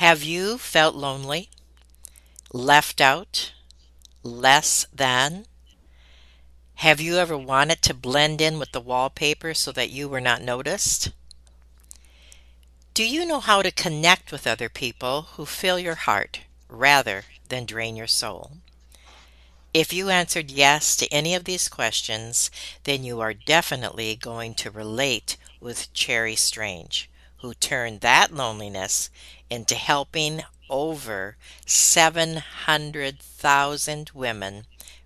Have 0.00 0.22
you 0.22 0.56
felt 0.56 0.94
lonely, 0.94 1.50
left 2.54 3.02
out, 3.02 3.52
less 4.22 4.86
than? 4.94 5.44
Have 6.76 7.02
you 7.02 7.18
ever 7.18 7.36
wanted 7.36 7.82
to 7.82 7.92
blend 7.92 8.40
in 8.40 8.58
with 8.58 8.72
the 8.72 8.80
wallpaper 8.80 9.52
so 9.52 9.72
that 9.72 9.90
you 9.90 10.08
were 10.08 10.22
not 10.22 10.40
noticed? 10.40 11.10
Do 12.94 13.04
you 13.06 13.26
know 13.26 13.40
how 13.40 13.60
to 13.60 13.70
connect 13.70 14.32
with 14.32 14.46
other 14.46 14.70
people 14.70 15.28
who 15.34 15.44
fill 15.44 15.78
your 15.78 15.96
heart 15.96 16.40
rather 16.70 17.24
than 17.50 17.66
drain 17.66 17.94
your 17.94 18.06
soul? 18.06 18.52
If 19.74 19.92
you 19.92 20.08
answered 20.08 20.50
yes 20.50 20.96
to 20.96 21.12
any 21.12 21.34
of 21.34 21.44
these 21.44 21.68
questions, 21.68 22.50
then 22.84 23.04
you 23.04 23.20
are 23.20 23.34
definitely 23.34 24.16
going 24.16 24.54
to 24.54 24.70
relate 24.70 25.36
with 25.60 25.92
Cheri 25.92 26.36
Strange, 26.36 27.10
who 27.42 27.52
turned 27.52 28.00
that 28.00 28.32
loneliness 28.32 29.10
into 29.50 29.74
helping 29.74 30.42
over 30.70 31.36
700,000 31.66 34.10
women 34.14 34.62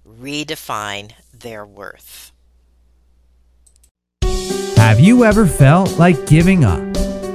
redefine 0.07 1.13
their 1.33 1.65
worth. 1.65 2.31
Have 4.77 5.01
you 5.01 5.25
ever 5.25 5.47
felt 5.47 5.99
like 5.99 6.27
giving 6.27 6.65
up, 6.65 6.83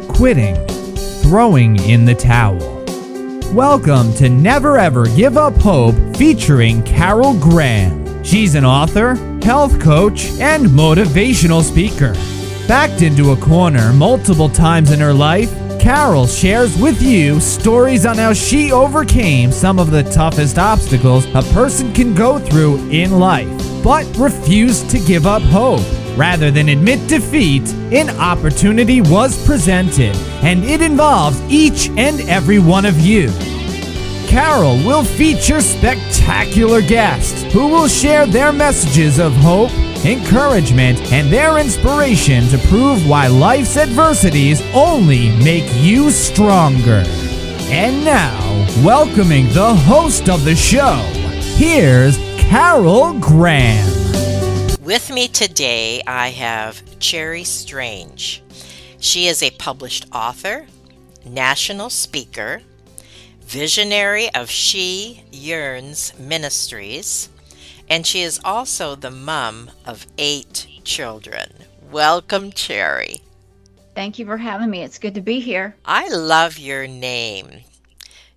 quitting, 0.07 0.55
throwing 1.23 1.81
in 1.83 2.05
the 2.05 2.13
towel? 2.13 2.59
Welcome 3.53 4.13
to 4.13 4.29
Never 4.29 4.77
Ever 4.77 5.07
Give 5.07 5.35
Up 5.35 5.55
Hope 5.55 5.95
featuring 6.15 6.83
Carol 6.83 7.33
Graham. 7.39 8.23
She's 8.23 8.53
an 8.53 8.65
author, 8.65 9.15
health 9.41 9.81
coach, 9.81 10.27
and 10.39 10.67
motivational 10.67 11.63
speaker. 11.63 12.13
Backed 12.67 13.01
into 13.01 13.31
a 13.31 13.37
corner 13.37 13.91
multiple 13.93 14.49
times 14.49 14.91
in 14.91 14.99
her 14.99 15.13
life, 15.13 15.51
Carol 15.79 16.27
shares 16.27 16.77
with 16.77 17.01
you 17.01 17.39
stories 17.39 18.05
on 18.05 18.17
how 18.17 18.33
she 18.33 18.71
overcame 18.71 19.51
some 19.51 19.79
of 19.79 19.91
the 19.91 20.03
toughest 20.03 20.59
obstacles 20.59 21.25
a 21.33 21.41
person 21.53 21.93
can 21.93 22.13
go 22.13 22.37
through 22.37 22.77
in 22.89 23.17
life, 23.17 23.47
but 23.81 24.05
refused 24.17 24.89
to 24.89 24.99
give 24.99 25.25
up 25.25 25.41
hope. 25.41 25.81
Rather 26.17 26.51
than 26.51 26.69
admit 26.69 27.07
defeat, 27.07 27.67
an 27.93 28.09
opportunity 28.19 28.99
was 28.99 29.43
presented, 29.45 30.15
and 30.43 30.65
it 30.65 30.81
involves 30.81 31.41
each 31.43 31.87
and 31.91 32.19
every 32.29 32.59
one 32.59 32.85
of 32.85 32.99
you. 32.99 33.29
Carol 34.27 34.75
will 34.85 35.03
feature 35.03 35.61
spectacular 35.61 36.81
guests 36.81 37.41
who 37.53 37.67
will 37.67 37.87
share 37.87 38.27
their 38.27 38.51
messages 38.51 39.17
of 39.17 39.33
hope, 39.37 39.71
encouragement, 40.05 41.11
and 41.11 41.31
their 41.31 41.57
inspiration 41.57 42.47
to 42.47 42.57
prove 42.67 43.07
why 43.07 43.27
life's 43.27 43.77
adversities 43.77 44.61
only 44.73 45.29
make 45.43 45.69
you 45.75 46.11
stronger. 46.11 47.03
And 47.71 48.03
now, 48.03 48.39
welcoming 48.83 49.47
the 49.53 49.75
host 49.75 50.29
of 50.29 50.45
the 50.45 50.55
show, 50.55 50.95
here's 51.55 52.17
Carol 52.37 53.19
Graham. 53.19 53.87
With 54.81 55.11
me 55.11 55.27
today, 55.27 56.01
I 56.07 56.29
have 56.29 56.81
Cheri 56.99 57.43
Strange. 57.43 58.41
She 58.99 59.27
is 59.27 59.43
a 59.43 59.51
published 59.51 60.07
author, 60.11 60.65
national 61.25 61.89
speaker, 61.89 62.61
visionary 63.41 64.33
of 64.33 64.49
She 64.49 65.23
Yearns 65.31 66.13
Ministries, 66.19 67.29
and 67.89 68.05
she 68.05 68.21
is 68.21 68.39
also 68.43 68.95
the 68.95 69.11
mom 69.11 69.71
of 69.85 70.05
eight 70.17 70.67
children. 70.83 71.51
Welcome, 71.91 72.51
Cheri. 72.51 73.21
Thank 73.95 74.19
you 74.19 74.25
for 74.25 74.37
having 74.37 74.69
me. 74.69 74.83
It's 74.83 74.99
good 74.99 75.15
to 75.15 75.21
be 75.21 75.39
here. 75.39 75.75
I 75.85 76.07
love 76.09 76.57
your 76.57 76.87
name. 76.87 77.49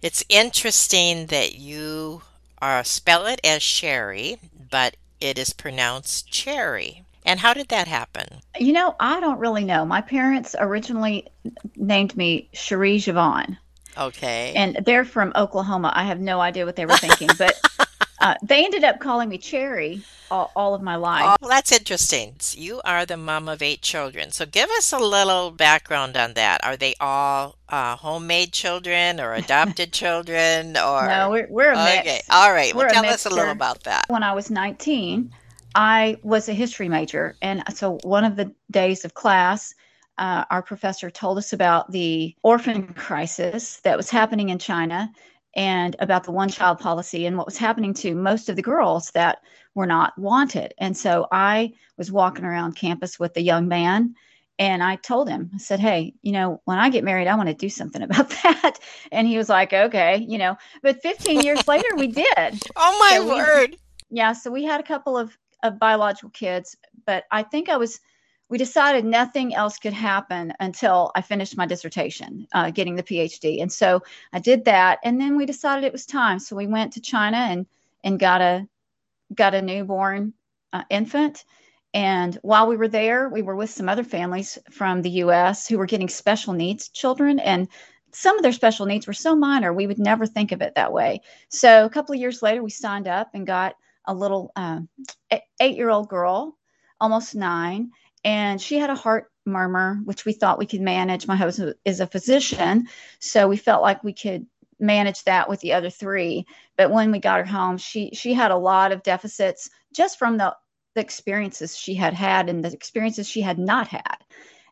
It's 0.01 0.25
interesting 0.29 1.27
that 1.27 1.55
you 1.55 2.23
are 2.61 2.83
spell 2.83 3.27
it 3.27 3.41
as 3.45 3.63
Sherry, 3.63 4.39
but 4.71 4.97
it 5.21 5.39
is 5.39 5.53
pronounced 5.53 6.31
cherry. 6.33 7.05
And 7.25 7.39
how 7.39 7.55
did 7.55 7.69
that 7.69 7.87
happen? 7.87 8.27
You 8.59 8.73
know, 8.73 8.97
I 8.99 9.21
don't 9.21 9.39
really 9.39 9.65
know. 9.65 9.85
My 9.85 10.01
parents 10.01 10.57
originally 10.59 11.29
named 11.77 12.17
me 12.17 12.49
Cherie 12.53 12.99
Javon. 12.99 13.57
Okay. 13.97 14.53
And 14.57 14.79
they're 14.85 15.05
from 15.05 15.33
Oklahoma. 15.37 15.93
I 15.95 16.05
have 16.05 16.19
no 16.19 16.41
idea 16.41 16.67
what 16.67 16.75
they 16.75 16.87
were 16.87 16.97
thinking, 16.97 17.29
but 17.39 17.55
uh, 18.23 18.35
they 18.43 18.65
ended 18.65 18.85
up 18.85 19.01
calling 19.01 19.29
me 19.29 19.37
Cherry 19.37 20.03
all, 20.31 20.51
all 20.57 20.75
of 20.75 20.81
my 20.81 20.97
life. 20.97 21.25
Oh, 21.27 21.37
well, 21.41 21.51
that's 21.51 21.73
interesting. 21.73 22.37
You 22.53 22.81
are 22.85 23.05
the 23.05 23.17
mom 23.17 23.49
of 23.49 23.61
eight 23.61 23.83
children. 23.83 24.31
So 24.31 24.47
give 24.47 24.71
us 24.71 24.93
a 24.93 24.99
little 24.99 25.51
background 25.51 26.17
on 26.17 26.35
that. 26.35 26.65
Are 26.65 26.77
they 26.77 26.95
all 27.01 27.57
uh, 27.69 27.97
homemade 27.97 28.53
children 28.53 29.21
or 29.21 29.35
adopted 29.45 29.93
children? 29.93 30.77
Or 30.77 31.07
no, 31.07 31.31
we're, 31.31 31.49
we're 31.51 31.73
a 31.73 31.85
mix. 31.85 32.01
Okay. 32.01 32.21
All 32.31 32.53
right. 32.53 32.75
We're 32.75 32.87
well, 32.87 33.03
tell 33.03 33.07
us 33.07 33.27
a 33.27 33.31
little 33.31 33.51
about 33.51 33.83
that. 33.85 34.07
When 34.09 34.23
I 34.23 34.33
was 34.33 34.51
19, 34.51 35.31
I 35.75 36.17
was 36.23 36.49
a 36.49 36.55
history 36.55 36.89
major. 36.89 37.37
And 37.43 37.63
so 37.75 37.99
one 38.03 38.25
of 38.25 38.37
the 38.37 38.53
days 38.71 39.05
of 39.05 39.15
class, 39.15 39.75
uh, 40.19 40.45
our 40.51 40.63
professor 40.63 41.11
told 41.11 41.39
us 41.39 41.53
about 41.53 41.91
the 41.91 42.35
orphan 42.43 42.95
crisis 42.95 43.81
that 43.81 43.97
was 43.97 44.11
happening 44.11 44.51
in 44.51 44.59
China 44.59 45.11
and 45.55 45.97
about 45.99 46.25
the 46.25 46.33
one 46.33 46.49
child 46.49 46.79
policy 46.79 47.27
and 47.27 47.37
what 47.37 47.47
was 47.47 47.59
happening 47.59 47.95
to 47.95 48.15
most 48.15 48.49
of 48.49 48.57
the 48.57 48.63
girls 48.63 49.11
that 49.13 49.39
were 49.75 49.87
not 49.87 50.17
wanted. 50.19 50.75
And 50.79 50.97
so 50.97 51.27
I 51.31 51.73
was 51.97 52.11
walking 52.13 52.45
around 52.45 52.77
campus 52.77 53.19
with 53.19 53.37
a 53.37 53.43
young 53.43 53.69
man 53.69 54.15
and 54.59 54.83
I 54.83 54.97
told 54.97 55.29
him, 55.29 55.51
I 55.55 55.59
said, 55.59 55.81
Hey, 55.81 56.15
you 56.23 56.33
know, 56.33 56.61
when 56.67 56.79
I 56.79 56.91
get 56.91 57.05
married, 57.05 57.27
I 57.27 57.35
want 57.37 57.49
to 57.49 57.55
do 57.55 57.69
something 57.69 58.03
about 58.09 58.31
that. 58.43 58.79
And 59.11 59.27
he 59.27 59.37
was 59.39 59.49
like, 59.49 59.73
Okay, 59.73 60.25
you 60.29 60.39
know, 60.39 60.57
but 60.83 61.03
15 61.03 61.41
years 61.43 61.67
later, 61.69 61.89
we 61.97 62.09
did. 62.09 62.27
Oh, 62.77 62.97
my 63.01 63.17
So 63.17 63.25
we- 63.25 63.31
word. 63.31 63.77
Yeah. 64.11 64.33
So 64.33 64.51
we 64.51 64.65
had 64.65 64.79
a 64.79 64.85
couple 64.85 65.17
of, 65.17 65.37
of 65.63 65.79
biological 65.79 66.31
kids, 66.31 66.77
but 67.07 67.25
I 67.31 67.43
think 67.43 67.69
I 67.71 67.77
was, 67.79 67.99
we 68.53 68.59
decided 68.59 69.07
nothing 69.07 69.55
else 69.55 69.79
could 69.79 69.95
happen 69.95 70.53
until 70.61 71.11
I 71.15 71.23
finished 71.23 71.57
my 71.57 71.65
dissertation, 71.65 72.47
uh, 72.53 72.71
getting 72.71 72.97
the 72.97 73.03
PhD. 73.03 73.63
And 73.63 73.73
so 73.73 74.03
I 74.35 74.41
did 74.41 74.67
that. 74.67 74.99
And 75.05 75.19
then 75.19 75.39
we 75.39 75.47
decided 75.47 75.85
it 75.85 75.93
was 75.93 76.05
time. 76.05 76.39
So 76.39 76.55
we 76.55 76.67
went 76.67 76.93
to 76.93 77.01
China 77.01 77.39
and, 77.39 77.65
and 78.05 78.21
got 78.21 78.43
a, 78.43 78.69
got 79.35 79.55
a 79.55 79.63
newborn 79.63 80.35
uh, 80.71 80.83
infant. 80.91 81.47
And 81.95 82.39
while 82.43 82.67
we 82.67 82.77
were 82.77 82.89
there, 82.89 83.31
we 83.31 83.41
were 83.41 83.57
with 83.57 83.71
some 83.71 83.89
other 83.89 84.05
families 84.05 84.59
from 84.71 85.01
the 85.01 85.23
US 85.25 85.67
who 85.67 85.79
were 85.79 85.87
getting 85.87 86.11
special 86.11 86.53
needs 86.53 86.91
children. 86.91 87.39
And 87.39 87.69
some 88.13 88.37
of 88.37 88.43
their 88.43 88.53
special 88.53 88.85
needs 88.85 89.07
were 89.07 89.15
so 89.15 89.35
minor, 89.35 89.73
we 89.73 89.87
would 89.87 89.99
never 89.99 90.27
think 90.27 90.53
of 90.53 90.61
it 90.61 90.75
that 90.75 90.93
way. 90.93 91.23
So 91.49 91.87
a 91.87 91.91
couple 91.91 92.15
of 92.15 92.21
years 92.21 92.43
later, 92.43 92.63
we 92.63 92.69
signed 92.69 93.09
up 93.09 93.31
and 93.33 93.47
got 93.47 93.77
a 94.05 94.13
little 94.13 94.53
um, 94.57 94.91
eight 95.59 95.77
year 95.79 95.89
old 95.89 96.11
girl, 96.11 96.59
almost 97.01 97.35
nine. 97.35 97.93
And 98.25 98.61
she 98.61 98.79
had 98.79 98.91
a 98.91 98.95
heart 98.95 99.31
murmur, 99.45 100.01
which 100.05 100.25
we 100.25 100.33
thought 100.33 100.59
we 100.59 100.67
could 100.67 100.81
manage. 100.81 101.27
My 101.27 101.37
husband 101.37 101.75
is 101.85 102.01
a 102.01 102.07
physician. 102.07 102.87
So 103.19 103.49
we 103.49 103.57
felt 103.57 103.83
like 103.83 104.05
we 104.05 104.13
could 104.13 104.47
manage 104.79 105.25
that 105.25 105.49
with 105.49 105.61
the 105.61 105.73
other 105.73 105.91
three. 105.91 106.47
But 106.77 106.91
when 106.91 107.11
we 107.11 107.19
got 107.19 107.39
her 107.39 107.45
home, 107.45 107.79
she 107.79 108.11
she 108.15 108.35
had 108.35 108.51
a 108.51 108.57
lot 108.57 108.93
of 108.93 109.03
deficits 109.03 109.71
just 109.95 110.19
from 110.19 110.37
the, 110.37 110.57
the 110.95 111.01
experiences 111.01 111.77
she 111.77 111.95
had 111.95 112.15
had 112.15 112.49
and 112.49 112.65
the 112.65 112.73
experiences 112.73 113.29
she 113.29 113.41
had 113.41 113.59
not 113.59 113.89
had. 113.89 114.17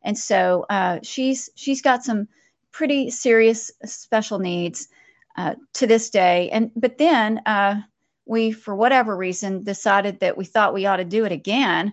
And 0.03 0.17
so 0.17 0.67
uh, 0.71 1.01
she's 1.03 1.51
she's 1.55 1.83
got 1.83 2.05
some 2.05 2.29
pretty 2.73 3.11
serious 3.11 3.71
special 3.85 4.39
needs 4.39 4.89
uh, 5.37 5.55
to 5.75 5.87
this 5.87 6.11
day. 6.11 6.51
And 6.51 6.71
but 6.77 6.99
then 6.99 7.41
uh, 7.47 7.81
we, 8.27 8.53
for 8.53 8.75
whatever 8.75 9.17
reason, 9.17 9.65
decided 9.65 10.21
that 10.21 10.37
we 10.37 10.45
thought 10.45 10.75
we 10.75 10.87
ought 10.87 10.97
to 10.97 11.05
do 11.05 11.25
it 11.25 11.33
again. 11.33 11.93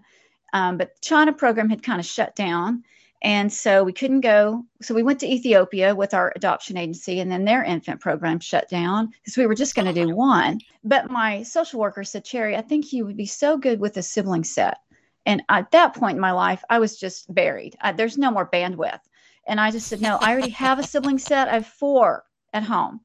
Um, 0.54 0.78
but 0.78 0.96
the 0.96 1.02
China 1.02 1.34
program 1.34 1.70
had 1.70 1.84
kind 1.84 2.00
of 2.00 2.06
shut 2.06 2.36
down. 2.36 2.84
And 3.22 3.52
so 3.52 3.84
we 3.84 3.94
couldn't 3.94 4.22
go. 4.22 4.64
So 4.82 4.94
we 4.94 5.02
went 5.02 5.20
to 5.22 5.32
Ethiopia 5.32 5.96
with 5.96 6.14
our 6.14 6.32
adoption 6.36 6.78
agency, 6.78 7.20
and 7.20 7.32
then 7.32 7.46
their 7.46 7.64
infant 7.64 8.00
program 8.00 8.40
shut 8.40 8.70
down 8.70 9.08
because 9.08 9.38
we 9.38 9.48
were 9.48 9.56
just 9.56 9.76
going 9.76 9.88
to 9.88 10.06
do 10.06 10.16
one. 10.16 10.60
But 10.84 11.10
my 11.10 11.42
social 11.44 11.80
worker 11.80 12.04
said, 12.04 12.26
Cheri, 12.26 12.56
I 12.56 12.62
think 12.62 12.94
you 12.94 13.06
would 13.06 13.18
be 13.18 13.26
so 13.26 13.58
good 13.58 13.80
with 13.80 13.98
a 13.98 14.04
sibling 14.04 14.44
set. 14.44 14.78
And 15.26 15.42
at 15.50 15.72
that 15.72 15.96
point 15.96 16.16
in 16.16 16.22
my 16.22 16.32
life, 16.32 16.64
I 16.70 16.80
was 16.80 16.98
just 16.98 17.34
buried. 17.34 17.76
I, 17.82 17.92
there's 17.92 18.18
no 18.18 18.32
more 18.32 18.50
bandwidth. 18.50 19.02
And 19.48 19.60
I 19.60 19.72
just 19.72 19.88
said, 19.88 20.02
No, 20.02 20.18
I 20.18 20.32
already 20.32 20.52
have 20.52 20.78
a 20.78 20.84
sibling 20.84 21.18
set. 21.18 21.48
I 21.48 21.54
have 21.54 21.66
four 21.68 22.24
at 22.54 22.64
home. 22.64 23.02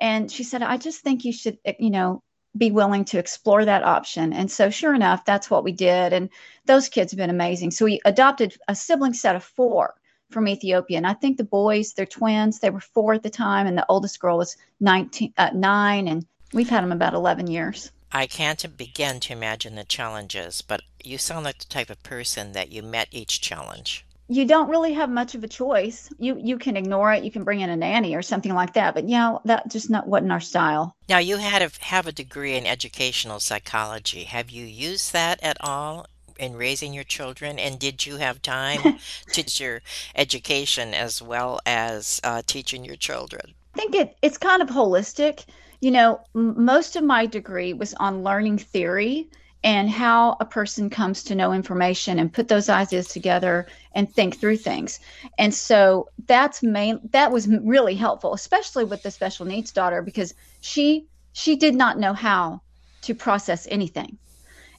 And 0.00 0.30
she 0.30 0.42
said, 0.42 0.62
I 0.62 0.76
just 0.78 1.00
think 1.02 1.24
you 1.24 1.32
should, 1.32 1.58
you 1.78 1.90
know, 1.90 2.22
be 2.56 2.70
willing 2.70 3.04
to 3.06 3.18
explore 3.18 3.64
that 3.64 3.82
option. 3.82 4.32
And 4.32 4.50
so, 4.50 4.70
sure 4.70 4.94
enough, 4.94 5.24
that's 5.24 5.50
what 5.50 5.64
we 5.64 5.72
did. 5.72 6.12
And 6.12 6.28
those 6.66 6.88
kids 6.88 7.12
have 7.12 7.18
been 7.18 7.30
amazing. 7.30 7.70
So, 7.70 7.84
we 7.84 8.00
adopted 8.04 8.56
a 8.68 8.74
sibling 8.74 9.14
set 9.14 9.36
of 9.36 9.44
four 9.44 9.94
from 10.30 10.48
Ethiopia. 10.48 10.96
And 10.96 11.06
I 11.06 11.14
think 11.14 11.36
the 11.36 11.44
boys, 11.44 11.92
they're 11.92 12.06
twins. 12.06 12.58
They 12.58 12.70
were 12.70 12.80
four 12.80 13.14
at 13.14 13.22
the 13.22 13.30
time, 13.30 13.66
and 13.66 13.76
the 13.76 13.86
oldest 13.88 14.20
girl 14.20 14.38
was 14.38 14.56
19, 14.80 15.32
uh, 15.36 15.50
nine. 15.54 16.08
And 16.08 16.26
we've 16.52 16.68
had 16.68 16.82
them 16.82 16.92
about 16.92 17.14
11 17.14 17.48
years. 17.48 17.90
I 18.12 18.26
can't 18.26 18.76
begin 18.76 19.18
to 19.20 19.32
imagine 19.32 19.74
the 19.74 19.84
challenges, 19.84 20.62
but 20.62 20.82
you 21.02 21.18
sound 21.18 21.44
like 21.44 21.58
the 21.58 21.64
type 21.64 21.90
of 21.90 22.02
person 22.04 22.52
that 22.52 22.70
you 22.70 22.80
met 22.82 23.08
each 23.10 23.40
challenge. 23.40 24.04
You 24.28 24.46
don't 24.46 24.70
really 24.70 24.94
have 24.94 25.10
much 25.10 25.34
of 25.34 25.44
a 25.44 25.48
choice. 25.48 26.08
You 26.18 26.38
you 26.42 26.58
can 26.58 26.76
ignore 26.76 27.12
it. 27.12 27.24
You 27.24 27.30
can 27.30 27.44
bring 27.44 27.60
in 27.60 27.70
a 27.70 27.76
nanny 27.76 28.14
or 28.14 28.22
something 28.22 28.54
like 28.54 28.74
that. 28.74 28.94
But 28.94 29.08
yeah, 29.08 29.38
that 29.44 29.70
just 29.70 29.90
not 29.90 30.06
wasn't 30.06 30.32
our 30.32 30.40
style. 30.40 30.96
Now, 31.08 31.18
you 31.18 31.36
had 31.36 31.62
a, 31.62 31.70
have 31.80 32.06
a 32.06 32.12
degree 32.12 32.56
in 32.56 32.66
educational 32.66 33.40
psychology. 33.40 34.24
Have 34.24 34.50
you 34.50 34.64
used 34.64 35.12
that 35.12 35.42
at 35.42 35.58
all 35.60 36.06
in 36.38 36.56
raising 36.56 36.94
your 36.94 37.04
children? 37.04 37.58
And 37.58 37.78
did 37.78 38.06
you 38.06 38.16
have 38.16 38.40
time 38.40 38.80
to 38.82 38.98
teach 39.30 39.60
your 39.60 39.82
education 40.16 40.94
as 40.94 41.20
well 41.20 41.60
as 41.66 42.20
uh, 42.24 42.42
teaching 42.46 42.84
your 42.84 42.96
children? 42.96 43.54
I 43.74 43.78
think 43.78 43.94
it 43.94 44.16
it's 44.22 44.38
kind 44.38 44.62
of 44.62 44.68
holistic. 44.68 45.44
You 45.80 45.90
know, 45.90 46.20
m- 46.34 46.64
most 46.64 46.96
of 46.96 47.04
my 47.04 47.26
degree 47.26 47.74
was 47.74 47.92
on 47.94 48.22
learning 48.22 48.58
theory 48.58 49.28
and 49.64 49.88
how 49.88 50.36
a 50.40 50.44
person 50.44 50.90
comes 50.90 51.24
to 51.24 51.34
know 51.34 51.52
information 51.52 52.18
and 52.18 52.32
put 52.32 52.48
those 52.48 52.68
ideas 52.68 53.08
together 53.08 53.66
and 53.94 54.12
think 54.12 54.38
through 54.38 54.58
things. 54.58 55.00
And 55.38 55.54
so 55.54 56.10
that's 56.26 56.62
main 56.62 57.00
that 57.12 57.32
was 57.32 57.48
really 57.48 57.94
helpful, 57.94 58.34
especially 58.34 58.84
with 58.84 59.02
the 59.02 59.10
special 59.10 59.46
needs 59.46 59.72
daughter 59.72 60.02
because 60.02 60.34
she 60.60 61.06
she 61.32 61.56
did 61.56 61.74
not 61.74 61.98
know 61.98 62.12
how 62.12 62.60
to 63.02 63.14
process 63.14 63.66
anything. 63.70 64.18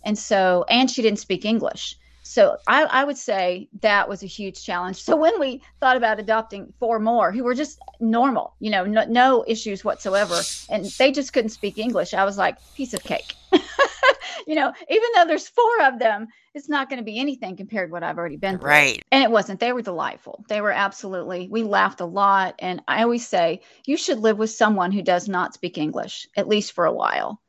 And 0.04 0.18
so 0.18 0.66
and 0.70 0.90
she 0.90 1.02
didn't 1.02 1.20
speak 1.20 1.46
English. 1.46 1.98
So 2.22 2.58
I, 2.68 2.84
I 2.84 3.04
would 3.04 3.18
say 3.18 3.70
that 3.82 4.10
was 4.10 4.24
a 4.24 4.28
huge 4.28 4.64
challenge. 4.64 5.02
So 5.02 5.16
when 5.16 5.40
we 5.40 5.62
thought 5.80 5.96
about 5.96 6.20
adopting 6.20 6.74
four 6.80 7.00
more 7.00 7.32
who 7.32 7.44
were 7.44 7.54
just 7.54 7.80
normal, 8.00 8.56
you 8.60 8.72
know, 8.72 8.84
no, 8.84 9.06
no 9.06 9.46
issues 9.48 9.86
whatsoever, 9.86 10.42
and 10.70 10.86
they 10.98 11.12
just 11.12 11.34
couldn't 11.34 11.52
speak 11.52 11.78
English, 11.78 12.16
I 12.16 12.26
was 12.26 12.38
like, 12.38 12.58
piece 12.76 12.96
of 12.96 13.04
cake. 13.04 13.36
you 14.48 14.56
know, 14.56 14.72
even 14.89 15.10
though 15.16 15.25
there's 15.25 15.48
four 15.48 15.81
of 15.83 16.00
them, 16.00 16.27
it's 16.54 16.69
not 16.69 16.89
going 16.89 17.00
to 17.00 17.06
be 17.06 17.19
anything 17.19 17.56
compared 17.57 17.89
to 17.89 17.94
what 17.94 18.04
I've 18.04 18.18
already 18.18 18.38
been 18.38 18.60
through. 18.60 18.69
Right. 18.69 19.04
And 19.12 19.24
it 19.24 19.31
wasn't. 19.31 19.60
They 19.60 19.74
were 19.74 19.81
delightful. 19.81 20.45
They 20.48 20.62
were 20.62 20.72
absolutely, 20.72 21.48
we 21.50 21.63
laughed 21.63 22.01
a 22.01 22.06
lot. 22.06 22.56
And 22.60 22.81
I 22.88 23.04
always 23.04 23.27
say, 23.27 23.62
you 23.86 23.98
should 23.98 24.19
live 24.19 24.38
with 24.38 24.51
someone 24.51 24.92
who 24.92 25.01
does 25.01 25.27
not 25.27 25.54
speak 25.54 25.77
English, 25.77 26.27
at 26.38 26.48
least 26.48 26.74
for 26.74 26.86
a 26.86 26.94
while. 26.94 27.42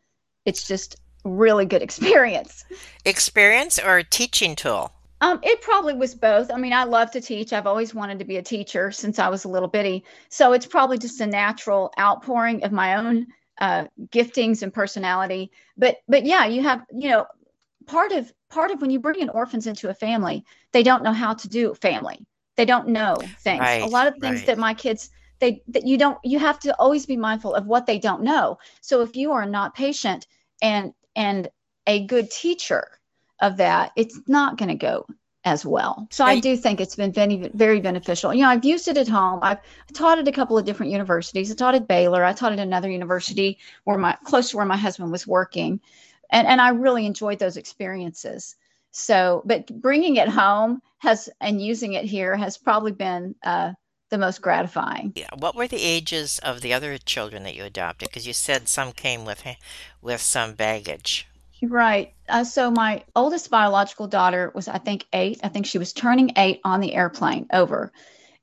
It's 0.45 0.67
just 0.67 0.97
really 1.25 1.67
good 1.67 1.83
experience. 1.83 2.65
Experience 3.05 3.79
or 3.79 3.99
a 3.99 4.05
teaching 4.05 4.57
tool? 4.57 4.93
Um, 5.23 5.41
it 5.43 5.63
probably 5.63 5.95
was 5.95 6.15
both. 6.15 6.51
I 6.51 6.59
mean, 6.59 6.75
I 6.75 6.85
love 6.85 7.11
to 7.13 7.21
teach. 7.21 7.53
I've 7.53 7.67
always 7.67 7.95
wanted 7.95 8.19
to 8.19 8.27
be 8.27 8.37
a 8.37 8.43
teacher 8.43 8.91
since 8.91 9.19
I 9.19 9.29
was 9.29 9.45
a 9.45 9.49
little 9.49 9.69
bitty. 9.69 10.05
So 10.29 10.53
it's 10.53 10.67
probably 10.67 10.99
just 10.99 11.21
a 11.21 11.27
natural 11.27 11.93
outpouring 11.99 12.65
of 12.65 12.73
my 12.73 12.97
own 12.97 13.27
uh, 13.61 13.87
giftings 14.09 14.63
and 14.63 14.73
personality. 14.73 15.51
But 15.77 15.99
but 16.09 16.25
yeah, 16.25 16.47
you 16.47 16.63
have 16.63 16.85
you 16.93 17.11
know 17.11 17.27
part 17.87 18.13
of 18.13 18.33
part 18.51 18.71
of 18.71 18.81
when 18.81 18.91
you 18.91 18.99
bring 18.99 19.21
in 19.21 19.29
orphans 19.29 19.67
into 19.67 19.89
a 19.89 19.95
family, 19.95 20.45
they 20.73 20.83
don't 20.83 21.03
know 21.03 21.13
how 21.13 21.35
to 21.35 21.49
do 21.49 21.75
family. 21.75 22.27
They 22.57 22.65
don't 22.65 22.89
know 22.89 23.17
things. 23.41 23.61
Right, 23.61 23.83
a 23.83 23.87
lot 23.87 24.07
of 24.07 24.15
things 24.21 24.41
right. 24.41 24.47
that 24.47 24.59
my 24.59 24.75
kids 24.75 25.11
they 25.39 25.63
that 25.69 25.87
you 25.87 25.99
don't 25.99 26.19
you 26.25 26.39
have 26.39 26.59
to 26.61 26.75
always 26.79 27.07
be 27.07 27.17
mindful 27.17 27.55
of 27.55 27.67
what 27.67 27.87
they 27.87 27.99
don't 27.99 28.23
know. 28.23 28.59
So 28.81 29.03
if 29.03 29.17
you 29.17 29.33
are 29.33 29.47
not 29.47 29.75
patient 29.75 30.27
and 30.63 30.93
and 31.15 31.49
a 31.87 32.07
good 32.07 32.31
teacher 32.31 32.89
of 33.41 33.59
that, 33.59 33.93
it's 33.97 34.19
not 34.27 34.57
going 34.57 34.71
to 34.71 34.75
go 34.75 35.07
as 35.47 35.65
well. 35.65 36.09
So 36.11 36.25
I 36.25 36.41
do 36.41 36.57
think 36.57 36.81
it's 36.81 36.97
been 36.97 37.13
very, 37.13 37.49
very 37.55 37.81
beneficial. 37.81 38.35
You 38.35 38.43
know, 38.43 38.49
I've 38.49 38.65
used 38.65 38.89
it 38.89 38.97
at 38.97 39.07
home. 39.07 39.39
I've 39.43 39.61
taught 39.95 40.19
at 40.19 40.27
a 40.27 40.33
couple 40.33 40.59
of 40.59 40.65
different 40.65 40.91
universities. 40.91 41.53
I 41.53 41.55
taught 41.55 41.77
at 41.77 41.87
Baylor. 41.87 42.25
I 42.25 42.33
taught 42.33 42.53
at 42.53 42.59
another 42.59 42.91
university 42.91 43.57
where 43.85 43.97
my 43.97 44.19
close 44.25 44.51
to 44.51 44.57
where 44.57 44.67
my 44.67 44.77
husband 44.77 45.13
was 45.13 45.25
working, 45.25 45.81
and 46.31 46.49
and 46.49 46.61
I 46.61 46.71
really 46.71 47.07
enjoyed 47.07 47.39
those 47.39 47.57
experiences. 47.57 48.57
So, 48.91 49.43
but 49.45 49.69
bringing 49.81 50.17
it 50.17 50.29
home 50.29 50.83
has 50.99 51.29
and 51.41 51.63
using 51.63 51.93
it 51.93 52.05
here 52.05 52.37
has 52.37 52.59
probably 52.59 52.93
been 52.93 53.37
uh, 53.45 53.75
the 54.11 54.19
most 54.19 54.43
gratifying. 54.43 55.13
Yeah. 55.15 55.29
What 55.39 55.55
were 55.55 55.69
the 55.69 55.81
ages 55.81 56.41
of 56.41 56.61
the 56.61 56.73
other 56.73 56.99
children 56.99 57.45
that 57.45 57.55
you 57.55 57.63
adopted? 57.63 58.09
Because 58.09 58.27
you 58.27 58.33
said 58.33 58.69
some 58.69 58.91
came 58.91 59.25
with 59.25 59.45
with 60.03 60.21
some 60.21 60.55
baggage. 60.55 61.29
Right. 61.63 62.13
Uh, 62.29 62.45
so 62.45 62.71
my 62.71 63.05
oldest 63.15 63.51
biological 63.51 64.09
daughter 64.09 64.53
was, 64.55 64.69
I 64.69 64.79
think, 64.79 65.07
eight. 65.13 65.41
I 65.43 65.49
think 65.49 65.67
she 65.67 65.79
was 65.79 65.93
turning 65.93 66.33
eight 66.37 66.61
on 66.65 66.81
the 66.81 66.95
airplane 66.95 67.47
over. 67.53 67.93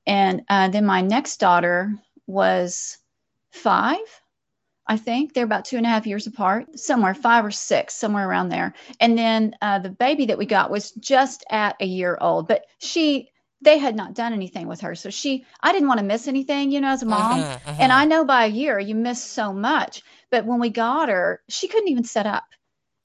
And 0.07 0.43
uh, 0.49 0.69
then 0.69 0.85
my 0.85 1.01
next 1.01 1.39
daughter 1.39 1.93
was 2.27 2.97
five, 3.51 3.99
I 4.87 4.97
think. 4.97 5.33
They're 5.33 5.45
about 5.45 5.65
two 5.65 5.77
and 5.77 5.85
a 5.85 5.89
half 5.89 6.07
years 6.07 6.27
apart, 6.27 6.79
somewhere 6.79 7.13
five 7.13 7.45
or 7.45 7.51
six, 7.51 7.93
somewhere 7.93 8.27
around 8.27 8.49
there. 8.49 8.73
And 8.99 9.17
then 9.17 9.55
uh, 9.61 9.79
the 9.79 9.89
baby 9.89 10.25
that 10.27 10.37
we 10.37 10.45
got 10.45 10.71
was 10.71 10.91
just 10.91 11.45
at 11.49 11.75
a 11.79 11.85
year 11.85 12.17
old, 12.19 12.47
but 12.47 12.65
she, 12.79 13.29
they 13.61 13.77
had 13.77 13.95
not 13.95 14.15
done 14.15 14.33
anything 14.33 14.67
with 14.67 14.81
her. 14.81 14.95
So 14.95 15.09
she, 15.09 15.45
I 15.61 15.71
didn't 15.71 15.87
want 15.87 15.99
to 15.99 16.05
miss 16.05 16.27
anything, 16.27 16.71
you 16.71 16.81
know, 16.81 16.89
as 16.89 17.03
a 17.03 17.05
mom. 17.05 17.41
Mhm, 17.41 17.59
And 17.79 17.91
mhm. 17.91 17.95
I 17.95 18.05
know 18.05 18.25
by 18.25 18.45
a 18.45 18.49
year 18.49 18.79
you 18.79 18.95
miss 18.95 19.23
so 19.23 19.53
much. 19.53 20.01
But 20.31 20.45
when 20.45 20.59
we 20.59 20.69
got 20.69 21.09
her, 21.09 21.41
she 21.47 21.67
couldn't 21.67 21.89
even 21.89 22.03
set 22.03 22.25
up. 22.25 22.43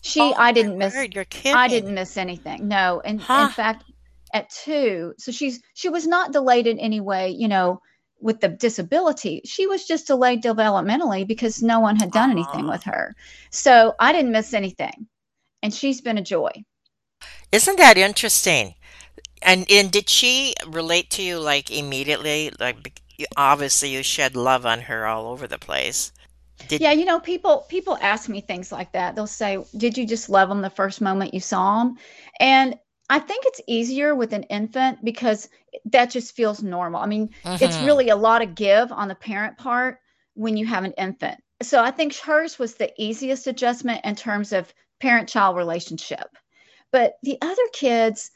She, 0.03 0.21
Oh 0.21 0.35
I 0.37 0.53
didn't 0.53 0.79
miss 0.79 0.95
word, 0.95 1.15
you're 1.15 1.27
I 1.47 1.69
didn't 1.69 1.95
miss 1.95 2.17
anything. 2.17 2.69
No. 2.69 3.00
And 3.05 3.21
in 3.21 3.49
fact, 3.50 3.85
at 4.33 4.50
two, 4.50 5.15
so 5.19 5.33
she's 5.33 5.61
she 5.75 5.89
was 5.89 6.06
not 6.06 6.33
delayed 6.33 6.67
in 6.67 6.79
any 6.79 7.00
way, 7.00 7.31
you 7.31 7.49
know, 7.49 7.81
with 8.21 8.41
the 8.41 8.49
disability. 8.49 9.43
She 9.45 9.67
was 9.67 9.87
just 9.87 10.06
delayed 10.06 10.43
developmentally 10.43 11.27
because 11.27 11.62
no 11.62 11.81
one 11.81 11.97
had 11.97 12.12
done 12.12 12.31
uh-huh. 12.31 12.49
anything 12.50 12.69
with 12.69 12.83
her. 12.85 13.15
So 13.50 13.95
I 13.99 14.12
didn't 14.12 14.33
miss 14.33 14.55
anything. 14.55 15.06
And 15.62 15.75
she's 15.75 16.00
been 16.00 16.19
a 16.19 16.23
joy. 16.23 16.53
Isn't 17.50 17.79
that 17.79 17.99
interesting? 17.99 18.75
And 19.43 19.67
and 19.71 19.91
did 19.91 20.09
she 20.09 20.55
relate 20.67 21.11
to 21.11 21.23
you 21.23 21.39
like 21.39 21.71
immediately? 21.71 22.50
Like 22.59 23.00
obviously 23.37 23.91
you 23.91 24.03
shed 24.03 24.37
love 24.37 24.67
on 24.67 24.81
her 24.83 25.06
all 25.06 25.27
over 25.27 25.47
the 25.47 25.59
place. 25.59 26.12
Did 26.69 26.81
Yeah, 26.81 26.93
you 26.93 27.05
know, 27.05 27.20
people 27.20 27.67
people 27.69 27.99
ask 28.00 28.29
me 28.29 28.41
things 28.41 28.73
like 28.73 28.93
that. 28.93 29.15
They'll 29.17 29.26
say, 29.26 29.59
"Did 29.76 29.99
you 29.99 30.06
just 30.06 30.29
love 30.29 30.49
them 30.49 30.62
the 30.62 30.70
first 30.70 31.00
moment 31.00 31.35
you 31.35 31.41
saw 31.41 31.79
them?" 31.85 31.97
And 32.41 32.79
I 33.11 33.19
think 33.20 33.44
it's 33.47 33.61
easier 33.67 34.15
with 34.15 34.32
an 34.32 34.44
infant 34.44 35.05
because 35.05 35.49
that 35.87 36.11
just 36.11 36.35
feels 36.37 36.62
normal. 36.62 37.00
I 37.00 37.06
mean, 37.06 37.31
it's 37.61 37.81
hmm 37.81 37.81
really 37.81 38.09
a 38.11 38.17
lot 38.17 38.43
of 38.43 38.55
give 38.55 38.93
on 38.93 39.09
the 39.09 39.15
parent 39.15 39.59
part 39.59 39.99
when 40.35 40.56
you 40.56 40.67
have 40.67 40.85
an 40.85 40.93
infant. 40.99 41.43
So 41.62 41.82
I 41.82 41.91
think 41.91 42.15
hers 42.17 42.59
was 42.59 42.75
the 42.75 42.93
easiest 42.99 43.47
adjustment 43.47 44.03
in 44.05 44.14
terms 44.14 44.53
of 44.53 44.73
parent-child 45.00 45.56
relationship. 45.56 46.37
But 46.93 47.19
the 47.23 47.38
other 47.43 47.69
kids, 47.73 48.31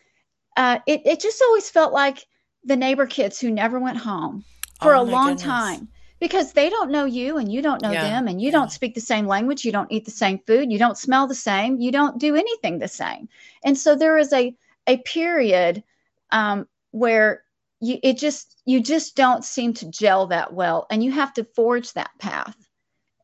uh, 0.57 0.81
it 0.87 1.03
it 1.07 1.21
just 1.21 1.43
always 1.43 1.71
felt 1.71 1.93
like 1.93 2.27
the 2.65 2.77
neighbor 2.77 3.07
kids 3.07 3.41
who 3.41 3.51
never 3.51 3.79
went 3.81 3.99
home 3.99 4.45
for 4.81 4.93
Oh 4.93 4.95
a 4.95 5.03
long 5.03 5.37
goodness. 5.37 5.37
time 5.37 5.92
because 6.23 6.53
they 6.53 6.71
don't 6.71 6.93
know 6.93 7.05
you 7.05 7.37
and 7.37 7.53
you 7.53 7.61
don't 7.61 7.83
know 7.83 7.93
Yeah, 7.93 8.07
them 8.07 8.29
and 8.29 8.41
you 8.41 8.53
yeah. 8.53 8.59
don't 8.59 8.71
speak 8.71 8.95
the 8.95 9.01
same 9.01 9.27
language, 9.27 9.65
you 9.65 9.73
don't 9.73 9.91
eat 9.91 10.05
the 10.05 10.13
same 10.13 10.39
food, 10.47 10.71
you 10.71 10.79
don't 10.79 10.97
smell 10.97 11.27
the 11.27 11.35
same, 11.35 11.81
you 11.81 11.91
don't 11.91 12.19
do 12.19 12.37
anything 12.37 12.79
the 12.79 12.87
same. 12.87 13.29
And 13.65 13.77
so 13.77 13.97
there 13.97 14.17
is 14.17 14.33
a 14.33 14.55
a 14.87 14.99
period 14.99 15.83
um, 16.31 16.69
where 16.93 17.43
you 17.81 17.99
it 18.05 18.19
just 18.19 18.57
you 18.65 18.81
just 18.81 19.17
don't 19.17 19.45
seem 19.45 19.75
to 19.75 19.91
gel 19.91 20.29
that 20.29 20.55
well, 20.55 20.87
and 20.91 21.03
you 21.03 21.11
have 21.11 21.35
to 21.35 21.45
forge 21.57 21.93
that 21.95 22.13
path, 22.21 22.57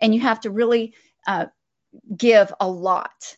and 0.00 0.12
you 0.12 0.20
have 0.20 0.40
to 0.40 0.50
really 0.50 0.94
uh, 1.26 1.46
give 2.16 2.52
a 2.60 2.68
lot 2.68 3.36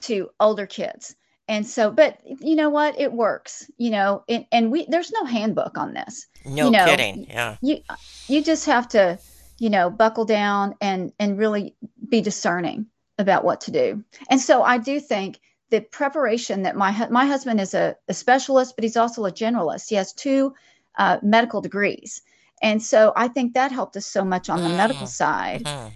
to 0.00 0.30
older 0.40 0.66
kids. 0.66 1.14
And 1.46 1.66
so, 1.66 1.90
but 1.90 2.20
you 2.40 2.56
know 2.56 2.70
what? 2.70 2.98
It 2.98 3.12
works, 3.12 3.70
you 3.76 3.90
know, 3.90 4.24
and, 4.30 4.46
and 4.50 4.72
we, 4.72 4.86
there's 4.88 5.12
no 5.12 5.26
handbook 5.26 5.76
on 5.76 5.92
this, 5.92 6.26
you 6.44 6.54
No 6.54 6.70
know, 6.70 6.84
kidding. 6.84 7.26
Yeah. 7.28 7.56
you, 7.60 7.80
you 8.28 8.42
just 8.42 8.66
have 8.66 8.88
to, 8.88 9.18
you 9.58 9.70
know, 9.70 9.90
buckle 9.90 10.24
down 10.24 10.74
and, 10.80 11.12
and 11.18 11.38
really 11.38 11.74
be 12.08 12.20
discerning 12.20 12.86
about 13.18 13.44
what 13.44 13.62
to 13.62 13.70
do. 13.70 14.04
And 14.28 14.40
so 14.40 14.62
I 14.62 14.78
do 14.78 15.00
think 15.00 15.38
the 15.70 15.80
preparation 15.80 16.62
that 16.62 16.76
my, 16.76 17.08
my 17.10 17.26
husband 17.26 17.60
is 17.60 17.74
a, 17.74 17.96
a 18.08 18.14
specialist, 18.14 18.74
but 18.76 18.84
he's 18.84 18.96
also 18.96 19.24
a 19.24 19.32
generalist. 19.32 19.88
He 19.88 19.94
has 19.96 20.12
two 20.12 20.54
uh, 20.98 21.18
medical 21.22 21.60
degrees. 21.60 22.22
And 22.62 22.82
so 22.82 23.12
I 23.16 23.28
think 23.28 23.54
that 23.54 23.72
helped 23.72 23.96
us 23.96 24.06
so 24.06 24.24
much 24.24 24.48
on 24.48 24.62
the 24.62 24.68
medical 24.70 25.06
Mm, 25.06 25.10
side 25.10 25.62
hmm 25.68 25.88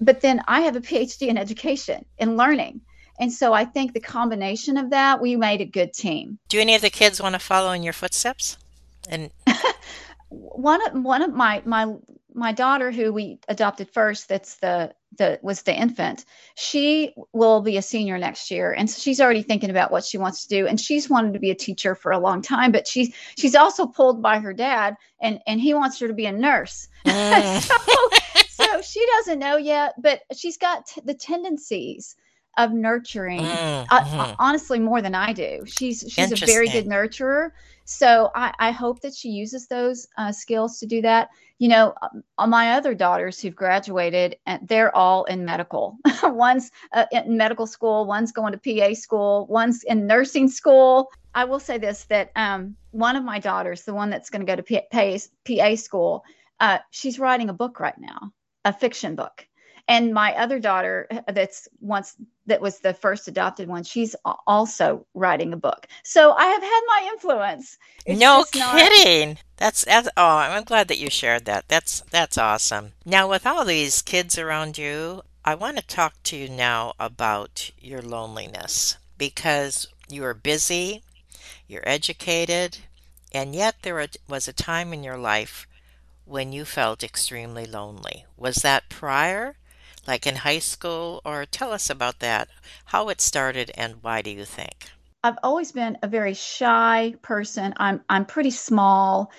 but 0.00 0.20
then 0.20 0.42
I 0.46 0.62
have 0.62 0.76
a 0.76 0.80
PhD 0.80 1.28
in 1.28 1.38
education 1.38 2.04
in 2.18 2.36
learning. 2.36 2.80
And 3.18 3.32
so 3.32 3.52
I 3.52 3.64
think 3.64 3.92
the 3.92 4.00
combination 4.00 4.76
of 4.76 4.90
that, 4.90 5.20
we 5.20 5.36
made 5.36 5.60
a 5.60 5.64
good 5.66 5.92
team. 5.92 6.38
Do 6.48 6.60
any 6.60 6.74
of 6.74 6.82
the 6.82 6.90
kids 6.90 7.22
want 7.22 7.34
to 7.34 7.38
follow 7.38 7.72
in 7.72 7.82
your 7.82 7.92
footsteps? 7.92 8.58
And 9.08 9.30
One 10.30 10.84
of 10.86 11.04
one 11.04 11.22
of 11.22 11.32
my 11.32 11.62
my 11.64 11.94
my 12.32 12.50
daughter 12.52 12.90
who 12.90 13.12
we 13.12 13.38
adopted 13.46 13.88
first, 13.90 14.28
that's 14.28 14.56
the 14.56 14.92
the 15.16 15.38
was 15.42 15.62
the 15.62 15.72
infant. 15.74 16.24
She 16.56 17.14
will 17.32 17.60
be 17.62 17.76
a 17.76 17.82
senior 17.82 18.18
next 18.18 18.50
year, 18.50 18.72
and 18.72 18.90
so 18.90 19.00
she's 19.00 19.20
already 19.20 19.42
thinking 19.42 19.70
about 19.70 19.92
what 19.92 20.04
she 20.04 20.18
wants 20.18 20.42
to 20.42 20.48
do. 20.48 20.66
And 20.66 20.80
she's 20.80 21.08
wanted 21.08 21.34
to 21.34 21.38
be 21.38 21.50
a 21.50 21.54
teacher 21.54 21.94
for 21.94 22.10
a 22.10 22.18
long 22.18 22.42
time, 22.42 22.72
but 22.72 22.88
she's 22.88 23.14
she's 23.38 23.54
also 23.54 23.86
pulled 23.86 24.22
by 24.22 24.40
her 24.40 24.52
dad, 24.52 24.96
and 25.20 25.38
and 25.46 25.60
he 25.60 25.72
wants 25.72 26.00
her 26.00 26.08
to 26.08 26.14
be 26.14 26.26
a 26.26 26.32
nurse. 26.32 26.88
Mm, 27.04 27.60
so 27.60 27.74
so 28.48 28.80
she 28.82 29.06
doesn't 29.18 29.38
know 29.38 29.56
yet, 29.56 29.94
but 30.00 30.22
she's 30.34 30.56
got 30.56 30.86
t- 30.86 31.02
the 31.04 31.14
tendencies 31.14 32.16
of 32.56 32.72
nurturing. 32.72 33.40
Mm, 33.46 33.86
Uh, 33.90 34.00
mhm. 34.00 34.36
honestly, 34.38 34.78
more 34.80 35.02
than 35.02 35.14
I 35.14 35.32
do. 35.32 35.64
She's 35.66 36.04
she's 36.08 36.32
a 36.32 36.36
very 36.36 36.68
good 36.68 36.86
nurturer. 36.86 37.50
So 37.84 38.30
I, 38.34 38.52
I 38.58 38.70
hope 38.70 39.00
that 39.00 39.14
she 39.14 39.28
uses 39.28 39.66
those 39.66 40.06
uh, 40.16 40.32
skills 40.32 40.78
to 40.78 40.86
do 40.86 41.02
that. 41.02 41.28
You 41.58 41.68
know, 41.68 41.94
um, 42.38 42.50
my 42.50 42.72
other 42.72 42.94
daughters 42.94 43.40
who've 43.40 43.54
graduated, 43.54 44.36
they're 44.62 44.94
all 44.96 45.24
in 45.24 45.44
medical. 45.44 45.98
one's 46.22 46.70
uh, 46.92 47.06
in 47.12 47.36
medical 47.36 47.66
school, 47.66 48.06
one's 48.06 48.32
going 48.32 48.58
to 48.58 48.58
PA 48.58 48.94
school, 48.94 49.46
one's 49.48 49.82
in 49.84 50.06
nursing 50.06 50.48
school. 50.48 51.10
I 51.34 51.44
will 51.44 51.60
say 51.60 51.78
this: 51.78 52.04
that 52.04 52.30
um, 52.36 52.76
one 52.90 53.16
of 53.16 53.24
my 53.24 53.38
daughters, 53.38 53.82
the 53.82 53.94
one 53.94 54.10
that's 54.10 54.30
going 54.30 54.44
to 54.44 54.50
go 54.50 54.60
to 54.60 54.82
PA, 54.90 55.18
PA 55.46 55.76
school, 55.76 56.24
uh, 56.60 56.78
she's 56.90 57.18
writing 57.18 57.48
a 57.50 57.54
book 57.54 57.80
right 57.80 57.98
now, 57.98 58.32
a 58.64 58.72
fiction 58.72 59.14
book. 59.14 59.46
And 59.86 60.14
my 60.14 60.34
other 60.34 60.58
daughter, 60.58 61.06
uh, 61.10 61.32
that's 61.32 61.68
once 61.80 62.16
that 62.46 62.60
was 62.60 62.80
the 62.80 62.94
first 62.94 63.28
adopted 63.28 63.68
one, 63.68 63.84
she's 63.84 64.14
also 64.46 65.06
writing 65.14 65.52
a 65.52 65.56
book. 65.56 65.86
So 66.04 66.32
I 66.32 66.46
have 66.46 66.62
had 66.62 66.80
my 66.86 67.08
influence. 67.12 67.78
It's 68.06 68.18
No 68.20 68.40
just 68.40 68.54
not. 68.54 68.76
kidding. 68.76 69.38
That's, 69.56 69.84
that's 69.84 70.08
oh, 70.16 70.36
I'm 70.38 70.64
glad 70.64 70.88
that 70.88 70.98
you 70.98 71.10
shared 71.10 71.44
that. 71.46 71.68
That's 71.68 72.00
that's 72.10 72.36
awesome. 72.38 72.92
Now, 73.04 73.28
with 73.30 73.46
all 73.46 73.64
these 73.64 74.02
kids 74.02 74.38
around 74.38 74.78
you, 74.78 75.22
I 75.44 75.54
want 75.54 75.76
to 75.78 75.86
talk 75.86 76.14
to 76.24 76.36
you 76.36 76.48
now 76.48 76.94
about 76.98 77.70
your 77.78 78.02
loneliness 78.02 78.96
because 79.18 79.86
you 80.08 80.24
are 80.24 80.34
busy, 80.34 81.02
you're 81.66 81.86
educated, 81.86 82.78
and 83.32 83.54
yet 83.54 83.76
there 83.82 84.06
was 84.28 84.48
a 84.48 84.52
time 84.52 84.92
in 84.92 85.04
your 85.04 85.18
life 85.18 85.66
when 86.24 86.52
you 86.52 86.64
felt 86.64 87.02
extremely 87.04 87.66
lonely. 87.66 88.24
Was 88.36 88.56
that 88.56 88.88
prior, 88.88 89.56
like 90.06 90.26
in 90.26 90.36
high 90.36 90.58
school, 90.58 91.20
or 91.24 91.46
tell 91.46 91.72
us 91.72 91.90
about 91.90 92.20
that, 92.20 92.48
how 92.86 93.08
it 93.08 93.20
started 93.20 93.70
and 93.74 94.02
why 94.02 94.22
do 94.22 94.30
you 94.30 94.44
think? 94.44 94.90
I've 95.22 95.38
always 95.42 95.72
been 95.72 95.96
a 96.02 96.08
very 96.08 96.34
shy 96.34 97.14
person. 97.22 97.72
I'm 97.78 98.02
I'm 98.08 98.26
pretty 98.26 98.50
small, 98.50 99.32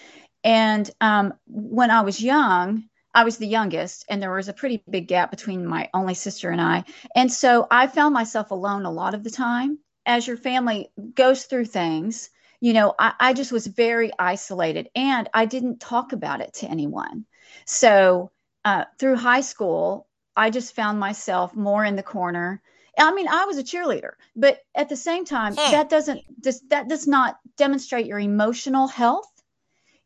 and 0.44 0.90
um, 1.00 1.34
when 1.48 1.92
I 1.92 2.02
was 2.02 2.22
young, 2.22 2.86
I 3.14 3.24
was 3.24 3.38
the 3.38 3.48
youngest, 3.48 4.06
and 4.10 4.22
there 4.22 4.34
was 4.34 4.50
a 4.50 4.54
pretty 4.54 4.84
big 4.90 5.08
gap 5.08 5.30
between 5.32 5.66
my 5.66 5.90
only 5.94 6.16
sister 6.16 6.50
and 6.50 6.60
I. 6.60 6.86
And 7.16 7.32
so 7.32 7.68
I 7.70 7.88
found 7.88 8.14
myself 8.14 8.52
alone 8.52 8.86
a 8.86 8.92
lot 8.92 9.14
of 9.14 9.24
the 9.24 9.32
time. 9.32 9.78
As 10.08 10.28
your 10.28 10.38
family 10.38 10.90
goes 11.14 11.46
through 11.46 11.66
things, 11.66 12.30
you 12.62 12.74
know, 12.74 12.94
I, 12.98 13.14
I 13.20 13.34
just 13.34 13.52
was 13.52 13.68
very 13.68 14.12
isolated, 14.18 14.90
and 14.96 15.30
I 15.34 15.46
didn't 15.46 15.80
talk 15.80 16.14
about 16.14 16.42
it 16.42 16.54
to 16.56 16.68
anyone. 16.68 17.26
So 17.66 18.32
uh, 18.64 18.86
through 18.98 19.18
high 19.18 19.42
school, 19.42 20.08
I 20.36 20.50
just 20.50 20.76
found 20.76 21.00
myself 21.00 21.56
more 21.56 21.86
in 21.86 21.96
the 21.96 22.04
corner. 22.04 22.62
I 22.98 23.14
mean, 23.14 23.28
I 23.28 23.46
was 23.46 23.58
a 23.58 23.64
cheerleader, 23.64 24.14
but 24.36 24.60
at 24.74 24.90
the 24.90 24.96
same 24.96 25.26
time, 25.26 25.56
Hmm, 25.56 25.72
that 25.72 25.90
doesn't 25.90 26.22
this, 26.42 26.62
that 26.70 26.88
does 26.88 27.08
not 27.08 27.38
demonstrate 27.58 28.06
your 28.06 28.20
emotional 28.20 28.88
health. 28.88 29.32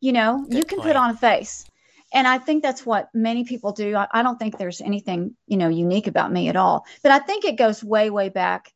You 0.02 0.14
know 0.14 0.46
you 0.50 0.60
good 0.60 0.68
can 0.70 0.82
put 0.82 0.96
on 0.96 1.10
a 1.12 1.18
face. 1.18 1.66
And 2.12 2.28
i 2.28 2.40
think 2.40 2.64
that's 2.64 2.86
what 2.86 3.10
many 3.14 3.44
people 3.44 3.72
do. 3.72 3.96
I, 3.96 4.08
I 4.12 4.24
don't 4.24 4.40
think 4.40 4.58
there's 4.58 4.82
anything 4.82 5.36
you 5.48 5.58
know 5.58 5.70
unique 5.70 6.08
about 6.08 6.32
me 6.32 6.48
at 6.50 6.56
all. 6.56 6.86
But 7.04 7.12
i 7.12 7.20
think 7.20 7.46
it 7.46 7.58
goes 7.58 7.84
way 7.84 8.10
way 8.10 8.30
back 8.30 8.74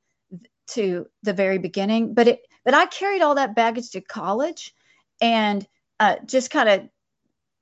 to 0.72 1.07
the 1.24 1.33
very 1.33 1.57
beginning. 1.57 2.13
But 2.13 2.27
it 2.27 2.41
but 2.65 2.74
i 2.74 2.86
carried 2.86 3.22
all 3.22 3.36
that 3.36 3.55
baggage 3.55 3.91
to 3.91 4.01
college 4.01 4.74
and 5.22 5.65
uh, 6.00 6.17
just 6.25 6.51
kind 6.51 6.69
of 6.69 6.89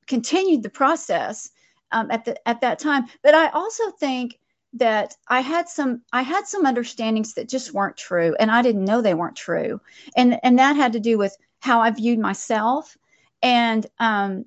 continued 0.07 0.63
the 0.63 0.69
process 0.69 1.49
um, 1.91 2.11
at 2.11 2.25
the 2.25 2.47
at 2.47 2.61
that 2.61 2.79
time. 2.79 3.05
But 3.23 3.35
i 3.35 3.49
also 3.49 3.91
think 3.91 4.39
that 4.73 5.15
i 5.27 5.41
had 5.41 5.67
some 5.67 6.01
i 6.13 6.21
had 6.21 6.47
some 6.47 6.65
understandings 6.65 7.33
that 7.33 7.49
just 7.49 7.73
weren't 7.73 7.97
true 7.97 8.35
and 8.39 8.49
i 8.49 8.61
didn't 8.61 8.85
know 8.85 9.01
they 9.01 9.13
weren't 9.13 9.35
true. 9.35 9.81
And 10.15 10.39
and 10.43 10.59
that 10.59 10.75
had 10.75 10.93
to 10.93 10.99
do 10.99 11.17
with 11.17 11.35
how 11.59 11.81
i 11.81 11.91
viewed 11.91 12.19
myself 12.19 12.97
and 13.41 13.85
um 13.99 14.45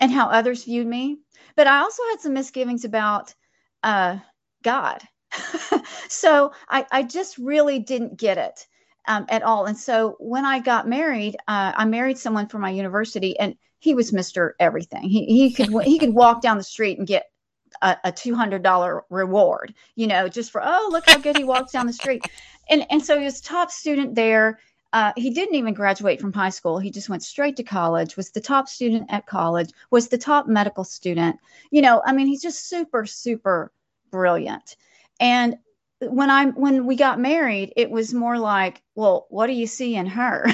and 0.00 0.10
how 0.12 0.26
others 0.26 0.64
viewed 0.64 0.86
me. 0.86 1.18
But 1.54 1.66
i 1.66 1.78
also 1.78 2.02
had 2.10 2.20
some 2.20 2.34
misgivings 2.34 2.84
about 2.84 3.34
uh 3.82 4.18
god. 4.62 5.02
So 6.08 6.52
I, 6.68 6.86
I 6.90 7.02
just 7.02 7.36
really 7.38 7.78
didn't 7.78 8.16
get 8.16 8.38
it 8.38 8.66
um, 9.06 9.26
at 9.28 9.42
all. 9.42 9.66
And 9.66 9.78
so 9.78 10.16
when 10.18 10.44
I 10.44 10.58
got 10.58 10.88
married, 10.88 11.36
uh, 11.48 11.72
I 11.76 11.84
married 11.84 12.18
someone 12.18 12.48
from 12.48 12.60
my 12.60 12.70
university, 12.70 13.38
and 13.38 13.56
he 13.78 13.94
was 13.94 14.12
Mister 14.12 14.56
Everything. 14.58 15.02
He 15.02 15.26
he 15.26 15.52
could 15.52 15.70
he 15.84 15.98
could 15.98 16.14
walk 16.14 16.42
down 16.42 16.56
the 16.56 16.64
street 16.64 16.98
and 16.98 17.06
get 17.06 17.30
a, 17.82 17.96
a 18.04 18.12
two 18.12 18.34
hundred 18.34 18.62
dollar 18.62 19.04
reward, 19.10 19.74
you 19.94 20.06
know, 20.06 20.28
just 20.28 20.50
for 20.50 20.62
oh 20.64 20.88
look 20.90 21.08
how 21.08 21.18
good 21.18 21.36
he 21.36 21.44
walks 21.44 21.72
down 21.72 21.86
the 21.86 21.92
street, 21.92 22.24
and 22.68 22.86
and 22.90 23.04
so 23.04 23.18
he 23.18 23.24
was 23.24 23.40
top 23.40 23.70
student 23.70 24.14
there. 24.14 24.58
Uh, 24.92 25.12
he 25.16 25.30
didn't 25.30 25.56
even 25.56 25.74
graduate 25.74 26.20
from 26.20 26.32
high 26.32 26.48
school. 26.48 26.78
He 26.78 26.90
just 26.90 27.10
went 27.10 27.22
straight 27.22 27.56
to 27.56 27.62
college. 27.62 28.16
Was 28.16 28.30
the 28.30 28.40
top 28.40 28.68
student 28.68 29.06
at 29.10 29.26
college. 29.26 29.70
Was 29.90 30.08
the 30.08 30.16
top 30.16 30.46
medical 30.46 30.84
student. 30.84 31.36
You 31.70 31.82
know, 31.82 32.02
I 32.06 32.12
mean, 32.12 32.26
he's 32.26 32.42
just 32.42 32.68
super 32.68 33.04
super 33.04 33.72
brilliant. 34.10 34.76
And 35.20 35.56
when 36.00 36.30
I 36.30 36.46
when 36.46 36.86
we 36.86 36.96
got 36.96 37.18
married, 37.18 37.72
it 37.76 37.90
was 37.90 38.12
more 38.12 38.38
like, 38.38 38.82
well, 38.94 39.26
what 39.30 39.46
do 39.46 39.54
you 39.54 39.66
see 39.66 39.94
in 39.96 40.06
her? 40.06 40.44
you 40.46 40.52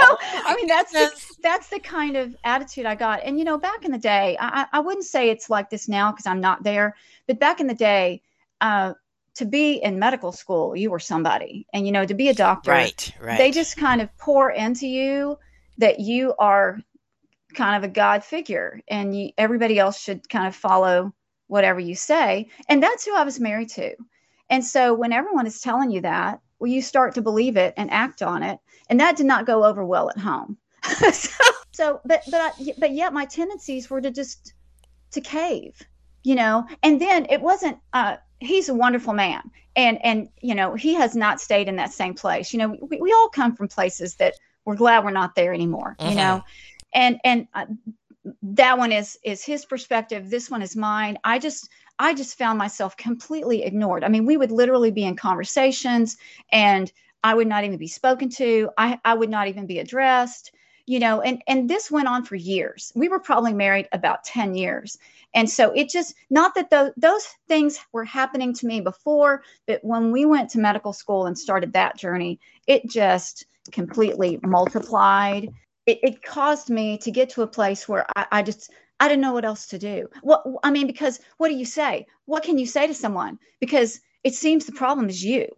know, 0.00 0.16
Oh 0.20 0.42
I 0.46 0.54
mean, 0.56 0.66
that's 0.66 0.92
the 0.92 1.10
that's 1.42 1.68
the 1.68 1.78
kind 1.80 2.16
of 2.16 2.34
attitude 2.44 2.86
I 2.86 2.94
got. 2.94 3.22
And 3.22 3.38
you 3.38 3.44
know, 3.44 3.58
back 3.58 3.84
in 3.84 3.92
the 3.92 3.98
day, 3.98 4.36
I, 4.40 4.66
I 4.72 4.80
wouldn't 4.80 5.04
say 5.04 5.28
it's 5.28 5.50
like 5.50 5.68
this 5.68 5.88
now 5.88 6.10
because 6.10 6.26
I'm 6.26 6.40
not 6.40 6.62
there, 6.62 6.96
but 7.26 7.38
back 7.38 7.60
in 7.60 7.66
the 7.66 7.74
day, 7.74 8.22
uh, 8.60 8.94
to 9.34 9.44
be 9.44 9.74
in 9.74 9.98
medical 9.98 10.32
school, 10.32 10.74
you 10.74 10.90
were 10.90 10.98
somebody, 10.98 11.66
and 11.72 11.84
you 11.84 11.92
know, 11.92 12.06
to 12.06 12.14
be 12.14 12.28
a 12.28 12.34
doctor, 12.34 12.70
Right, 12.70 13.12
right. 13.20 13.38
they 13.38 13.50
just 13.50 13.76
kind 13.76 14.00
of 14.00 14.16
pour 14.16 14.50
into 14.50 14.86
you 14.86 15.38
that 15.76 16.00
you 16.00 16.34
are 16.38 16.80
kind 17.54 17.76
of 17.76 17.88
a 17.88 17.92
god 17.92 18.24
figure, 18.24 18.80
and 18.88 19.16
you, 19.16 19.30
everybody 19.36 19.78
else 19.78 20.00
should 20.00 20.28
kind 20.28 20.46
of 20.46 20.56
follow 20.56 21.12
whatever 21.46 21.78
you 21.78 21.94
say. 21.94 22.48
And 22.68 22.82
that's 22.82 23.04
who 23.04 23.14
I 23.14 23.24
was 23.24 23.38
married 23.38 23.68
to. 23.70 23.94
And 24.50 24.64
so 24.64 24.94
when 24.94 25.12
everyone 25.12 25.46
is 25.46 25.60
telling 25.60 25.90
you 25.90 26.00
that, 26.02 26.40
well, 26.58 26.70
you 26.70 26.82
start 26.82 27.14
to 27.14 27.22
believe 27.22 27.56
it 27.56 27.74
and 27.76 27.90
act 27.90 28.22
on 28.22 28.42
it. 28.42 28.58
And 28.88 29.00
that 29.00 29.16
did 29.16 29.26
not 29.26 29.46
go 29.46 29.64
over 29.64 29.84
well 29.84 30.10
at 30.10 30.18
home. 30.18 30.56
so, 31.12 31.30
so, 31.72 32.00
but 32.04 32.22
but 32.30 32.40
I, 32.40 32.72
but 32.78 32.92
yet 32.92 33.12
my 33.12 33.24
tendencies 33.24 33.90
were 33.90 34.00
to 34.00 34.10
just 34.10 34.54
to 35.12 35.20
cave, 35.20 35.80
you 36.24 36.34
know. 36.34 36.66
And 36.82 37.00
then 37.00 37.26
it 37.30 37.40
wasn't. 37.40 37.78
Uh, 37.92 38.16
he's 38.40 38.68
a 38.68 38.74
wonderful 38.74 39.12
man, 39.12 39.42
and 39.76 39.98
and 40.04 40.28
you 40.40 40.54
know 40.54 40.74
he 40.74 40.94
has 40.94 41.14
not 41.16 41.40
stayed 41.40 41.68
in 41.68 41.76
that 41.76 41.92
same 41.92 42.14
place. 42.14 42.52
You 42.52 42.60
know, 42.60 42.76
we, 42.80 43.00
we 43.00 43.12
all 43.12 43.28
come 43.28 43.54
from 43.54 43.68
places 43.68 44.16
that 44.16 44.34
we're 44.64 44.76
glad 44.76 45.04
we're 45.04 45.10
not 45.10 45.34
there 45.34 45.52
anymore. 45.52 45.98
You 46.02 46.14
hmm 46.14 46.16
know, 46.16 46.42
and 46.94 47.20
and 47.24 47.48
uh, 47.54 47.66
that 48.42 48.78
one 48.78 48.92
is 48.92 49.18
is 49.24 49.44
his 49.44 49.64
perspective 49.64 50.30
this 50.30 50.50
one 50.50 50.62
is 50.62 50.76
mine 50.76 51.18
i 51.24 51.38
just 51.38 51.68
i 51.98 52.14
just 52.14 52.38
found 52.38 52.58
myself 52.58 52.96
completely 52.96 53.62
ignored. 53.64 54.04
I 54.04 54.08
mean 54.08 54.26
we 54.26 54.36
would 54.36 54.50
literally 54.50 54.90
be 54.90 55.04
in 55.04 55.16
conversations 55.16 56.16
and 56.52 56.90
i 57.24 57.34
would 57.34 57.48
not 57.48 57.64
even 57.64 57.78
be 57.78 57.88
spoken 57.88 58.28
to. 58.30 58.70
I 58.76 58.98
i 59.04 59.14
would 59.14 59.30
not 59.30 59.48
even 59.48 59.66
be 59.66 59.78
addressed 59.78 60.52
you 60.86 60.98
know 60.98 61.20
and 61.20 61.42
and 61.46 61.68
this 61.68 61.90
went 61.90 62.08
on 62.08 62.24
for 62.24 62.36
years. 62.36 62.92
We 62.94 63.08
were 63.08 63.20
probably 63.20 63.52
married 63.52 63.88
about 63.92 64.24
10 64.24 64.54
years. 64.54 64.98
And 65.34 65.48
so 65.48 65.72
it 65.72 65.90
just 65.90 66.14
not 66.30 66.54
that 66.54 66.70
those 66.70 66.92
those 66.96 67.26
things 67.48 67.78
were 67.92 68.04
happening 68.04 68.54
to 68.54 68.66
me 68.66 68.80
before 68.80 69.42
but 69.66 69.80
when 69.84 70.12
we 70.12 70.24
went 70.24 70.50
to 70.50 70.58
medical 70.58 70.92
school 70.92 71.26
and 71.26 71.38
started 71.38 71.74
that 71.74 71.98
journey 71.98 72.40
it 72.66 72.88
just 72.88 73.44
completely 73.70 74.38
multiplied. 74.42 75.52
It, 75.86 75.98
it 76.02 76.22
caused 76.22 76.70
me 76.70 76.98
to 76.98 77.10
get 77.10 77.30
to 77.30 77.42
a 77.42 77.46
place 77.46 77.88
where 77.88 78.06
I, 78.16 78.26
I 78.32 78.42
just 78.42 78.70
I 79.00 79.08
didn't 79.08 79.22
know 79.22 79.32
what 79.32 79.44
else 79.44 79.66
to 79.68 79.78
do. 79.78 80.08
What 80.22 80.44
I 80.64 80.70
mean, 80.70 80.86
because 80.86 81.20
what 81.38 81.48
do 81.48 81.54
you 81.54 81.64
say? 81.64 82.06
What 82.26 82.42
can 82.42 82.58
you 82.58 82.66
say 82.66 82.86
to 82.86 82.94
someone? 82.94 83.38
Because 83.60 84.00
it 84.24 84.34
seems 84.34 84.66
the 84.66 84.72
problem 84.72 85.08
is 85.08 85.24
you, 85.24 85.48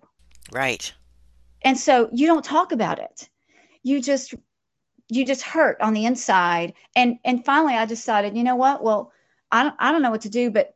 Right. 0.53 0.93
and 1.63 1.79
so 1.79 2.09
you 2.13 2.27
don't 2.27 2.45
talk 2.45 2.73
about 2.73 2.99
it. 2.99 3.29
You 3.83 4.01
just 4.01 4.35
you 5.09 5.25
just 5.27 5.43
hurt 5.43 5.81
on 5.81 5.93
the 5.95 6.05
inside, 6.07 6.75
and 6.97 7.19
and 7.25 7.45
finally 7.45 7.75
I 7.75 7.87
decided, 7.87 8.37
you 8.37 8.45
know 8.45 8.57
what? 8.57 8.83
Well, 8.83 9.13
I 9.51 9.63
don't 9.65 9.75
I 9.79 9.93
don't 9.93 10.03
know 10.03 10.11
what 10.11 10.23
to 10.23 10.29
do, 10.31 10.51
but 10.51 10.75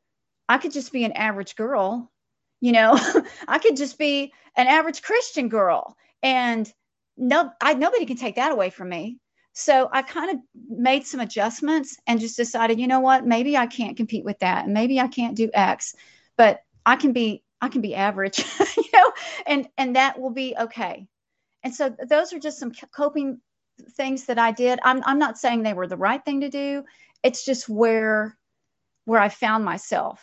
I 0.49 0.59
could 0.59 0.73
just 0.73 0.92
be 0.92 1.04
an 1.04 1.12
average 1.12 1.56
girl. 1.56 2.11
You 2.61 2.73
know, 2.73 2.99
I 3.49 3.59
could 3.59 3.76
just 3.76 3.99
be 3.99 4.33
an 4.56 4.66
average 4.66 5.02
Christian 5.02 5.49
girl, 5.49 5.97
and 6.23 6.73
no, 7.16 7.50
I 7.61 7.75
nobody 7.75 8.06
can 8.06 8.16
take 8.16 8.37
that 8.37 8.52
away 8.52 8.71
from 8.71 8.88
me. 8.88 9.18
So 9.54 9.88
I 9.92 10.02
kind 10.02 10.32
of 10.32 10.37
made 10.68 11.06
some 11.06 11.20
adjustments 11.20 11.96
and 12.08 12.18
just 12.18 12.37
decided, 12.37 12.80
you 12.80 12.88
know 12.88 12.99
what, 13.00 13.25
maybe 13.25 13.56
I 13.56 13.66
can't 13.66 13.96
compete 13.96 14.25
with 14.25 14.40
that, 14.40 14.64
and 14.64 14.75
maybe 14.75 15.00
I 15.00 15.06
can't 15.06 15.37
do 15.37 15.49
X, 15.54 15.94
but 16.37 16.62
I 16.84 16.96
can 16.96 17.12
be 17.12 17.42
I 17.61 17.68
can 17.68 17.80
be 17.80 17.94
average, 17.94 18.38
you 18.76 18.84
know, 18.92 19.12
and 19.46 19.68
and 19.78 19.96
that 19.96 20.20
will 20.20 20.30
be 20.30 20.54
okay. 20.58 21.06
And 21.62 21.75
so 21.75 21.94
those 22.08 22.32
are 22.32 22.40
just 22.40 22.58
some 22.58 22.73
coping 22.94 23.40
things 23.92 24.25
that 24.26 24.38
I 24.38 24.50
did. 24.50 24.80
I'm 24.82 25.02
I'm 25.06 25.20
not 25.20 25.38
saying 25.38 25.62
they 25.62 25.73
were 25.73 25.87
the 25.87 25.96
right 25.96 26.23
thing 26.23 26.40
to 26.40 26.50
do. 26.50 26.84
It's 27.23 27.44
just 27.44 27.68
where 27.68 28.37
where 29.04 29.20
I 29.20 29.28
found 29.28 29.64
myself. 29.64 30.20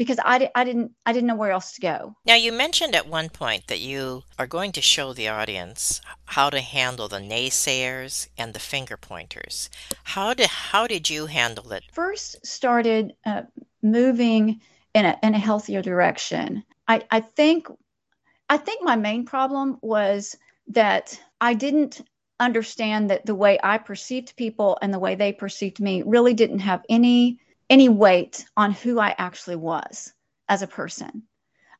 Because 0.00 0.16
I, 0.24 0.38
di- 0.38 0.50
I 0.54 0.64
didn't 0.64 0.92
I 1.04 1.12
didn't 1.12 1.26
know 1.26 1.36
where 1.36 1.50
else 1.50 1.72
to 1.72 1.80
go. 1.82 2.16
Now, 2.24 2.34
you 2.34 2.52
mentioned 2.52 2.94
at 2.94 3.06
one 3.06 3.28
point 3.28 3.66
that 3.66 3.80
you 3.80 4.22
are 4.38 4.46
going 4.46 4.72
to 4.72 4.80
show 4.80 5.12
the 5.12 5.28
audience 5.28 6.00
how 6.24 6.48
to 6.48 6.62
handle 6.62 7.06
the 7.06 7.18
naysayers 7.18 8.28
and 8.38 8.54
the 8.54 8.60
finger 8.60 8.96
pointers. 8.96 9.68
How 10.04 10.32
did 10.32 10.46
how 10.46 10.86
did 10.86 11.10
you 11.10 11.26
handle 11.26 11.70
it? 11.72 11.82
First 11.92 12.46
started 12.46 13.12
uh, 13.26 13.42
moving 13.82 14.62
in 14.94 15.04
a 15.04 15.18
in 15.22 15.34
a 15.34 15.38
healthier 15.38 15.82
direction. 15.82 16.64
I 16.88 17.02
I 17.10 17.20
think 17.20 17.68
I 18.48 18.56
think 18.56 18.82
my 18.82 18.96
main 18.96 19.26
problem 19.26 19.76
was 19.82 20.34
that 20.68 21.20
I 21.42 21.52
didn't 21.52 22.00
understand 22.38 23.10
that 23.10 23.26
the 23.26 23.34
way 23.34 23.58
I 23.62 23.76
perceived 23.76 24.34
people 24.34 24.78
and 24.80 24.94
the 24.94 24.98
way 24.98 25.14
they 25.14 25.34
perceived 25.34 25.78
me 25.78 26.02
really 26.06 26.32
didn't 26.32 26.60
have 26.60 26.86
any 26.88 27.38
any 27.70 27.88
weight 27.88 28.44
on 28.56 28.72
who 28.72 28.98
I 28.98 29.14
actually 29.16 29.56
was 29.56 30.12
as 30.48 30.60
a 30.60 30.66
person. 30.66 31.22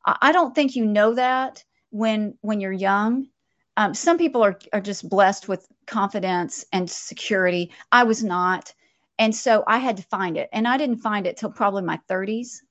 I 0.05 0.31
don't 0.31 0.55
think 0.55 0.75
you 0.75 0.85
know 0.85 1.13
that 1.13 1.63
when 1.91 2.35
when 2.41 2.59
you're 2.59 2.71
young. 2.71 3.27
Um, 3.77 3.93
some 3.93 4.17
people 4.17 4.41
are 4.43 4.57
are 4.73 4.81
just 4.81 5.07
blessed 5.07 5.47
with 5.47 5.67
confidence 5.85 6.65
and 6.71 6.89
security. 6.89 7.71
I 7.91 8.03
was 8.03 8.23
not, 8.23 8.73
and 9.19 9.35
so 9.35 9.63
I 9.67 9.77
had 9.77 9.97
to 9.97 10.03
find 10.03 10.37
it, 10.37 10.49
and 10.53 10.67
I 10.67 10.77
didn't 10.77 10.97
find 11.03 11.27
it 11.27 11.37
till 11.37 11.51
probably 11.51 11.83
my 11.83 11.99
30s. 12.09 12.61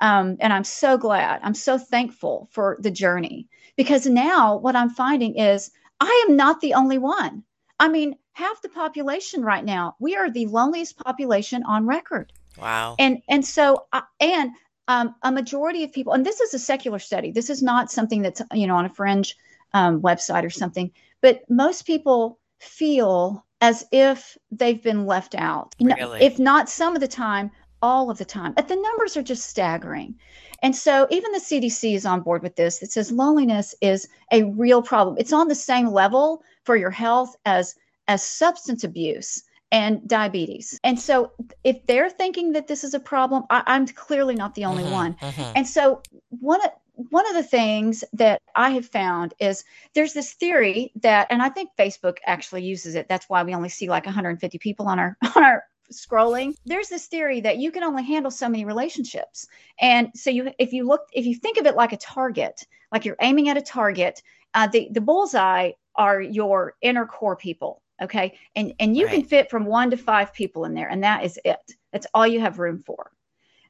Um, 0.00 0.36
and 0.40 0.52
I'm 0.52 0.64
so 0.64 0.98
glad. 0.98 1.40
I'm 1.42 1.54
so 1.54 1.78
thankful 1.78 2.48
for 2.52 2.76
the 2.80 2.90
journey 2.90 3.48
because 3.76 4.06
now 4.06 4.56
what 4.56 4.76
I'm 4.76 4.90
finding 4.90 5.36
is 5.36 5.70
I 6.00 6.26
am 6.28 6.36
not 6.36 6.60
the 6.60 6.74
only 6.74 6.98
one. 6.98 7.44
I 7.80 7.88
mean, 7.88 8.16
half 8.32 8.62
the 8.62 8.68
population 8.68 9.42
right 9.42 9.64
now, 9.64 9.96
we 9.98 10.16
are 10.16 10.30
the 10.30 10.46
loneliest 10.46 10.98
population 10.98 11.62
on 11.64 11.86
record. 11.86 12.32
Wow. 12.60 12.96
And 12.98 13.22
and 13.28 13.44
so 13.44 13.86
uh, 13.92 14.02
and 14.20 14.52
um, 14.88 15.14
a 15.22 15.30
majority 15.30 15.84
of 15.84 15.92
people, 15.92 16.12
and 16.12 16.24
this 16.24 16.40
is 16.40 16.54
a 16.54 16.58
secular 16.58 16.98
study. 16.98 17.30
This 17.30 17.50
is 17.50 17.62
not 17.62 17.90
something 17.90 18.22
that's 18.22 18.42
you 18.52 18.66
know 18.66 18.76
on 18.76 18.86
a 18.86 18.90
fringe 18.90 19.36
um, 19.74 20.00
website 20.00 20.44
or 20.44 20.50
something. 20.50 20.90
But 21.20 21.42
most 21.48 21.86
people 21.86 22.38
feel 22.58 23.44
as 23.60 23.84
if 23.92 24.36
they've 24.50 24.82
been 24.82 25.06
left 25.06 25.34
out. 25.34 25.74
Really? 25.80 26.22
If 26.22 26.38
not 26.38 26.68
some 26.68 26.94
of 26.94 27.00
the 27.00 27.08
time, 27.08 27.50
all 27.82 28.10
of 28.10 28.18
the 28.18 28.24
time. 28.24 28.52
But 28.54 28.68
the 28.68 28.76
numbers 28.76 29.16
are 29.16 29.22
just 29.22 29.46
staggering. 29.46 30.14
And 30.62 30.74
so 30.74 31.06
even 31.10 31.32
the 31.32 31.38
CDC 31.38 31.94
is 31.94 32.06
on 32.06 32.22
board 32.22 32.42
with 32.42 32.56
this. 32.56 32.82
It 32.82 32.90
says 32.90 33.12
loneliness 33.12 33.74
is 33.80 34.08
a 34.32 34.44
real 34.44 34.82
problem. 34.82 35.16
It's 35.18 35.32
on 35.32 35.48
the 35.48 35.54
same 35.54 35.88
level 35.88 36.42
for 36.64 36.76
your 36.76 36.90
health 36.90 37.36
as 37.46 37.74
as 38.08 38.22
substance 38.22 38.84
abuse 38.84 39.42
and 39.70 40.06
diabetes. 40.08 40.78
And 40.82 40.98
so 40.98 41.32
if 41.64 41.84
they're 41.86 42.10
thinking 42.10 42.52
that 42.52 42.66
this 42.66 42.84
is 42.84 42.94
a 42.94 43.00
problem, 43.00 43.44
I, 43.50 43.62
am 43.66 43.86
clearly 43.86 44.34
not 44.34 44.54
the 44.54 44.64
only 44.64 44.84
Mhm, 44.84 44.90
one. 44.90 45.14
mhm. 45.14 45.52
And 45.54 45.66
so 45.66 46.02
one 46.30 46.64
of 46.64 46.70
one 47.10 47.28
of 47.28 47.34
the 47.34 47.44
things 47.44 48.02
that 48.12 48.42
I 48.56 48.70
have 48.70 48.86
found 48.86 49.32
is 49.38 49.62
there's 49.94 50.14
this 50.14 50.32
theory 50.32 50.90
that, 50.96 51.28
and 51.30 51.40
I 51.40 51.48
think 51.48 51.70
Facebook 51.78 52.16
actually 52.26 52.64
uses 52.64 52.96
it. 52.96 53.08
That's 53.08 53.28
why 53.28 53.44
we 53.44 53.54
only 53.54 53.68
see 53.68 53.88
like 53.88 54.04
150 54.04 54.58
people 54.58 54.88
on 54.88 54.98
our 54.98 55.16
on 55.36 55.44
our 55.44 55.64
scrolling. 55.92 56.54
There's 56.66 56.88
this 56.88 57.06
theory 57.06 57.40
that 57.42 57.58
you 57.58 57.70
can 57.70 57.84
only 57.84 58.02
handle 58.02 58.30
so 58.32 58.48
many 58.48 58.64
relationships. 58.64 59.46
And 59.80 60.10
so 60.14 60.30
you 60.30 60.50
if 60.58 60.72
you 60.72 60.86
look 60.86 61.02
if 61.12 61.24
you 61.24 61.36
think 61.36 61.58
of 61.58 61.66
it 61.66 61.76
like 61.76 61.92
a 61.92 61.96
target, 61.98 62.66
like 62.90 63.04
you're 63.04 63.16
aiming 63.20 63.48
at 63.48 63.56
a 63.56 63.62
target, 63.62 64.22
uh, 64.54 64.66
the 64.66 64.88
the 64.90 65.00
bullseye 65.00 65.72
are 65.94 66.20
your 66.20 66.74
inner 66.80 67.06
core 67.06 67.36
people 67.36 67.82
okay? 68.02 68.38
And 68.56 68.72
and 68.78 68.96
you 68.96 69.08
can 69.08 69.24
fit 69.24 69.50
from 69.50 69.64
one 69.64 69.90
to 69.90 69.96
five 69.96 70.32
people 70.32 70.64
in 70.64 70.74
there 70.74 70.88
and 70.88 71.02
that 71.02 71.24
is 71.24 71.38
it. 71.44 71.74
That's 71.92 72.06
all 72.14 72.26
you 72.26 72.40
have 72.40 72.58
room 72.58 72.78
for. 72.78 73.10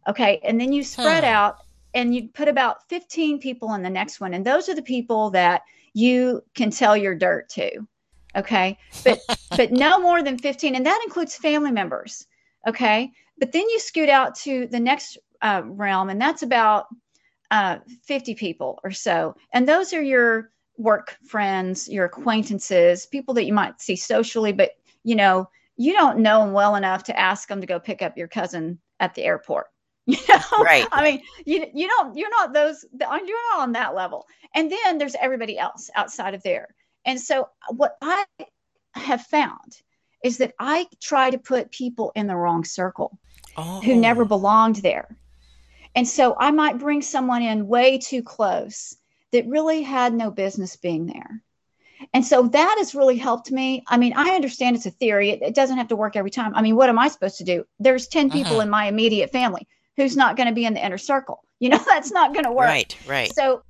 Okay? 0.08 0.40
And 0.44 0.60
then 0.60 0.72
you 0.72 0.82
spread 0.82 1.24
Hmm. 1.24 1.30
out 1.30 1.56
and 1.94 2.14
you 2.14 2.28
put 2.28 2.48
about 2.48 2.88
15 2.88 3.38
people 3.40 3.74
in 3.74 3.82
the 3.82 3.90
next 3.90 4.20
one 4.20 4.34
and 4.34 4.44
those 4.44 4.68
are 4.68 4.74
the 4.74 4.82
people 4.82 5.30
that 5.30 5.62
you 5.94 6.42
can 6.54 6.70
tell 6.70 6.96
your 6.96 7.14
dirt 7.14 7.48
to. 7.50 7.86
Okay? 8.36 8.78
But 9.04 9.20
but 9.56 9.72
no 9.72 9.98
more 9.98 10.22
than 10.22 10.38
15 10.38 10.74
and 10.74 10.86
that 10.86 11.02
includes 11.04 11.36
family 11.36 11.72
members. 11.72 12.26
Okay? 12.66 13.10
But 13.38 13.52
then 13.52 13.68
you 13.68 13.78
scoot 13.80 14.08
out 14.08 14.34
to 14.36 14.66
the 14.66 14.80
next 14.80 15.18
uh, 15.42 15.62
realm 15.64 16.10
and 16.10 16.20
that's 16.20 16.42
about 16.42 16.86
uh, 17.50 17.78
50 18.02 18.34
people 18.34 18.78
or 18.84 18.90
so. 18.90 19.34
And 19.52 19.66
those 19.66 19.92
are 19.94 20.02
your 20.02 20.50
work 20.78 21.16
friends 21.26 21.88
your 21.88 22.06
acquaintances 22.06 23.06
people 23.06 23.34
that 23.34 23.44
you 23.44 23.52
might 23.52 23.80
see 23.80 23.96
socially 23.96 24.52
but 24.52 24.70
you 25.04 25.14
know 25.16 25.48
you 25.76 25.92
don't 25.92 26.18
know 26.18 26.40
them 26.44 26.52
well 26.52 26.76
enough 26.76 27.04
to 27.04 27.18
ask 27.18 27.48
them 27.48 27.60
to 27.60 27.66
go 27.66 27.78
pick 27.78 28.00
up 28.00 28.16
your 28.16 28.28
cousin 28.28 28.78
at 29.00 29.14
the 29.14 29.22
airport 29.24 29.66
you 30.06 30.16
know 30.28 30.40
Right. 30.62 30.86
i 30.92 31.02
mean 31.02 31.22
you 31.44 31.66
you 31.74 31.86
don't 31.88 32.16
you're 32.16 32.30
not 32.30 32.52
those 32.54 32.84
you're 32.92 33.08
not 33.52 33.60
on 33.60 33.72
that 33.72 33.94
level 33.94 34.26
and 34.54 34.70
then 34.72 34.98
there's 34.98 35.16
everybody 35.20 35.58
else 35.58 35.90
outside 35.94 36.32
of 36.34 36.42
there 36.42 36.68
and 37.04 37.20
so 37.20 37.42
uh, 37.42 37.74
what 37.74 37.96
i 38.00 38.24
have 38.94 39.22
found 39.22 39.82
is 40.24 40.38
that 40.38 40.54
i 40.58 40.86
try 41.00 41.30
to 41.30 41.38
put 41.38 41.70
people 41.70 42.12
in 42.14 42.26
the 42.26 42.36
wrong 42.36 42.64
circle 42.64 43.18
Oh. 43.60 43.80
who 43.80 43.96
never 43.96 44.24
belonged 44.24 44.76
there. 44.76 45.16
And 45.96 46.06
so 46.06 46.36
I 46.38 46.52
might 46.52 46.78
bring 46.78 47.02
someone 47.02 47.42
in 47.42 47.66
way 47.66 47.98
too 47.98 48.22
close 48.22 48.96
that 49.32 49.46
really 49.46 49.82
had 49.82 50.14
no 50.14 50.30
business 50.30 50.76
being 50.76 51.06
there. 51.06 51.42
And 52.14 52.24
so 52.24 52.48
that 52.48 52.76
has 52.78 52.94
really 52.94 53.16
helped 53.16 53.50
me. 53.50 53.84
I 53.88 53.96
mean, 53.96 54.12
I 54.16 54.30
understand 54.30 54.76
it's 54.76 54.86
a 54.86 54.90
theory, 54.90 55.30
it, 55.30 55.42
it 55.42 55.54
doesn't 55.54 55.78
have 55.78 55.88
to 55.88 55.96
work 55.96 56.16
every 56.16 56.30
time. 56.30 56.54
I 56.54 56.62
mean, 56.62 56.76
what 56.76 56.88
am 56.88 56.98
I 56.98 57.08
supposed 57.08 57.38
to 57.38 57.44
do? 57.44 57.64
There's 57.78 58.06
10 58.06 58.30
people 58.30 58.58
Mhm. 58.58 58.62
in 58.62 58.70
my 58.70 58.86
immediate 58.86 59.30
family 59.32 59.66
who's 59.96 60.16
not 60.16 60.36
going 60.36 60.48
to 60.48 60.54
be 60.54 60.64
in 60.64 60.74
the 60.74 60.84
inner 60.84 60.98
circle. 60.98 61.42
You 61.60 61.70
know, 61.70 61.84
that's 61.84 62.12
not 62.12 62.32
going 62.34 62.44
to 62.44 62.52
work. 62.52 62.68
Right, 62.68 62.96
right. 63.08 63.34
So 63.34 63.64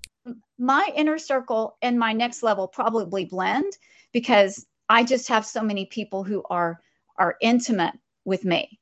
my 0.58 0.92
inner 0.94 1.16
circle 1.16 1.78
and 1.80 1.98
my 1.98 2.12
next 2.12 2.42
level 2.42 2.68
probably 2.68 3.24
blend 3.24 3.72
because 4.12 4.66
I 4.90 5.04
just 5.04 5.28
have 5.28 5.46
so 5.46 5.62
many 5.62 5.86
people 5.86 6.22
who 6.22 6.42
are 6.50 6.80
are 7.16 7.36
intimate 7.40 7.94
with 8.26 8.44
me 8.44 8.78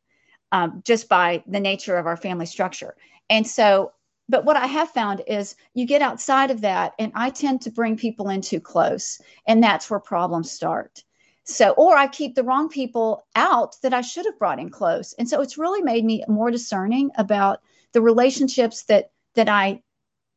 um, 0.50 0.82
just 0.84 1.08
by 1.08 1.44
the 1.46 1.60
nature 1.60 1.96
of 1.96 2.06
our 2.06 2.16
family 2.16 2.46
structure. 2.46 2.96
And 3.30 3.46
so, 3.46 3.92
but 4.28 4.44
what 4.44 4.56
I 4.56 4.66
have 4.66 4.90
found 4.90 5.22
is 5.26 5.54
you 5.74 5.86
get 5.86 6.02
outside 6.02 6.50
of 6.50 6.62
that, 6.62 6.94
and 6.98 7.12
I 7.14 7.30
tend 7.30 7.62
to 7.62 7.70
bring 7.70 7.96
people 7.96 8.28
in 8.28 8.40
too 8.40 8.60
close, 8.60 9.20
and 9.46 9.62
that's 9.62 9.88
where 9.88 10.00
problems 10.00 10.50
start. 10.50 11.04
So, 11.44 11.70
or 11.70 11.96
I 11.96 12.08
keep 12.08 12.34
the 12.34 12.42
wrong 12.42 12.68
people 12.68 13.24
out 13.36 13.76
that 13.82 13.94
I 13.94 14.00
should 14.00 14.26
have 14.26 14.38
brought 14.38 14.58
in 14.58 14.68
close. 14.68 15.12
And 15.12 15.28
so 15.28 15.40
it's 15.40 15.56
really 15.56 15.80
made 15.80 16.04
me 16.04 16.24
more 16.26 16.50
discerning 16.50 17.10
about 17.16 17.60
the 17.92 18.02
relationships 18.02 18.82
that 18.84 19.12
that 19.36 19.48
I 19.48 19.82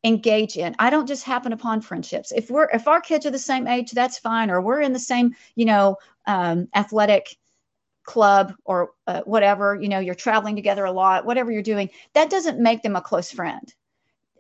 engage 0.04 0.56
in. 0.56 0.76
I 0.78 0.92
don't 0.92 1.08
just 1.08 1.24
happen 1.24 1.52
upon 1.52 1.82
friendships. 1.82 2.32
If 2.32 2.52
we're 2.52 2.70
if 2.72 2.88
our 2.88 3.02
kids 3.02 3.26
are 3.26 3.32
the 3.32 3.40
same 3.40 3.68
age, 3.68 3.92
that's 3.92 4.20
fine. 4.20 4.52
Or 4.52 4.62
we're 4.62 4.82
in 4.82 4.94
the 4.94 5.00
same, 5.00 5.36
you 5.56 5.66
know, 5.66 5.98
um, 6.28 6.68
athletic 6.76 7.36
club 8.04 8.54
or 8.64 8.92
uh, 9.08 9.22
whatever. 9.22 9.80
You 9.82 9.90
know, 9.90 10.00
you're 10.00 10.14
traveling 10.14 10.56
together 10.56 10.86
a 10.86 10.92
lot. 10.92 11.26
Whatever 11.26 11.52
you're 11.52 11.64
doing, 11.64 11.90
that 12.14 12.30
doesn't 12.30 12.60
make 12.60 12.84
them 12.84 12.96
a 12.96 13.02
close 13.02 13.32
friend. 13.32 13.74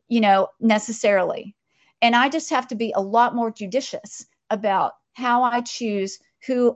You 0.10 0.22
know, 0.22 0.50
necessarily. 0.60 1.56
And 2.02 2.16
I 2.16 2.30
just 2.30 2.50
have 2.50 2.68
to 2.68 2.76
be 2.76 2.94
a 2.96 3.02
lot 3.02 3.36
more 3.36 3.52
judicious 3.52 4.26
about 4.50 4.94
how 5.14 5.44
I 5.44 5.62
choose 5.62 6.20
who 6.46 6.76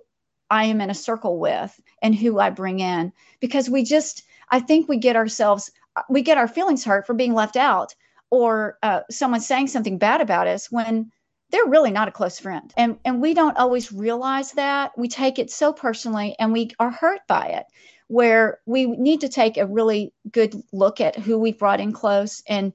I 0.50 0.65
am 0.65 0.82
in 0.82 0.89
a 0.89 0.96
circle 0.96 1.39
with 1.39 1.80
and 2.02 2.13
who 2.13 2.39
I 2.39 2.50
bring 2.50 2.80
in. 2.80 3.12
Because 3.39 3.69
we 3.69 3.84
just 3.84 4.24
I 4.50 4.60
think 4.60 4.88
we 4.88 4.98
get 4.98 5.15
ourselves 5.15 5.72
we 6.10 6.22
get 6.22 6.38
our 6.38 6.48
feelings 6.48 6.84
hurt 6.84 7.06
for 7.06 7.13
being 7.13 7.34
left 7.34 7.56
out 7.56 7.96
or 8.30 8.78
uh, 8.82 9.02
someone 9.12 9.41
saying 9.41 9.67
something 9.67 9.98
bad 9.98 10.22
about 10.22 10.48
us 10.48 10.72
when 10.72 11.12
they're 11.52 11.65
really 11.67 11.91
not 11.91 12.08
a 12.08 12.12
close 12.12 12.39
friend. 12.39 12.74
And 12.76 12.98
and 13.06 13.22
we 13.22 13.34
don't 13.34 13.58
always 13.58 13.91
realize 13.91 14.54
that. 14.54 14.91
We 14.98 15.08
take 15.08 15.39
it 15.39 15.52
so 15.52 15.72
personally 15.72 16.36
and 16.39 16.52
we 16.52 16.72
are 16.80 16.91
hurt 16.91 17.22
by 17.28 17.48
it 17.48 17.65
where 18.08 18.60
we 18.66 18.86
need 18.88 19.22
to 19.22 19.30
take 19.30 19.58
a 19.58 19.66
really 19.66 20.13
good 20.32 20.56
look 20.72 21.02
at 21.02 21.18
who 21.18 21.38
we've 21.39 21.58
brought 21.60 21.80
in 21.80 21.92
close 21.92 22.44
and 22.48 22.74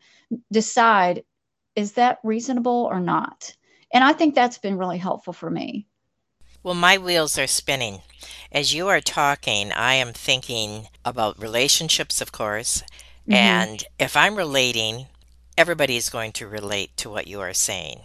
decide 0.52 1.24
is 1.76 1.92
that 1.92 2.18
reasonable 2.24 2.88
or 2.90 3.00
not 3.00 3.54
and 3.92 4.04
i 4.04 4.12
think 4.12 4.34
that's 4.34 4.58
been 4.58 4.78
really 4.78 4.98
helpful 4.98 5.32
for 5.32 5.50
me 5.50 5.86
Well, 6.62 6.74
my 6.74 6.98
wheels 6.98 7.38
are 7.38 7.46
spinning. 7.46 8.02
As 8.52 8.74
you 8.74 8.88
are 8.88 9.00
talking, 9.00 9.72
I 9.72 9.94
am 9.94 10.12
thinking 10.12 10.88
about 11.04 11.40
relationships, 11.40 12.20
of 12.20 12.32
course. 12.32 12.82
Mhm. 13.28 13.34
And 13.34 13.84
if 13.98 14.16
I'm 14.16 14.36
relating, 14.36 15.06
everybody 15.56 15.96
is 15.96 16.10
going 16.10 16.32
to 16.32 16.48
relate 16.48 16.96
to 16.98 17.10
what 17.10 17.26
you 17.26 17.40
are 17.40 17.54
saying. 17.54 18.02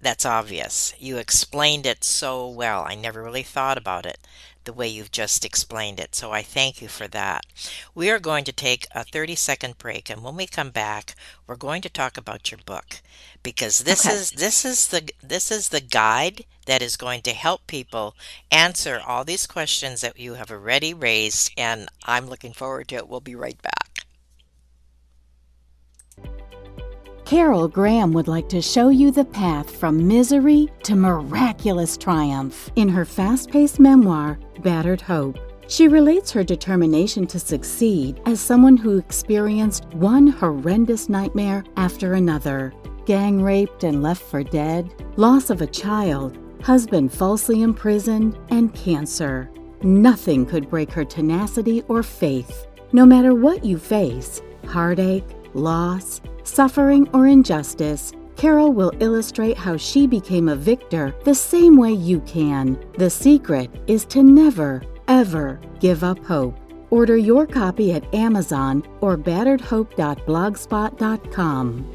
That's 0.00 0.26
obvious. 0.26 0.92
You 0.98 1.16
explained 1.18 1.86
it 1.86 2.04
so 2.04 2.46
well. 2.48 2.84
I 2.86 2.94
never 2.94 3.22
really 3.22 3.42
thought 3.42 3.78
about 3.78 4.06
it 4.06 4.18
the 4.66 4.72
way 4.74 4.88
you've 4.88 5.12
just 5.12 5.44
explained 5.44 6.00
it. 6.00 6.14
So 6.14 6.32
I 6.32 6.42
thank 6.42 6.82
you 6.82 6.88
for 6.88 7.08
that. 7.08 7.46
We 7.94 8.10
are 8.10 8.18
going 8.20 8.44
to 8.44 8.52
take 8.52 8.86
a 8.94 9.04
30 9.04 9.34
second 9.36 9.78
break 9.78 10.10
and 10.10 10.22
when 10.22 10.36
we 10.36 10.46
come 10.46 10.70
back, 10.70 11.14
we're 11.46 11.56
going 11.56 11.82
to 11.82 11.88
talk 11.90 12.16
about 12.18 12.50
your 12.50 12.60
book 12.66 13.00
because 13.42 13.80
this 13.80 14.06
Okay. 14.06 14.10
is 14.10 14.32
this 14.32 14.64
is 14.64 14.88
the 14.88 15.10
this 15.22 15.50
is 15.50 15.68
the 15.70 15.80
guide 15.80 16.44
that 16.66 16.82
is 16.82 16.96
going 16.96 17.22
to 17.22 17.32
help 17.32 17.66
people 17.66 18.14
answer 18.50 19.00
all 19.04 19.24
these 19.24 19.46
questions 19.46 20.00
that 20.02 20.18
you 20.18 20.34
have 20.34 20.50
already 20.50 20.92
raised 20.94 21.52
and 21.56 21.88
I'm 22.04 22.26
looking 22.28 22.52
forward 22.52 22.88
to 22.88 22.96
it. 22.96 23.08
We'll 23.08 23.20
be 23.20 23.34
right 23.36 23.60
back. 23.62 23.95
Carol 27.26 27.66
Graham 27.66 28.12
would 28.12 28.28
like 28.28 28.48
to 28.50 28.62
show 28.62 28.88
you 28.88 29.10
the 29.10 29.24
path 29.24 29.68
from 29.68 30.06
misery 30.06 30.68
to 30.84 30.94
miraculous 30.94 31.96
triumph 31.96 32.70
in 32.76 32.88
her 32.88 33.04
fast 33.04 33.50
paced 33.50 33.80
memoir, 33.80 34.38
Battered 34.62 35.00
Hope. 35.00 35.36
She 35.66 35.88
relates 35.88 36.30
her 36.30 36.44
determination 36.44 37.26
to 37.26 37.40
succeed 37.40 38.20
as 38.26 38.40
someone 38.40 38.76
who 38.76 38.96
experienced 38.96 39.86
one 39.86 40.28
horrendous 40.28 41.08
nightmare 41.08 41.64
after 41.76 42.12
another 42.12 42.72
gang 43.06 43.42
raped 43.42 43.82
and 43.82 44.04
left 44.04 44.22
for 44.22 44.44
dead, 44.44 44.94
loss 45.16 45.50
of 45.50 45.62
a 45.62 45.66
child, 45.66 46.38
husband 46.62 47.12
falsely 47.12 47.62
imprisoned, 47.62 48.38
and 48.50 48.72
cancer. 48.72 49.50
Nothing 49.82 50.46
could 50.46 50.70
break 50.70 50.92
her 50.92 51.04
tenacity 51.04 51.82
or 51.88 52.04
faith. 52.04 52.68
No 52.92 53.04
matter 53.04 53.34
what 53.34 53.64
you 53.64 53.78
face 53.78 54.42
heartache, 54.68 55.26
loss, 55.54 56.20
suffering, 56.46 57.08
or 57.12 57.26
injustice 57.26 58.12
Carol 58.36 58.72
will 58.72 58.92
illustrate 59.00 59.56
how 59.56 59.78
she 59.78 60.06
became 60.06 60.48
a 60.48 60.56
victor 60.56 61.12
the 61.24 61.34
same 61.34 61.76
way 61.76 61.90
you 61.92 62.20
can. 62.20 62.78
The 62.98 63.10
secret 63.10 63.70
is 63.86 64.04
to 64.06 64.22
never, 64.22 64.82
ever 65.08 65.60
give 65.80 66.02
up 66.04 66.24
hope. 66.24 66.56
Order 66.90 67.16
your 67.16 67.46
copy 67.46 67.92
at 67.92 68.14
Amazon 68.14 68.86
or 69.00 69.16
batteredhope.blogspot.com. 69.16 71.92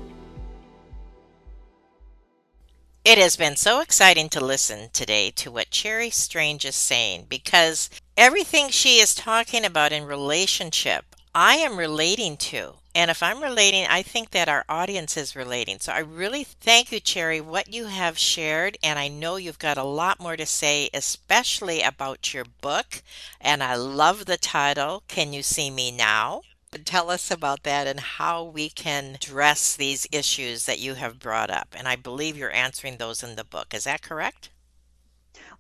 It 3.04 3.18
has 3.18 3.36
been 3.36 3.56
so 3.56 3.80
exciting 3.80 4.30
to 4.30 4.46
listen 4.46 4.90
today 4.94 5.32
to 5.32 5.50
what 5.50 5.72
Cheri 5.72 6.12
Strange 6.12 6.66
is 6.66 6.76
saying 6.76 7.26
because 7.30 7.90
everything 8.16 8.70
she 8.70 9.00
is 9.00 9.16
talking 9.16 9.66
about 9.66 9.92
in 9.92 10.06
relationship, 10.06 11.11
I 11.34 11.56
am 11.56 11.78
relating 11.78 12.36
to. 12.38 12.74
And 12.94 13.10
if 13.10 13.24
I'm 13.24 13.41
relating, 13.41 13.86
I 13.88 14.02
think 14.02 14.32
that 14.32 14.50
our 14.50 14.65
audience 14.67 15.15
is 15.15 15.34
relating. 15.34 15.80
So 15.80 15.94
I 15.94 16.00
really 16.00 16.44
thank 16.44 16.91
you, 16.91 17.00
Cheri, 17.00 17.39
what 17.39 17.74
you 17.74 17.86
have 17.86 18.17
shared. 18.17 18.78
And 18.84 19.00
I 19.00 19.08
know 19.08 19.38
you've 19.38 19.58
got 19.58 19.78
a 19.78 19.84
lot 19.84 20.20
more 20.20 20.36
to 20.36 20.46
say, 20.46 20.89
especially 20.94 21.82
about 21.82 22.34
your 22.34 22.44
book. 22.44 23.02
And 23.39 23.63
I 23.63 23.76
love 23.76 24.26
the 24.26 24.38
title, 24.38 25.04
Can 25.08 25.32
You 25.32 25.41
See 25.41 25.70
Me 25.70 25.89
Now? 25.89 26.41
Tell 26.86 27.10
us 27.10 27.32
about 27.32 27.63
that 27.63 27.88
and 27.88 28.00
how 28.00 28.44
we 28.44 28.70
can 28.70 29.15
address 29.15 29.76
these 29.76 30.08
issues 30.12 30.65
that 30.65 30.80
you 30.80 30.96
have 30.96 31.20
brought 31.20 31.50
up. 31.50 31.70
And 31.78 31.88
I 31.88 31.96
believe 31.96 32.38
you're 32.38 32.52
answering 32.52 32.98
those 32.98 33.24
in 33.24 33.36
the 33.38 33.44
book. 33.46 33.74
Is 33.74 33.86
that 33.86 34.02
correct? 34.02 34.51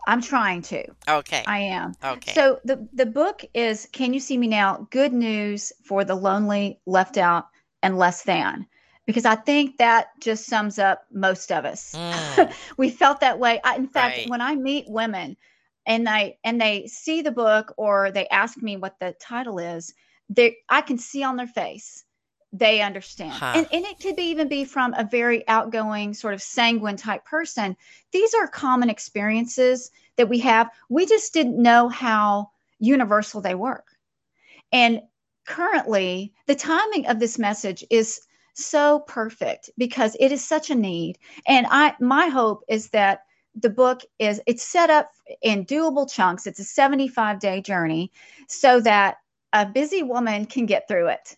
I'm 0.07 0.21
trying 0.21 0.61
to. 0.63 0.85
Okay. 1.07 1.43
I 1.45 1.59
am. 1.59 1.93
Okay. 2.03 2.33
So 2.33 2.59
the 2.63 2.87
the 2.93 3.05
book 3.05 3.43
is 3.53 3.87
Can 3.91 4.13
You 4.13 4.19
See 4.19 4.37
Me 4.37 4.47
Now? 4.47 4.87
Good 4.91 5.13
news 5.13 5.71
for 5.83 6.03
the 6.03 6.15
lonely, 6.15 6.79
left 6.85 7.17
out, 7.17 7.47
and 7.83 7.97
less 7.97 8.23
than. 8.23 8.67
Because 9.05 9.25
I 9.25 9.35
think 9.35 9.77
that 9.77 10.07
just 10.19 10.45
sums 10.45 10.79
up 10.79 11.05
most 11.11 11.51
of 11.51 11.65
us. 11.65 11.93
Mm, 11.95 12.53
we 12.77 12.89
felt 12.89 13.19
that 13.21 13.39
way. 13.39 13.59
I, 13.63 13.75
in 13.75 13.87
fact, 13.87 14.17
Right. 14.17 14.29
when 14.29 14.41
I 14.41 14.55
meet 14.55 14.85
women 14.87 15.35
and 15.85 16.07
I 16.07 16.37
and 16.43 16.61
they 16.61 16.87
see 16.87 17.21
the 17.21 17.31
book 17.31 17.73
or 17.77 18.11
they 18.11 18.27
ask 18.27 18.61
me 18.61 18.77
what 18.77 18.99
the 18.99 19.15
title 19.19 19.59
is, 19.59 19.93
they 20.29 20.57
I 20.69 20.81
can 20.81 20.97
see 20.97 21.23
on 21.23 21.35
their 21.37 21.47
face 21.47 22.05
they 22.53 22.81
understand. 22.81 23.33
Huh. 23.33 23.53
And 23.55 23.67
and 23.71 23.85
it 23.85 23.99
could 23.99 24.15
be 24.15 24.23
even 24.23 24.47
be 24.47 24.65
from 24.65 24.93
a 24.95 25.03
very 25.03 25.47
outgoing, 25.47 26.13
sort 26.13 26.33
of 26.33 26.41
sanguine 26.41 26.97
type 26.97 27.25
person. 27.25 27.77
These 28.11 28.33
are 28.33 28.47
common 28.47 28.89
experiences 28.89 29.91
that 30.17 30.29
we 30.29 30.39
have. 30.39 30.69
We 30.89 31.05
just 31.05 31.33
didn't 31.33 31.61
know 31.61 31.87
how 31.89 32.51
universal 32.79 33.41
they 33.41 33.55
were. 33.55 33.83
And 34.71 35.01
currently, 35.45 36.33
the 36.47 36.55
timing 36.55 37.07
of 37.07 37.19
this 37.19 37.39
message 37.39 37.83
is 37.89 38.21
so 38.53 38.99
perfect 39.07 39.69
because 39.77 40.15
it 40.19 40.31
is 40.31 40.43
such 40.43 40.69
a 40.69 40.75
need. 40.75 41.17
And 41.47 41.65
I 41.69 41.95
my 41.99 42.27
hope 42.27 42.63
is 42.67 42.89
that 42.89 43.21
the 43.55 43.69
book 43.69 44.01
is 44.19 44.41
it's 44.45 44.63
set 44.63 44.89
up 44.89 45.11
in 45.41 45.65
doable 45.65 46.11
chunks. 46.11 46.47
It's 46.47 46.59
a 46.59 46.63
75 46.63 47.39
day 47.39 47.61
journey 47.61 48.11
so 48.47 48.79
that 48.81 49.17
a 49.53 49.65
busy 49.65 50.03
woman 50.03 50.45
can 50.45 50.65
get 50.65 50.87
through 50.87 51.07
it, 51.07 51.37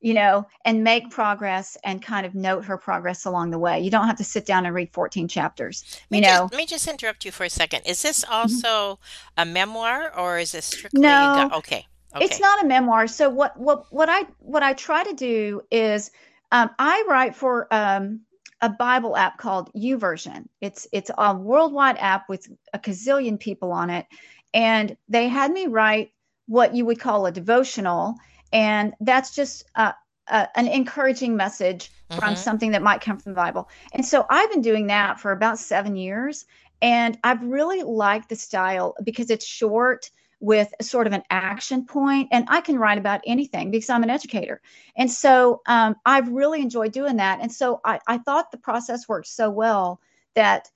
you 0.00 0.14
know, 0.14 0.46
and 0.64 0.82
make 0.82 1.10
progress 1.10 1.76
and 1.84 2.02
kind 2.02 2.24
of 2.24 2.34
note 2.34 2.64
her 2.64 2.78
progress 2.78 3.26
along 3.26 3.50
the 3.50 3.58
way. 3.58 3.80
You 3.80 3.90
don't 3.90 4.06
have 4.06 4.16
to 4.16 4.24
sit 4.24 4.46
down 4.46 4.64
and 4.66 4.74
read 4.74 4.92
14 4.92 5.28
chapters, 5.28 5.84
Let 6.10 6.16
you 6.16 6.20
me, 6.22 6.26
know. 6.26 6.28
just, 6.28 6.52
let 6.52 6.58
me 6.58 6.66
just 6.66 6.88
interrupt 6.88 7.24
you 7.24 7.32
for 7.32 7.44
a 7.44 7.50
second. 7.50 7.82
Is 7.86 8.02
this 8.02 8.24
also 8.28 8.98
a 9.36 9.44
memoir 9.44 10.16
or 10.16 10.38
is 10.38 10.52
this 10.52 10.64
strictly 10.66 11.00
No. 11.02 11.48
gu- 11.50 11.56
okay? 11.56 11.86
Okay. 12.16 12.24
It's 12.24 12.40
not 12.40 12.64
a 12.64 12.66
memoir. 12.66 13.06
So 13.06 13.28
what 13.28 13.56
what 13.56 13.84
what 13.92 14.08
I 14.08 14.26
what 14.40 14.64
I 14.64 14.72
try 14.72 15.04
to 15.04 15.12
do 15.12 15.62
is 15.70 16.10
um, 16.50 16.70
I 16.78 17.04
write 17.08 17.36
for 17.36 17.72
um, 17.72 18.22
a 18.60 18.68
Bible 18.68 19.16
app 19.16 19.38
called 19.38 19.70
YouVersion. 19.74 20.46
It's 20.60 20.88
it's 20.92 21.10
a 21.16 21.36
worldwide 21.36 21.98
app 21.98 22.28
with 22.28 22.48
a 22.72 22.80
gazillion 22.80 23.38
people 23.38 23.70
on 23.70 23.90
it, 23.90 24.06
and 24.52 24.96
they 25.08 25.28
had 25.28 25.52
me 25.52 25.68
write 25.68 26.10
what 26.46 26.74
you 26.74 26.84
would 26.84 26.98
call 26.98 27.26
a 27.26 27.30
devotional, 27.32 28.16
and 28.52 28.94
that's 29.00 29.34
just 29.34 29.64
uh, 29.76 29.92
uh, 30.28 30.46
an 30.56 30.68
encouraging 30.68 31.36
message 31.36 31.90
from 32.08 32.34
Mhm. 32.34 32.38
something 32.38 32.70
that 32.72 32.82
might 32.82 33.00
come 33.00 33.18
from 33.18 33.32
the 33.32 33.36
Bible. 33.36 33.68
And 33.92 34.04
so 34.04 34.26
I've 34.28 34.50
been 34.50 34.62
doing 34.62 34.86
that 34.88 35.20
for 35.20 35.32
about 35.32 35.58
seven 35.58 35.96
years, 35.96 36.44
and 36.82 37.18
I've 37.24 37.42
really 37.42 37.82
liked 37.82 38.28
the 38.28 38.36
style 38.36 38.94
because 39.04 39.30
it's 39.30 39.46
short 39.46 40.10
with 40.40 40.72
sort 40.80 41.06
of 41.06 41.12
an 41.12 41.22
action 41.30 41.84
point 41.84 42.26
and 42.32 42.46
i 42.48 42.62
can 42.62 42.78
write 42.78 42.96
about 42.96 43.20
anything 43.26 43.70
because 43.70 43.90
i'm 43.90 44.02
an 44.02 44.08
educator 44.10 44.60
and 44.96 45.10
so 45.10 45.60
um, 45.66 45.94
i've 46.06 46.28
really 46.30 46.62
enjoyed 46.62 46.92
doing 46.92 47.16
that 47.16 47.40
and 47.40 47.52
so 47.52 47.80
I, 47.84 48.00
I 48.06 48.18
thought 48.18 48.50
the 48.50 48.56
process 48.58 49.06
worked 49.06 49.26
so 49.26 49.50
well 49.50 50.00
that 50.34 50.70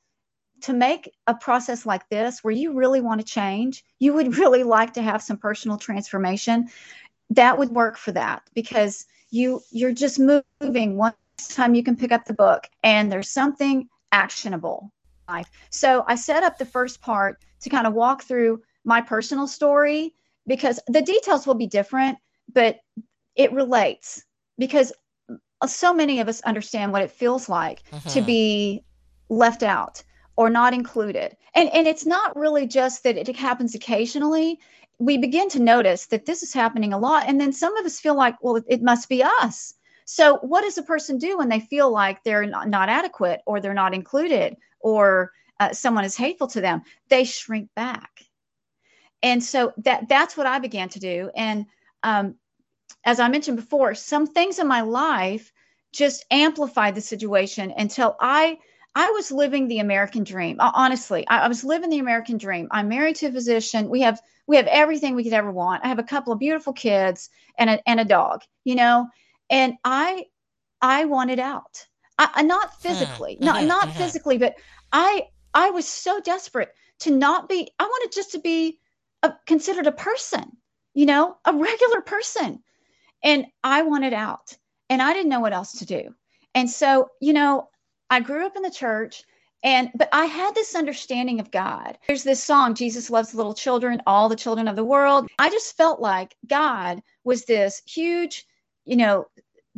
to 0.62 0.72
make 0.72 1.10
a 1.26 1.34
process 1.34 1.84
like 1.84 2.08
this 2.08 2.42
where 2.44 2.52
you 2.54 2.74
really 2.74 3.00
want 3.00 3.20
to 3.20 3.26
change 3.26 3.84
you 3.98 4.12
would 4.14 4.36
really 4.38 4.64
like 4.64 4.92
to 4.94 5.02
have 5.02 5.22
some 5.22 5.38
personal 5.38 5.78
transformation 5.78 6.68
that 7.30 7.58
would 7.58 7.70
work 7.70 7.96
for 7.96 8.12
that 8.12 8.42
because 8.54 9.06
you 9.30 9.60
you're 9.70 9.92
just 9.92 10.18
moving 10.18 10.96
one 10.96 11.14
time 11.48 11.74
you 11.74 11.82
can 11.82 11.96
pick 11.96 12.12
up 12.12 12.24
the 12.24 12.34
book 12.34 12.68
and 12.82 13.10
there's 13.10 13.30
something 13.30 13.88
actionable 14.12 14.92
life 15.28 15.50
so 15.70 16.04
i 16.06 16.14
set 16.14 16.42
up 16.42 16.58
the 16.58 16.64
first 16.64 17.00
part 17.00 17.38
to 17.60 17.70
kind 17.70 17.86
of 17.86 17.94
walk 17.94 18.22
through 18.22 18.60
my 18.84 19.00
personal 19.00 19.46
story 19.46 20.14
because 20.46 20.78
the 20.88 21.02
details 21.02 21.46
will 21.46 21.54
be 21.54 21.66
different, 21.66 22.18
but 22.52 22.80
it 23.36 23.52
relates 23.52 24.22
because 24.58 24.92
so 25.66 25.94
many 25.94 26.20
of 26.20 26.28
us 26.28 26.42
understand 26.42 26.92
what 26.92 27.02
it 27.02 27.10
feels 27.10 27.48
like 27.48 27.82
to 28.08 28.20
Mhm. 28.20 28.26
be 28.26 28.84
left 29.30 29.62
out 29.62 30.02
or 30.36 30.50
not 30.50 30.74
included. 30.74 31.36
And 31.54 31.70
and 31.70 31.86
it's 31.86 32.04
not 32.04 32.36
really 32.36 32.66
just 32.66 33.02
that 33.04 33.16
it 33.16 33.34
happens 33.36 33.74
occasionally. 33.74 34.60
We 34.98 35.18
begin 35.18 35.48
to 35.50 35.60
notice 35.60 36.06
that 36.06 36.26
this 36.26 36.42
is 36.42 36.52
happening 36.52 36.92
a 36.92 36.98
lot 36.98 37.24
and 37.28 37.40
then 37.40 37.52
some 37.52 37.76
of 37.76 37.84
us 37.84 38.00
feel 38.00 38.14
like, 38.14 38.36
well, 38.40 38.62
it, 38.68 38.82
must 38.82 39.08
be 39.08 39.22
us. 39.22 39.74
So 40.04 40.38
what 40.38 40.62
does 40.62 40.78
a 40.78 40.82
person 40.82 41.18
do 41.18 41.38
when 41.38 41.48
they 41.48 41.60
feel 41.60 41.90
like 41.90 42.22
they're 42.22 42.46
not, 42.46 42.68
not 42.68 42.88
adequate 42.88 43.40
or 43.46 43.60
they're 43.60 43.74
not 43.74 43.94
included 43.94 44.56
or 44.80 45.32
uh, 45.60 45.72
someone 45.72 46.04
is 46.04 46.16
hateful 46.16 46.46
to 46.48 46.60
them? 46.60 46.82
They 47.08 47.24
shrink 47.24 47.70
back 47.74 48.24
and 49.24 49.42
so 49.42 49.72
that 49.78 50.08
that's 50.08 50.36
what 50.36 50.46
i 50.46 50.60
began 50.60 50.88
to 50.88 51.00
do 51.00 51.30
and 51.34 51.66
um, 52.04 52.36
as 53.04 53.18
i 53.18 53.28
mentioned 53.28 53.56
before 53.56 53.94
some 53.94 54.26
things 54.26 54.60
in 54.60 54.68
my 54.68 54.82
life 54.82 55.50
just 55.92 56.24
amplified 56.30 56.94
the 56.94 57.00
situation 57.00 57.72
until 57.76 58.14
i 58.20 58.56
i 58.94 59.10
was 59.10 59.30
living 59.30 59.68
the 59.68 59.78
american 59.78 60.24
dream 60.24 60.56
Uh, 60.60 60.70
honestly 60.74 61.26
I, 61.28 61.40
I 61.40 61.48
was 61.48 61.64
living 61.64 61.90
the 61.90 61.98
american 61.98 62.38
dream 62.38 62.68
i'm 62.70 62.88
married 62.88 63.16
to 63.16 63.26
a 63.26 63.32
physician 63.32 63.88
we 63.90 64.00
have 64.02 64.20
we 64.46 64.56
have 64.56 64.66
everything 64.66 65.14
we 65.14 65.24
could 65.24 65.32
ever 65.32 65.50
want 65.52 65.84
i 65.84 65.88
have 65.88 65.98
a 65.98 66.04
couple 66.04 66.32
of 66.32 66.38
beautiful 66.38 66.72
kids 66.72 67.30
and 67.58 67.70
a, 67.70 67.88
and 67.88 68.00
a 68.00 68.04
dog 68.04 68.42
you 68.64 68.74
know 68.74 69.06
and 69.50 69.74
i 69.84 70.24
i 70.82 71.04
wanted 71.04 71.38
out 71.40 71.86
I, 72.18 72.42
not 72.42 72.74
physically 72.80 73.38
not 73.40 73.64
mhm, 73.64 73.68
not 73.68 73.88
mhm. 73.88 73.96
physically 73.96 74.38
but 74.38 74.54
i 74.92 75.22
i 75.54 75.70
was 75.70 75.86
so 75.88 76.20
desperate 76.20 76.70
to 77.00 77.10
not 77.10 77.48
be 77.48 77.70
i 77.78 77.84
wanted 77.84 78.12
just 78.12 78.32
to 78.32 78.38
be 78.38 78.78
a, 79.22 79.32
considered 79.46 79.86
a 79.86 79.92
person, 79.92 80.44
you 80.94 81.06
know, 81.06 81.36
a 81.44 81.52
regular 81.52 82.00
person. 82.02 82.62
And 83.22 83.46
I 83.62 83.82
wanted 83.82 84.12
out 84.12 84.56
and 84.88 85.02
I 85.02 85.12
didn't 85.12 85.30
know 85.30 85.40
what 85.40 85.52
else 85.52 85.78
to 85.78 85.86
do. 85.86 86.14
And 86.54 86.70
so, 86.70 87.08
you 87.20 87.32
know, 87.32 87.68
I 88.10 88.20
grew 88.20 88.46
up 88.46 88.56
in 88.56 88.62
the 88.62 88.70
church 88.70 89.22
and 89.62 89.90
but 89.94 90.08
I 90.12 90.26
had 90.26 90.54
this 90.54 90.74
understanding 90.74 91.40
of 91.40 91.50
God. 91.50 91.98
There's 92.06 92.22
this 92.22 92.42
song, 92.42 92.74
Jesus 92.74 93.10
loves 93.10 93.34
little 93.34 93.54
children, 93.54 94.02
all 94.06 94.28
the 94.28 94.36
children 94.36 94.68
of 94.68 94.76
the 94.76 94.84
world. 94.84 95.26
I 95.38 95.48
just 95.50 95.76
felt 95.76 96.00
like 96.00 96.36
God 96.46 97.02
was 97.24 97.46
this 97.46 97.82
huge, 97.86 98.44
you 98.84 98.96
know, 98.96 99.26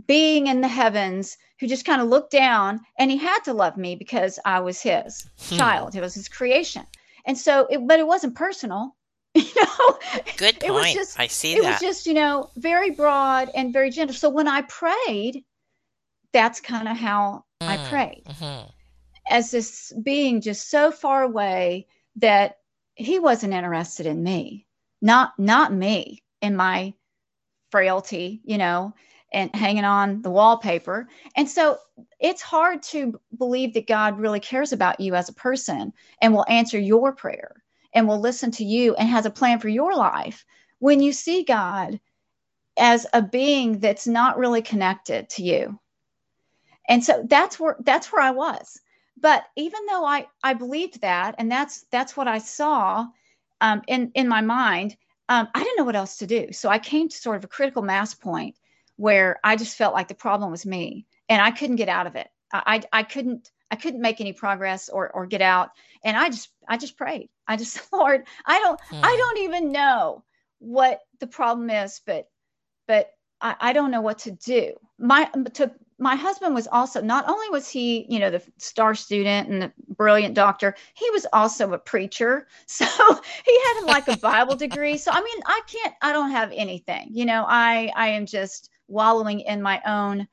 being 0.07 0.49
in 0.49 0.61
the 0.61 0.69
heavens 0.69 1.37
who 1.61 1.67
just 1.69 1.87
kind 1.87 2.03
of 2.03 2.09
looked 2.09 2.33
down 2.33 2.81
and 2.99 3.11
he 3.11 3.17
had 3.17 3.41
to 3.45 3.55
love 3.55 3.77
me 3.77 3.95
because 3.95 4.39
I 4.45 4.61
was 4.61 4.81
his 4.83 5.27
Hmm. 5.49 5.57
child. 5.57 5.95
It 5.95 6.01
was 6.01 6.15
his 6.15 6.29
creation. 6.29 6.85
And 7.25 7.39
so 7.39 7.67
it 7.71 7.87
but 7.87 8.01
it 8.01 8.07
wasn't 8.07 8.35
personal. 8.35 8.97
You 9.37 9.45
know, 9.63 9.99
Good 10.39 10.61
it 10.63 10.73
was 10.73 10.83
point. 10.85 10.95
just 10.97 11.21
I 11.21 11.27
see 11.29 11.55
that. 11.55 11.61
it 11.61 11.65
was 11.67 11.81
just 11.81 12.07
you 12.07 12.15
know 12.15 12.51
very 12.57 12.91
broad 12.91 13.51
and 13.55 13.73
very 13.73 13.91
gentle 13.91 14.15
so 14.15 14.29
when 14.31 14.49
i 14.49 14.63
prayed 14.63 15.45
that's 16.33 16.61
kind 16.61 16.89
of 16.89 16.97
how 16.97 17.45
Mm. 17.63 17.69
I 17.69 17.77
prayed 17.89 18.25
Mhm. 18.27 18.71
as 19.31 19.51
this 19.51 19.93
being 20.03 20.41
just 20.41 20.71
so 20.71 20.91
far 20.91 21.23
away 21.23 21.87
that 22.17 22.59
he 22.95 23.19
wasn't 23.19 23.53
interested 23.55 24.07
in 24.07 24.23
me, 24.23 24.67
not 25.03 25.39
not 25.39 25.73
me 25.73 26.23
in 26.43 26.57
my 26.57 26.95
frailty, 27.71 28.41
you 28.45 28.59
know, 28.59 28.95
and 29.33 29.55
hanging 29.55 29.85
on 29.85 30.23
the 30.23 30.31
wallpaper. 30.31 31.09
And 31.37 31.49
so 31.49 31.79
it's 32.21 32.43
hard 32.43 32.83
to 32.85 33.21
believe 33.37 33.75
that 33.75 33.87
God 33.87 34.19
really 34.19 34.41
cares 34.41 34.73
about 34.73 35.01
you 35.01 35.15
as 35.15 35.29
a 35.29 35.35
person 35.35 35.93
and 36.23 36.33
will 36.33 36.47
answer 36.49 36.79
your 36.79 37.13
prayer 37.13 37.63
and 37.95 38.07
will 38.07 38.21
listen 38.21 38.51
to 38.53 38.65
you 38.65 38.95
and 38.97 39.09
has 39.09 39.27
a 39.27 39.31
plan 39.31 39.59
for 39.59 39.69
your 39.69 39.95
life 39.95 40.45
when 40.79 41.01
you 41.01 41.13
see 41.13 41.43
God 41.45 42.01
as 42.79 43.07
a 43.13 43.23
being 43.23 43.81
that's 43.81 44.07
not 44.07 44.39
really 44.39 44.63
connected 44.63 45.29
to 45.31 45.43
you. 45.43 45.79
And 46.89 47.05
so 47.05 47.25
that's 47.29 47.59
where 47.61 47.77
that's 47.81 48.13
where 48.13 48.23
I 48.23 48.31
was. 48.31 48.81
But 49.17 49.45
even 49.57 49.87
though 49.87 50.05
I 50.05 50.27
I 50.43 50.55
believed 50.55 51.01
that 51.03 51.35
and 51.39 51.51
that's 51.51 51.85
that's 51.91 52.17
what 52.17 52.29
I 52.29 52.39
saw 52.39 53.07
um, 53.61 53.83
in 53.87 54.11
in 54.15 54.29
my 54.29 54.41
mind, 54.41 54.97
um, 55.29 55.49
I 55.55 55.63
didn't 55.63 55.79
know 55.79 55.85
what 55.85 55.97
else 55.97 56.19
to 56.19 56.27
do. 56.27 56.53
So 56.53 56.69
I 56.69 56.79
came 56.79 57.09
to 57.09 57.17
sort 57.17 57.37
of 57.37 57.45
a 57.45 57.49
critical 57.49 57.83
mass 57.83 58.15
point 58.15 58.57
where 58.97 59.39
I 59.45 59.57
just 59.57 59.77
felt 59.77 59.95
like 59.95 60.09
the 60.09 60.15
problem 60.15 60.51
was 60.51 60.67
me 60.67 61.07
and 61.29 61.43
I 61.43 61.51
couldn't 61.51 61.77
get 61.77 61.89
out 61.89 62.07
of 62.07 62.17
it. 62.17 62.29
I, 62.53 62.81
I, 62.93 63.01
I 63.01 63.03
couldn't 63.03 63.51
I 63.71 63.77
couldn't 63.77 64.01
make 64.03 64.21
any 64.21 64.33
progress 64.33 64.89
or 64.89 65.11
or 65.11 65.27
get 65.27 65.43
out. 65.43 65.71
And 66.05 66.17
I 66.17 66.29
just 66.29 66.51
I 66.69 66.77
just 66.77 66.97
prayed. 66.97 67.29
I 67.49 67.57
just 67.57 67.81
Lord, 67.93 68.27
I 68.47 68.59
don't 68.61 68.81
I 69.03 69.17
Hmm. 69.17 69.19
don't 69.19 69.39
even 69.45 69.73
know 69.73 70.25
what 70.59 71.01
the 71.21 71.27
problem 71.27 71.71
is, 71.71 72.01
but 72.07 72.29
but 72.87 73.11
I, 73.41 73.57
I 73.61 73.73
don't 73.73 73.91
know 73.91 74.01
what 74.01 74.19
to 74.21 74.31
do. 74.33 74.75
My 74.99 75.25
to 75.55 75.73
my 75.99 76.15
husband 76.15 76.55
was 76.55 76.69
also 76.71 77.01
not 77.01 77.29
only 77.29 77.49
was 77.51 77.69
he 77.69 78.07
you 78.09 78.19
know 78.19 78.31
the 78.31 78.43
star 78.59 78.95
student 78.95 79.49
and 79.49 79.63
the 79.63 79.73
brilliant 79.97 80.35
doctor 80.35 80.75
he 80.95 81.09
was 81.11 81.27
also 81.33 81.73
a 81.73 81.79
preacher. 81.79 82.47
So 82.67 82.85
he 82.85 83.61
had 83.67 83.85
like 83.87 84.09
a 84.09 84.17
bible 84.19 84.57
degree. 84.67 84.99
So 84.99 85.11
i 85.13 85.21
mean 85.21 85.43
i 85.47 85.61
can't 85.67 85.95
i 86.03 86.13
don't 86.13 86.31
have 86.31 86.53
anything. 86.55 87.09
You 87.11 87.25
know 87.25 87.45
i 87.49 87.91
i 87.97 88.09
am 88.09 88.27
just 88.27 88.71
wallowing 88.89 89.41
in 89.41 89.63
my 89.63 89.81
own 89.87 90.29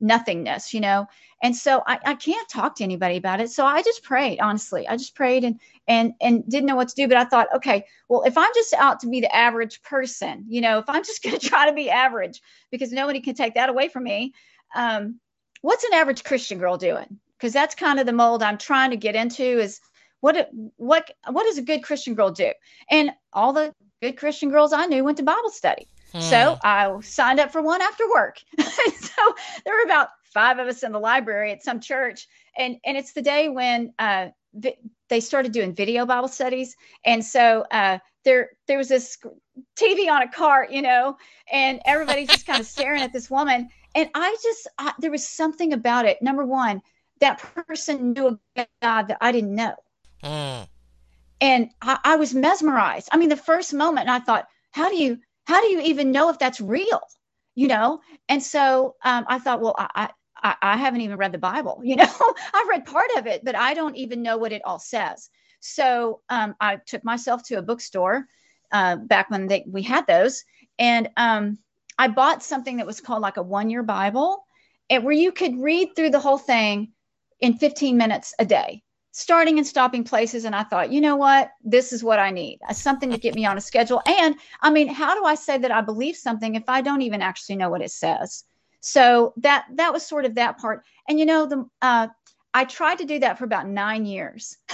nothingness 0.00 0.74
you 0.74 0.80
know? 0.80 1.06
And 1.42 1.54
so 1.54 1.82
I, 1.86 1.98
I 2.04 2.14
can't 2.14 2.48
talk 2.48 2.76
to 2.76 2.84
anybody 2.84 3.16
about 3.16 3.40
it. 3.40 3.50
So 3.50 3.64
i 3.64 3.82
just 3.82 4.02
prayed 4.02 4.40
honestly. 4.40 4.86
I 4.86 4.96
just 4.96 5.14
prayed 5.14 5.44
and 5.44 5.58
and 5.88 6.12
and 6.20 6.46
didn't 6.48 6.66
know 6.66 6.76
what 6.76 6.88
to 6.88 6.94
do. 6.94 7.08
But 7.08 7.16
i 7.16 7.24
thought 7.24 7.48
okay 7.54 7.86
well 8.08 8.22
if 8.24 8.36
i'm 8.36 8.50
just 8.54 8.74
out 8.74 9.00
to 9.00 9.08
be 9.08 9.20
the 9.20 9.34
average 9.34 9.82
person 9.82 10.44
you 10.48 10.60
know 10.60 10.78
if 10.78 10.84
i'm 10.88 11.04
just 11.04 11.22
going 11.22 11.38
to 11.40 11.48
try 11.48 11.66
to 11.66 11.74
be 11.74 11.88
average 11.88 12.42
because 12.70 12.92
nobody 12.92 13.20
can 13.20 13.34
take 13.34 13.54
that 13.54 13.70
away 13.70 13.88
from 13.88 14.04
me 14.04 14.34
um, 14.74 15.20
what's 15.62 15.84
an 15.84 15.94
average 15.94 16.24
christian 16.24 16.58
girl 16.58 16.76
doing? 16.76 17.18
Because 17.38 17.52
that's 17.52 17.74
kind 17.74 18.00
of 18.00 18.06
the 18.06 18.12
mold 18.12 18.42
i'm 18.42 18.58
trying 18.58 18.90
to 18.90 18.96
get 18.96 19.14
into 19.14 19.44
is 19.44 19.80
what 20.20 20.50
what 20.76 21.10
what 21.30 21.44
does 21.44 21.58
a 21.58 21.62
good 21.62 21.82
christian 21.82 22.14
girl 22.14 22.30
do? 22.30 22.52
And 22.90 23.10
all 23.32 23.52
the 23.52 23.72
good 24.02 24.16
christian 24.16 24.50
girls 24.50 24.72
i 24.72 24.86
knew 24.86 25.04
went 25.04 25.18
to 25.18 25.22
bible 25.22 25.50
study. 25.50 25.88
So 26.18 26.52
Hmm. 26.52 26.66
I 26.66 27.00
signed 27.00 27.40
up 27.40 27.52
for 27.52 27.60
one 27.60 27.82
after 27.82 28.08
work. 28.08 28.40
so 28.58 29.34
there 29.64 29.74
were 29.74 29.84
about 29.84 30.08
five 30.32 30.58
of 30.58 30.66
us 30.66 30.82
in 30.82 30.92
the 30.92 30.98
library 30.98 31.52
at 31.52 31.62
some 31.62 31.80
church, 31.80 32.26
and 32.56 32.76
and 32.84 32.96
it's 32.96 33.12
the 33.12 33.22
day 33.22 33.48
when 33.48 33.92
uh, 33.98 34.28
vi- 34.54 34.78
they 35.08 35.20
started 35.20 35.52
doing 35.52 35.74
video 35.74 36.06
Bible 36.06 36.28
studies, 36.28 36.74
and 37.04 37.24
so 37.24 37.64
uh, 37.70 37.98
there 38.24 38.50
there 38.66 38.78
was 38.78 38.88
this 38.88 39.18
TV 39.78 40.10
on 40.10 40.22
a 40.22 40.30
cart, 40.30 40.70
you 40.70 40.82
know, 40.82 41.16
and 41.52 41.80
everybody's 41.84 42.30
just 42.30 42.46
kind 42.46 42.60
of 42.60 42.66
staring 42.76 43.02
at 43.02 43.12
this 43.12 43.30
woman, 43.30 43.68
and 43.96 44.10
I 44.14 44.36
just 44.42 44.68
I, 44.78 44.94
there 45.00 45.12
was 45.12 45.26
something 45.26 45.74
about 45.74 46.06
it. 46.06 46.22
Number 46.22 46.46
one, 46.46 46.82
that 47.20 47.40
person 47.40 48.12
knew 48.14 48.28
a 48.28 48.40
God 48.82 49.08
that 49.08 49.18
I 49.20 49.32
didn't 49.32 49.56
know 49.56 49.74
Hmm. 50.22 50.64
and 51.40 51.70
I, 51.82 51.98
I 52.04 52.16
was 52.16 52.34
mesmerized. 52.34 53.08
I 53.12 53.16
mean, 53.16 53.28
the 53.28 53.36
first 53.36 53.72
moment, 53.74 54.08
I 54.08 54.20
thought, 54.20 54.46
how 54.72 54.88
do 54.90 54.96
you 54.96 55.18
how 55.46 55.60
do 55.60 55.68
you 55.68 55.80
even 55.80 56.12
know 56.12 56.28
if 56.30 56.38
that's 56.38 56.60
real? 56.60 57.00
You 57.54 57.68
know? 57.68 58.00
And 58.28 58.42
so 58.42 58.96
um, 59.04 59.24
I 59.28 59.38
thought, 59.38 59.60
well, 59.60 59.74
I, 59.78 60.10
I 60.42 60.56
I 60.62 60.76
haven't 60.76 61.00
even 61.02 61.16
read 61.16 61.32
the 61.32 61.38
Bible. 61.38 61.80
You 61.84 61.96
know, 61.96 62.34
I've 62.54 62.68
read 62.68 62.86
part 62.86 63.10
of 63.16 63.26
it, 63.26 63.44
but 63.44 63.56
I 63.56 63.74
don't 63.74 63.96
even 63.96 64.22
know 64.22 64.38
what 64.38 64.52
it 64.52 64.62
all 64.64 64.78
says. 64.78 65.30
So 65.60 66.20
um, 66.28 66.54
I 66.60 66.76
took 66.86 67.04
myself 67.04 67.42
to 67.44 67.56
a 67.56 67.62
bookstore 67.62 68.26
uh, 68.72 68.96
back 68.96 69.30
when 69.30 69.48
they, 69.48 69.64
we 69.68 69.82
had 69.82 70.06
those, 70.06 70.44
and 70.78 71.08
um, 71.16 71.58
I 71.98 72.08
bought 72.08 72.42
something 72.42 72.76
that 72.76 72.86
was 72.86 73.00
called 73.00 73.22
like 73.22 73.36
a 73.36 73.42
one 73.42 73.70
year 73.70 73.82
Bible, 73.82 74.44
and 74.90 75.04
where 75.04 75.14
you 75.14 75.32
could 75.32 75.60
read 75.60 75.90
through 75.96 76.10
the 76.10 76.20
whole 76.20 76.38
thing 76.38 76.92
in 77.40 77.54
15 77.58 77.96
minutes 77.96 78.34
a 78.38 78.44
day 78.44 78.82
starting 79.16 79.56
and 79.56 79.66
stopping 79.66 80.04
places. 80.04 80.44
And 80.44 80.54
i 80.54 80.62
thought 80.62 80.92
you 80.92 81.00
know 81.00 81.16
what? 81.16 81.50
This 81.64 81.90
is 81.92 82.04
what 82.04 82.18
i 82.18 82.30
need. 82.30 82.58
Something 82.72 83.10
to 83.10 83.18
get 83.18 83.34
me 83.34 83.46
on 83.46 83.56
a 83.56 83.62
schedule. 83.62 84.02
And 84.06 84.36
i 84.60 84.70
mean 84.70 84.88
how 84.88 85.18
do 85.18 85.24
i 85.24 85.34
say 85.34 85.56
that 85.56 85.70
i 85.70 85.80
believe 85.80 86.16
something 86.16 86.54
if 86.54 86.64
i 86.68 86.82
don't 86.82 87.00
even 87.00 87.22
actually 87.22 87.56
know 87.56 87.70
what 87.70 87.80
it 87.80 87.90
says? 87.90 88.44
So 88.80 89.32
that 89.38 89.66
that 89.74 89.92
was 89.92 90.06
sort 90.06 90.26
of 90.26 90.34
that 90.34 90.58
part. 90.58 90.84
And 91.08 91.18
you 91.18 91.24
know 91.24 91.46
the 91.46 91.64
uh, 91.80 92.08
i 92.56 92.64
tried 92.64 92.98
to 92.98 93.06
do 93.06 93.20
that 93.20 93.38
for 93.38 93.44
about 93.44 93.68
nine 93.68 94.06
years 94.06 94.58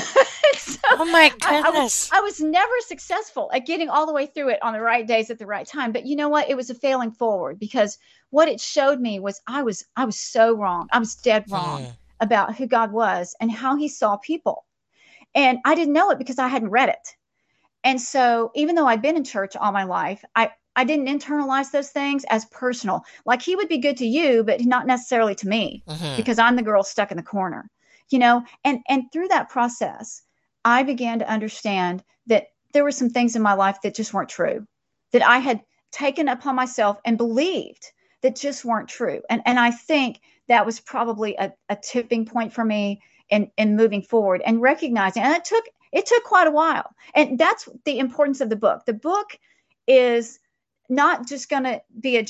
so 0.59 0.79
Oh 0.91 1.05
my 1.05 1.31
I, 1.43 1.57
I 1.65 1.71
was, 1.71 1.85
goodness. 1.85 2.11
I 2.13 2.21
was 2.21 2.41
never 2.41 2.73
successful 2.87 3.51
at 3.55 3.67
getting 3.67 3.91
all 3.91 4.07
the 4.07 4.15
way 4.15 4.27
through 4.27 4.51
it 4.51 4.63
on 4.63 4.75
the 4.75 4.81
right 4.81 5.07
days 5.07 5.31
at 5.31 5.39
the 5.41 5.47
right 5.47 5.67
time 5.67 5.93
but 5.93 6.07
you 6.07 6.17
know 6.17 6.31
what 6.31 6.51
it 6.51 6.57
was 6.57 6.71
a 6.71 6.75
failing 6.75 7.13
forward 7.13 7.59
because 7.59 7.99
what 8.31 8.49
it 8.49 8.61
showed 8.61 9.01
me 9.01 9.21
was 9.21 9.41
i 9.49 9.63
was 9.63 9.85
i 9.97 10.05
was 10.07 10.19
so 10.19 10.55
wrong 10.57 10.89
i 10.93 11.01
was 11.01 11.17
dead 11.17 11.45
wrong 11.51 11.89
Hmm. 11.89 11.93
about 12.21 12.57
who 12.57 12.67
God 12.69 12.93
was 12.93 13.37
and 13.41 13.51
how 13.51 13.77
he 13.77 13.89
saw 13.89 14.17
people. 14.19 14.65
And 15.35 15.59
I 15.65 15.75
didn't 15.75 15.95
know 15.95 16.11
it 16.11 16.19
because 16.19 16.39
I 16.39 16.49
hadn't 16.49 16.71
read 16.71 16.91
it. 16.91 17.17
And 17.85 18.01
so 18.01 18.53
even 18.55 18.77
though 18.77 18.87
I'd 18.87 19.03
been 19.03 19.17
in 19.17 19.25
church 19.25 19.57
all 19.57 19.73
my 19.73 19.85
life, 19.85 20.25
I 20.37 20.53
I 20.77 20.85
didn't 20.85 21.07
internalize 21.09 21.71
those 21.71 21.91
things 21.91 22.25
as 22.31 22.45
personal. 22.47 23.05
Like 23.27 23.43
he 23.43 23.57
would 23.57 23.69
be 23.69 23.79
good 23.79 23.97
to 23.99 24.07
you, 24.07 24.43
but 24.45 24.65
not 24.65 24.87
necessarily 24.87 25.35
to 25.37 25.49
me 25.49 25.83
Mhm. 25.87 26.17
because 26.17 26.39
I'm 26.39 26.57
the 26.57 26.63
girl 26.63 26.83
stuck 26.83 27.11
in 27.11 27.17
the 27.17 27.23
corner. 27.23 27.71
You 28.11 28.19
know, 28.19 28.45
and 28.65 28.81
and 28.89 29.05
through 29.13 29.29
that 29.29 29.49
process, 29.49 30.23
I 30.65 30.83
began 30.83 31.19
to 31.21 31.29
understand 31.31 32.05
that 32.27 32.49
there 32.73 32.85
were 32.85 32.91
some 32.91 33.11
things 33.11 33.37
in 33.37 33.43
my 33.43 33.55
life 33.55 33.79
that 33.83 33.95
just 33.95 34.13
weren't 34.13 34.29
true. 34.29 34.67
That 35.13 35.23
I 35.27 35.39
had 35.39 35.63
taken 35.93 36.29
upon 36.29 36.55
myself 36.57 36.99
and 37.05 37.17
believed 37.19 37.93
that 38.23 38.37
just 38.37 38.65
weren't 38.65 38.89
true. 38.89 39.23
And 39.31 39.43
and 39.47 39.59
I 39.59 39.71
think 39.71 40.21
that 40.49 40.67
was 40.67 40.81
probably 40.81 41.35
a, 41.37 41.53
a 41.69 41.77
tipping 41.77 42.27
point 42.27 42.53
for 42.53 42.65
me 42.65 43.01
in, 43.31 43.51
in 43.57 43.77
moving 43.77 44.03
forward 44.03 44.43
and 44.45 44.61
recognizing 44.61 45.23
and 45.23 45.35
it 45.35 45.45
took 45.45 45.65
it 45.93 46.07
took 46.07 46.23
quite 46.25 46.47
a 46.47 46.51
while 46.51 46.91
and 47.15 47.39
that's 47.39 47.69
the 47.85 47.99
importance 47.99 48.41
of 48.43 48.51
the 48.51 48.57
book 48.57 48.83
the 48.85 48.93
book 48.93 49.39
is 49.87 50.39
not 50.89 51.27
just 51.27 51.49
going 51.49 51.65
to 51.65 51.81
be 52.01 52.19
a, 52.19 52.27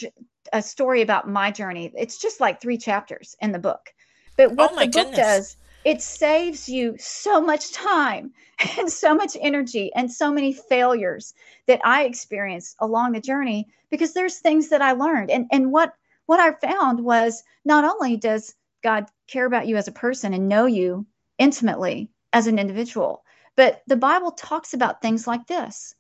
a 0.53 0.63
story 0.63 1.03
about 1.03 1.29
my 1.29 1.51
journey 1.51 1.93
it's 1.97 2.19
just 2.19 2.41
like 2.41 2.61
three 2.61 2.79
chapters 2.79 3.37
in 3.41 3.53
the 3.53 3.59
book 3.59 3.93
but 4.37 4.53
what 4.53 4.71
Oh 4.73 4.79
the 4.79 4.87
book 4.87 4.93
goodness. 4.93 5.17
does 5.17 5.57
it 5.85 6.01
saves 6.01 6.69
you 6.69 6.95
so 6.99 7.41
much 7.41 7.73
time 7.73 8.33
and 8.79 8.91
so 8.91 9.15
much 9.15 9.37
energy 9.41 9.93
and 9.95 10.13
so 10.13 10.33
many 10.33 10.53
failures 10.53 11.35
that 11.67 11.81
i 11.85 12.05
experienced 12.05 12.77
along 12.79 13.13
the 13.13 13.21
journey 13.21 13.69
because 13.91 14.13
there's 14.15 14.39
things 14.39 14.69
that 14.69 14.83
i 14.83 14.93
learned 14.93 15.31
and 15.31 15.47
and 15.51 15.73
what 15.73 15.93
what 16.27 16.41
i 16.41 16.53
found 16.67 17.01
was 17.01 17.43
not 17.65 17.85
only 17.85 18.17
does 18.17 18.55
God 18.83 19.07
care 19.29 19.47
about 19.47 19.67
you 19.69 19.77
as 19.77 19.89
a 19.89 19.93
person 19.93 20.35
and 20.35 20.49
know 20.49 20.67
you 20.67 21.07
intimately 21.39 22.11
as 22.33 22.47
an 22.47 22.59
individual. 22.59 23.25
But 23.57 23.83
the 23.87 23.97
Bible 23.97 24.33
talks 24.33 24.75
about 24.75 25.01
things 25.01 25.27
like 25.27 25.47
this. 25.47 25.95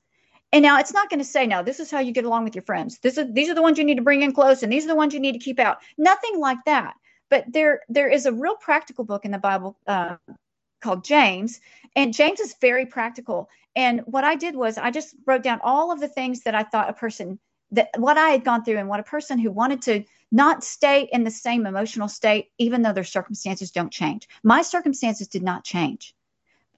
And 0.52 0.62
now 0.62 0.78
it's 0.78 0.92
not 0.92 1.08
going 1.08 1.18
to 1.18 1.24
say, 1.24 1.46
no, 1.46 1.62
this 1.62 1.80
is 1.80 1.90
how 1.90 2.00
you 2.00 2.12
get 2.12 2.26
along 2.26 2.44
with 2.44 2.54
your 2.54 2.64
friends. 2.64 2.98
This 2.98 3.16
is 3.16 3.32
these 3.32 3.48
are 3.48 3.54
the 3.54 3.62
ones 3.62 3.78
you 3.78 3.84
need 3.84 3.96
to 3.96 4.02
bring 4.02 4.22
in 4.22 4.32
close, 4.32 4.62
and 4.62 4.72
these 4.72 4.84
are 4.84 4.88
the 4.88 4.94
ones 4.94 5.14
you 5.14 5.20
need 5.20 5.32
to 5.32 5.38
keep 5.38 5.58
out. 5.58 5.78
Nothing 5.96 6.38
like 6.38 6.58
that. 6.66 6.94
But 7.30 7.44
there 7.48 7.80
there 7.88 8.08
is 8.08 8.26
a 8.26 8.32
real 8.32 8.56
practical 8.56 9.04
book 9.04 9.24
in 9.24 9.30
the 9.30 9.38
Bible 9.38 9.78
uh, 9.86 10.16
called 10.82 11.04
James, 11.04 11.60
and 11.96 12.12
James 12.12 12.40
is 12.40 12.54
very 12.60 12.84
practical. 12.84 13.48
And 13.74 14.00
what 14.00 14.24
I 14.24 14.34
did 14.34 14.54
was 14.54 14.76
I 14.76 14.90
just 14.90 15.14
wrote 15.26 15.42
down 15.42 15.60
all 15.62 15.90
of 15.90 16.00
the 16.00 16.08
things 16.08 16.42
that 16.42 16.54
I 16.54 16.62
thought 16.62 16.90
a 16.90 16.92
person 16.92 17.38
that 17.70 17.88
what 17.96 18.18
I 18.18 18.28
had 18.28 18.44
gone 18.44 18.62
through 18.64 18.76
and 18.76 18.88
what 18.88 19.00
a 19.00 19.04
person 19.04 19.38
who 19.38 19.50
wanted 19.50 19.80
to 19.82 20.04
not 20.30 20.62
stay 20.62 21.08
in 21.12 21.24
the 21.24 21.30
same 21.30 21.66
emotional 21.66 22.08
state, 22.08 22.50
even 22.58 22.82
though 22.82 22.92
their 22.92 23.04
circumstances 23.04 23.70
don't 23.70 23.90
change. 23.90 24.28
My 24.42 24.60
circumstances 24.60 25.28
did 25.28 25.42
not 25.42 25.64
change. 25.64 26.14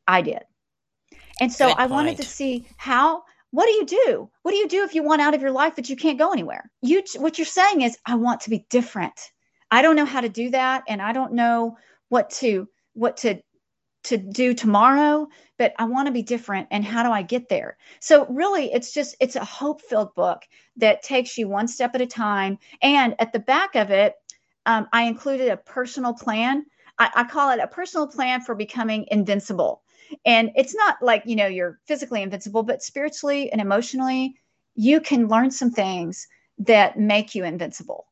I 0.06 0.22
did. 0.22 0.44
And 1.40 1.52
so 1.52 1.68
Good 1.68 1.78
I 1.78 1.86
wanted 1.86 2.16
to 2.18 2.24
see 2.24 2.66
how 2.76 3.24
what 3.54 3.66
do 3.66 3.70
you 3.70 3.86
do? 3.86 4.30
What 4.42 4.50
do 4.50 4.56
you 4.56 4.66
do 4.66 4.82
if 4.82 4.96
you 4.96 5.04
want 5.04 5.22
out 5.22 5.32
of 5.32 5.40
your 5.40 5.52
life 5.52 5.74
but 5.76 5.88
you 5.88 5.94
can't 5.94 6.18
go 6.18 6.32
anywhere? 6.32 6.72
You 6.82 7.04
what 7.18 7.38
you're 7.38 7.44
saying 7.44 7.82
is 7.82 7.96
I 8.04 8.16
want 8.16 8.40
to 8.40 8.50
be 8.50 8.66
different. 8.68 9.30
I 9.70 9.80
don't 9.80 9.94
know 9.94 10.04
how 10.04 10.22
to 10.22 10.28
do 10.28 10.50
that 10.50 10.82
and 10.88 11.00
I 11.00 11.12
don't 11.12 11.34
know 11.34 11.76
what 12.08 12.30
to 12.40 12.68
what 12.94 13.18
to 13.18 13.40
to 14.04 14.16
do 14.16 14.54
tomorrow, 14.54 15.28
but 15.56 15.72
I 15.78 15.84
want 15.84 16.06
to 16.06 16.12
be 16.12 16.22
different 16.22 16.66
and 16.72 16.84
how 16.84 17.04
do 17.04 17.10
I 17.10 17.22
get 17.22 17.48
there? 17.48 17.78
So 18.00 18.26
really 18.26 18.72
it's 18.72 18.92
just 18.92 19.14
it's 19.20 19.36
a 19.36 19.44
hope-filled 19.44 20.16
book 20.16 20.42
that 20.78 21.04
takes 21.04 21.38
you 21.38 21.48
one 21.48 21.68
step 21.68 21.94
at 21.94 22.00
a 22.00 22.06
time 22.06 22.58
and 22.82 23.14
at 23.20 23.32
the 23.32 23.38
back 23.38 23.76
of 23.76 23.92
it 23.92 24.14
um, 24.66 24.88
I 24.92 25.04
included 25.04 25.48
a 25.50 25.58
personal 25.58 26.12
plan. 26.12 26.66
I, 26.98 27.08
I 27.14 27.22
call 27.22 27.52
it 27.52 27.60
a 27.60 27.68
personal 27.68 28.08
plan 28.08 28.40
for 28.40 28.56
becoming 28.56 29.06
invincible. 29.12 29.83
And 30.24 30.50
it's 30.56 30.74
not 30.74 30.96
like, 31.02 31.22
you 31.26 31.36
know, 31.36 31.46
you're 31.46 31.80
physically 31.86 32.22
invincible, 32.22 32.62
but 32.62 32.82
spiritually 32.82 33.50
and 33.52 33.60
emotionally, 33.60 34.34
you 34.74 35.00
can 35.00 35.28
learn 35.28 35.50
some 35.50 35.70
things 35.70 36.26
that 36.58 36.98
make 36.98 37.34
you 37.34 37.44
invincible 37.44 38.06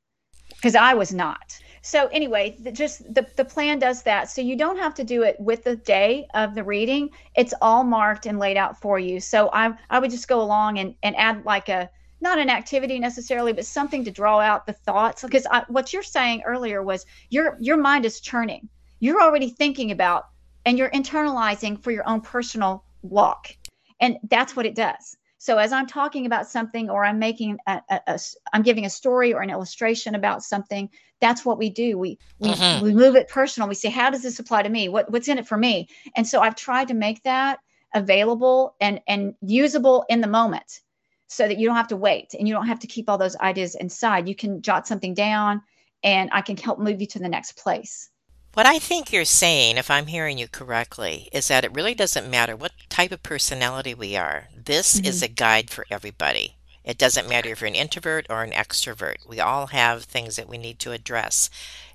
because 0.50 0.74
I 0.74 0.94
was 0.94 1.12
not. 1.12 1.59
So 1.83 2.07
anyway, 2.09 2.57
the, 2.61 2.70
just 2.70 3.02
the, 3.12 3.26
the 3.37 3.44
plan 3.44 3.81
does 3.81 4.05
that. 4.05 4.31
So 4.31 4.40
you 4.40 4.57
don't 4.57 4.78
have 4.78 4.94
to 4.94 5.05
do 5.05 5.24
it 5.24 5.37
with 5.40 5.64
the 5.64 5.76
day 5.76 6.28
of 6.35 6.55
the 6.55 6.62
reading. 6.62 7.11
It's 7.37 7.55
all 7.61 7.83
marked 7.83 8.26
and 8.26 8.38
laid 8.38 8.57
out 8.57 8.81
for 8.81 9.00
you. 9.00 9.18
So 9.18 9.50
I, 9.52 9.74
I 9.90 9.98
would 9.98 10.11
just 10.11 10.28
go 10.28 10.40
along 10.40 10.78
and, 10.78 10.94
and 11.02 11.16
add 11.16 11.44
like 11.44 11.68
a, 11.68 11.90
not 12.20 12.38
an 12.38 12.50
activity 12.50 13.00
necessarily, 13.00 13.52
but 13.52 13.66
something 13.66 14.05
to 14.05 14.12
draw 14.12 14.38
out 14.38 14.64
the 14.64 14.72
thoughts. 14.72 15.22
Because 15.22 15.44
what 15.66 15.92
you're 15.92 16.05
saying 16.05 16.42
earlier 16.46 16.83
was 16.85 17.05
your, 17.31 17.57
your 17.61 17.76
mind 17.76 18.05
is 18.05 18.20
churning. 18.20 18.68
You're 19.00 19.20
already 19.20 19.50
thinking 19.50 19.90
about 19.90 20.26
and 20.64 20.79
you're 20.79 20.90
internalizing 20.90 21.83
for 21.83 21.90
your 21.90 22.09
own 22.09 22.20
personal 22.20 22.85
walk. 23.03 23.57
And 24.01 24.18
that's 24.31 24.57
what 24.57 24.66
it 24.66 24.75
does. 24.75 25.16
So 25.38 25.59
as 25.59 25.72
I'm 25.72 25.88
talking 25.88 26.25
about 26.25 26.48
something 26.48 26.88
or 26.88 27.05
I'm 27.05 27.18
making 27.18 27.59
a, 27.66 27.81
a, 27.90 28.01
a 28.07 28.20
I'm 28.53 28.62
giving 28.62 28.85
a 28.85 28.90
story 28.90 29.35
or 29.35 29.42
an 29.42 29.51
illustration 29.51 30.14
about 30.14 30.44
something, 30.44 30.88
that's 31.20 31.44
what 31.44 31.59
we 31.59 31.68
do. 31.68 31.98
We 31.98 32.18
we, 32.38 32.51
mm-hmm. 32.51 32.85
we 32.85 32.94
move 32.94 33.16
it 33.16 33.29
personal. 33.29 33.68
We 33.68 33.75
say, 33.75 33.90
how 33.90 34.11
does 34.11 34.22
this 34.22 34.38
apply 34.38 34.62
to 34.62 34.68
me? 34.68 34.88
What 34.88 35.11
what's 35.11 35.27
in 35.27 35.38
it 35.38 35.48
for 35.48 35.59
me? 35.59 35.88
And 36.14 36.29
so 36.29 36.40
I've 36.40 36.55
tried 36.55 36.87
to 36.88 36.94
make 36.94 37.25
that 37.25 37.59
available 37.92 38.77
and 38.81 39.01
and 39.09 39.35
usable 39.40 40.05
in 40.09 40.20
the 40.20 40.29
moment 40.29 40.81
so 41.27 41.48
that 41.48 41.59
you 41.59 41.66
don't 41.66 41.77
have 41.77 41.88
to 41.88 41.96
wait 41.96 42.35
and 42.38 42.46
you 42.46 42.55
don't 42.55 42.68
have 42.68 42.79
to 42.79 42.87
keep 42.87 43.11
all 43.11 43.18
those 43.18 43.37
ideas 43.38 43.75
inside. 43.75 44.29
You 44.29 44.37
can 44.37 44.62
jot 44.62 44.87
something 44.87 45.12
down 45.12 45.61
and 46.05 46.31
I 46.33 46.42
can 46.42 46.57
help 46.57 46.79
move 46.79 47.01
you 47.01 47.07
to 47.09 47.18
the 47.18 47.29
next 47.29 47.57
place. 47.57 48.11
What 48.54 48.66
I 48.66 48.78
think 48.78 49.10
you're 49.10 49.24
saying, 49.24 49.78
if 49.78 49.90
I'm 49.90 50.08
hearing 50.08 50.36
you 50.36 50.46
correctly, 50.46 51.30
is 51.32 51.48
that 51.48 51.64
it 51.64 51.72
really 51.72 51.94
doesn't 51.94 52.30
matter 52.30 52.54
what 52.54 52.72
type 52.90 53.10
of 53.10 53.22
personality 53.22 53.94
we 53.94 54.14
are. 54.14 54.48
This 54.54 54.96
mm-hmm. 54.96 55.06
is 55.06 55.22
a 55.22 55.28
guide 55.28 55.70
for 55.70 55.86
everybody. 55.90 56.56
It 56.84 56.98
doesn't 56.98 57.30
matter 57.30 57.48
if 57.48 57.62
you're 57.62 57.68
an 57.68 57.74
introvert 57.74 58.26
or 58.28 58.42
an 58.42 58.50
extrovert. 58.50 59.26
We 59.26 59.40
all 59.40 59.68
have 59.68 60.04
things 60.04 60.36
that 60.36 60.50
we 60.50 60.58
need 60.58 60.78
to 60.80 60.92
address. 60.92 61.48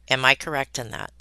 Am 0.10 0.26
I 0.26 0.34
correct 0.34 0.80
in 0.80 0.90
that? 0.90 1.12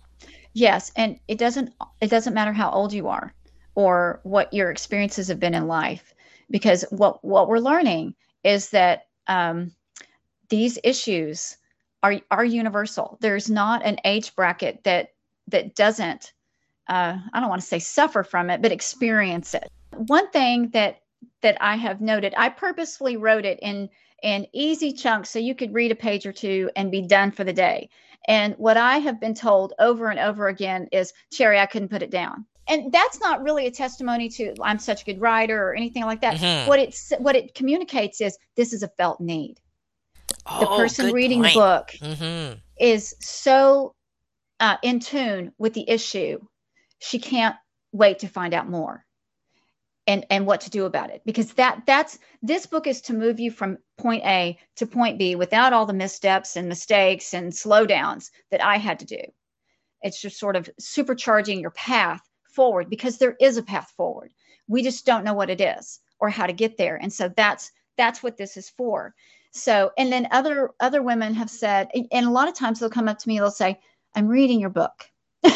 Yes, 0.54 0.90
and 0.96 1.20
it 1.28 1.36
doesn't 1.36 1.74
it 2.00 2.08
doesn't 2.08 2.32
matter 2.32 2.54
how 2.54 2.70
old 2.70 2.94
you 2.94 3.08
are 3.08 3.34
or 3.74 4.20
what 4.22 4.54
your 4.54 4.70
experiences 4.70 5.28
have 5.28 5.38
been 5.38 5.52
in 5.52 5.66
life, 5.66 6.14
because 6.50 6.82
what 6.88 7.22
what 7.22 7.46
we're 7.46 7.58
learning 7.58 8.14
is 8.42 8.70
that 8.70 9.08
um, 9.26 9.70
these 10.48 10.78
issues 10.82 11.58
are 12.02 12.20
are 12.30 12.44
universal. 12.44 13.18
There's 13.20 13.50
not 13.50 13.84
an 13.84 13.98
age 14.06 14.34
bracket 14.34 14.82
that 14.84 15.10
that 15.48 15.74
doesn't 15.74 16.32
uh, 16.88 17.16
i 17.32 17.40
don't 17.40 17.48
want 17.48 17.60
to 17.60 17.66
say 17.66 17.78
suffer 17.78 18.22
from 18.22 18.50
it 18.50 18.62
but 18.62 18.72
experience 18.72 19.54
it 19.54 19.70
one 19.96 20.30
thing 20.30 20.70
that 20.70 21.00
that 21.42 21.56
i 21.60 21.76
have 21.76 22.00
noted 22.00 22.34
i 22.36 22.48
purposefully 22.48 23.16
wrote 23.16 23.44
it 23.44 23.58
in 23.62 23.88
in 24.22 24.46
easy 24.52 24.92
chunks 24.92 25.30
so 25.30 25.38
you 25.38 25.54
could 25.54 25.74
read 25.74 25.92
a 25.92 25.96
page 25.96 26.26
or 26.26 26.32
two 26.32 26.70
and 26.76 26.90
be 26.90 27.02
done 27.02 27.30
for 27.30 27.44
the 27.44 27.52
day 27.52 27.88
and 28.28 28.54
what 28.56 28.76
i 28.76 28.98
have 28.98 29.20
been 29.20 29.34
told 29.34 29.72
over 29.78 30.08
and 30.08 30.20
over 30.20 30.48
again 30.48 30.88
is 30.92 31.12
Cheri 31.32 31.58
i 31.58 31.66
couldn't 31.66 31.90
put 31.90 32.02
it 32.02 32.10
down 32.10 32.46
and 32.68 32.92
that's 32.92 33.20
not 33.20 33.42
really 33.42 33.66
a 33.66 33.70
testimony 33.70 34.28
to 34.28 34.54
i'm 34.62 34.78
such 34.78 35.02
a 35.02 35.04
good 35.04 35.20
writer 35.20 35.68
or 35.68 35.74
anything 35.74 36.04
like 36.04 36.20
that 36.20 36.36
mm-hmm. 36.36 36.68
what 36.68 36.78
it's 36.78 37.12
what 37.18 37.36
it 37.36 37.54
communicates 37.54 38.20
is 38.20 38.38
this 38.56 38.72
is 38.72 38.82
a 38.82 38.88
felt 38.88 39.20
need 39.20 39.60
oh, 40.46 40.60
the 40.60 40.66
person 40.66 41.12
reading 41.12 41.42
point. 41.42 41.54
the 41.54 41.60
book 41.60 41.90
mm-hmm. 42.00 42.58
is 42.80 43.14
so 43.20 43.94
uh, 44.60 44.76
in 44.82 45.00
tune 45.00 45.52
with 45.58 45.74
the 45.74 45.88
issue, 45.88 46.38
she 46.98 47.18
can't 47.18 47.56
wait 47.92 48.20
to 48.20 48.28
find 48.28 48.54
out 48.54 48.68
more 48.68 49.04
and 50.06 50.24
and 50.30 50.46
what 50.46 50.60
to 50.62 50.70
do 50.70 50.84
about 50.84 51.10
it 51.10 51.22
because 51.26 51.52
that 51.54 51.82
that's 51.86 52.18
this 52.42 52.66
book 52.66 52.86
is 52.86 53.00
to 53.00 53.12
move 53.12 53.40
you 53.40 53.50
from 53.50 53.78
point 53.98 54.24
A 54.24 54.58
to 54.76 54.86
point 54.86 55.18
B 55.18 55.34
without 55.34 55.72
all 55.72 55.86
the 55.86 55.92
missteps 55.92 56.56
and 56.56 56.68
mistakes 56.68 57.34
and 57.34 57.52
slowdowns 57.52 58.30
that 58.50 58.64
I 58.64 58.76
had 58.76 59.00
to 59.00 59.06
do. 59.06 59.22
It's 60.02 60.20
just 60.20 60.38
sort 60.38 60.56
of 60.56 60.70
supercharging 60.80 61.60
your 61.60 61.70
path 61.72 62.20
forward 62.50 62.88
because 62.88 63.18
there 63.18 63.36
is 63.40 63.56
a 63.56 63.62
path 63.62 63.92
forward. 63.96 64.32
We 64.68 64.82
just 64.82 65.06
don't 65.06 65.24
know 65.24 65.34
what 65.34 65.50
it 65.50 65.60
is 65.60 66.00
or 66.20 66.30
how 66.30 66.46
to 66.46 66.52
get 66.52 66.76
there. 66.76 66.96
And 66.96 67.12
so 67.12 67.28
that's 67.36 67.72
that's 67.96 68.22
what 68.22 68.36
this 68.36 68.56
is 68.56 68.70
for. 68.70 69.14
So 69.50 69.90
and 69.98 70.12
then 70.12 70.28
other 70.30 70.70
other 70.78 71.02
women 71.02 71.34
have 71.34 71.50
said 71.50 71.88
and 72.12 72.26
a 72.26 72.30
lot 72.30 72.48
of 72.48 72.54
times 72.54 72.78
they'll 72.78 72.90
come 72.90 73.08
up 73.08 73.18
to 73.18 73.28
me 73.28 73.38
they'll 73.38 73.50
say 73.50 73.80
I'm 74.16 74.26
reading 74.26 74.58
your 74.58 74.70
book. 74.70 75.08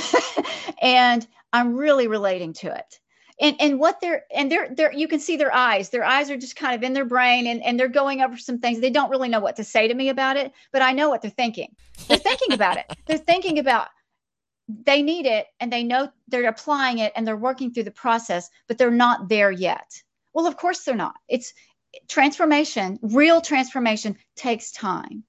And 0.81 1.27
I'm 1.53 1.77
really 1.77 2.07
relating 2.07 2.53
to 2.55 2.75
it. 2.75 2.99
And, 3.41 3.57
and 3.61 3.79
what 3.79 4.01
they're 4.01 4.25
and 4.35 4.53
they're 4.53 4.69
they're 4.75 4.93
you 4.93 5.09
can 5.09 5.19
see 5.21 5.37
their 5.37 5.55
eyes. 5.55 5.89
Their 5.89 6.05
eyes 6.05 6.31
are 6.31 6.37
just 6.37 6.57
kind 6.57 6.75
of 6.75 6.83
in 6.83 6.93
their 6.93 7.07
brain 7.07 7.47
and, 7.47 7.63
and 7.63 7.79
they're 7.79 7.89
going 7.89 8.21
over 8.21 8.37
some 8.37 8.59
things. 8.59 8.81
They 8.81 8.91
don't 8.91 9.11
really 9.11 9.31
know 9.31 9.41
what 9.41 9.57
to 9.57 9.65
say 9.65 9.89
to 9.89 9.95
me 9.95 10.11
about 10.11 10.37
it 10.37 10.53
but 10.73 10.83
i 10.83 10.93
know 10.93 11.09
what 11.09 11.23
they're 11.23 11.31
thinking. 11.31 11.75
They're 12.09 12.19
thinking 12.19 12.53
about 12.53 12.77
it. 12.77 12.87
They're 13.07 13.19
thinking 13.19 13.59
about 13.59 13.89
they 14.69 15.03
need 15.03 15.27
it 15.27 15.47
and 15.59 15.73
they 15.73 15.83
know 15.83 16.11
they're 16.29 16.49
applying 16.49 16.99
it 16.99 17.13
and 17.17 17.27
they're 17.27 17.37
working 17.37 17.73
through 17.73 17.85
the 17.85 17.91
process 17.91 18.51
but 18.69 18.79
they're 18.79 18.91
not 18.91 19.29
there 19.29 19.51
yet. 19.51 20.03
Well 20.35 20.47
of 20.47 20.57
course 20.57 20.85
they're 20.85 20.95
not. 20.95 21.17
It's 21.29 21.55
transformation 22.09 22.99
real 23.03 23.41
transformation 23.41 24.17
takes 24.37 24.71
time. 24.71 25.25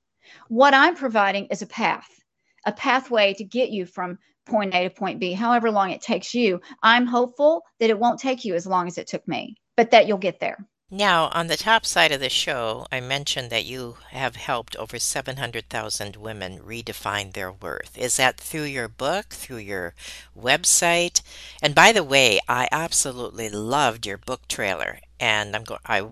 What 0.49 0.73
i'm 0.73 0.95
providing 0.95 1.45
is 1.47 1.61
a 1.61 1.67
path 1.67 2.20
a 2.65 2.71
pathway 2.71 3.33
to 3.35 3.43
get 3.43 3.69
you 3.69 3.85
from 3.85 4.17
point 4.45 4.73
A 4.73 4.83
to 4.83 4.89
point 4.89 5.19
B, 5.19 5.33
however 5.33 5.71
long 5.71 5.91
it 5.91 6.01
takes 6.01 6.33
you. 6.33 6.61
I'm 6.83 7.05
hopeful 7.05 7.63
that 7.79 7.89
it 7.89 7.99
won't 7.99 8.19
take 8.19 8.45
you 8.45 8.55
as 8.55 8.65
long 8.65 8.87
as 8.87 8.97
it 8.97 9.07
took 9.07 9.27
me, 9.27 9.55
but 9.77 9.91
that 9.91 10.07
you'll 10.07 10.17
get 10.17 10.39
there. 10.39 10.57
Now, 10.93 11.29
on 11.29 11.47
the 11.47 11.55
top 11.55 11.85
side 11.85 12.11
of 12.11 12.19
the 12.19 12.27
show, 12.27 12.85
I 12.91 12.99
mentioned 12.99 13.49
that 13.49 13.63
you 13.63 13.95
have 14.09 14.35
helped 14.35 14.75
over 14.75 14.99
700,000 14.99 16.17
women 16.17 16.59
redefine 16.59 17.31
their 17.31 17.49
worth. 17.49 17.97
Is 17.97 18.17
that 18.17 18.37
through 18.37 18.63
your 18.63 18.89
book, 18.89 19.27
through 19.29 19.59
your 19.59 19.93
website? 20.37 21.21
And 21.61 21.73
by 21.73 21.93
the 21.93 22.03
way, 22.03 22.41
I 22.49 22.67
absolutely 22.73 23.47
loved 23.47 24.05
your 24.05 24.17
book 24.17 24.49
trailer, 24.49 24.99
and 25.17 25.55
I'm 25.55 25.63
going 25.63 25.79
I 25.85 26.09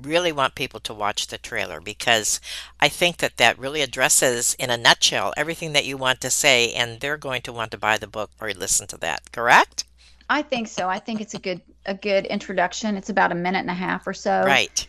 really 0.00 0.32
want 0.32 0.54
people 0.54 0.80
to 0.80 0.94
watch 0.94 1.26
the 1.26 1.38
trailer 1.38 1.80
because 1.80 2.40
I 2.80 2.88
think 2.88 3.18
that 3.18 3.36
that 3.38 3.58
really 3.58 3.82
addresses, 3.82 4.54
in 4.58 4.70
a 4.70 4.76
nutshell, 4.76 5.32
everything 5.36 5.72
that 5.72 5.86
you 5.86 5.96
want 5.96 6.20
to 6.20 6.30
say, 6.30 6.72
and 6.72 7.00
they're 7.00 7.16
going 7.16 7.42
to 7.42 7.52
want 7.52 7.70
to 7.72 7.78
buy 7.78 7.98
the 7.98 8.06
book 8.06 8.30
or 8.40 8.52
listen 8.52 8.86
to 8.88 8.96
that. 8.98 9.32
Correct? 9.32 9.84
I 10.28 10.42
think 10.42 10.68
so. 10.68 10.88
I 10.88 10.98
think 10.98 11.20
it's 11.20 11.34
a 11.34 11.38
good 11.38 11.60
a 11.86 11.94
good 11.94 12.26
introduction. 12.26 12.96
It's 12.96 13.10
about 13.10 13.32
a 13.32 13.36
minute 13.36 13.60
and 13.60 13.70
a 13.70 13.74
half 13.74 14.06
or 14.06 14.14
so. 14.14 14.42
Right. 14.44 14.86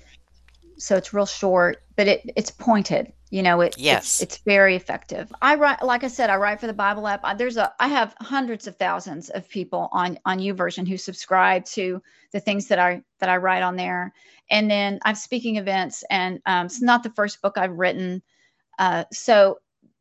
So 0.78 0.96
it's 0.96 1.14
real 1.14 1.26
short, 1.26 1.84
but 1.96 2.08
it 2.08 2.32
it's 2.36 2.52
pointed. 2.52 3.14
You 3.30 3.44
know, 3.44 3.62
it 3.62 3.78
yes, 3.78 4.22
it's, 4.22 4.36
it's 4.36 4.44
very 4.44 4.76
effective. 4.76 5.32
I 5.42 5.56
write, 5.56 5.84
like 5.84 6.04
I 6.04 6.08
said, 6.08 6.30
I 6.30 6.38
write 6.38 6.62
for 6.62 6.68
the 6.68 6.74
Bible 6.74 7.08
app. 7.08 7.22
I, 7.24 7.34
there's 7.34 7.58
a 7.58 7.74
I 7.80 7.90
have 7.90 8.16
hundreds 8.22 8.68
of 8.68 8.78
thousands 8.78 9.30
of 9.30 9.50
people 9.50 9.90
on 9.92 10.18
on 10.26 10.40
YouVersion 10.40 10.88
who 10.88 10.98
subscribe 10.98 11.66
to 11.66 12.02
the 12.32 12.40
things 12.40 12.68
that 12.68 12.80
I 12.80 13.02
that 13.20 13.30
I 13.30 13.38
write 13.38 13.64
on 13.64 13.76
there 13.76 14.14
and 14.50 14.70
then 14.70 15.00
I'm 15.04 15.16
speaking 15.16 15.58
events, 15.58 16.04
and 16.10 16.42
um, 16.46 16.68
it's 16.68 16.82
not 16.82 17.04
the 17.04 17.10
first 17.12 17.42
book 17.42 17.58
I've 17.58 17.78
written. 17.78 18.22
Uh, 18.80 19.04
so 19.12 19.60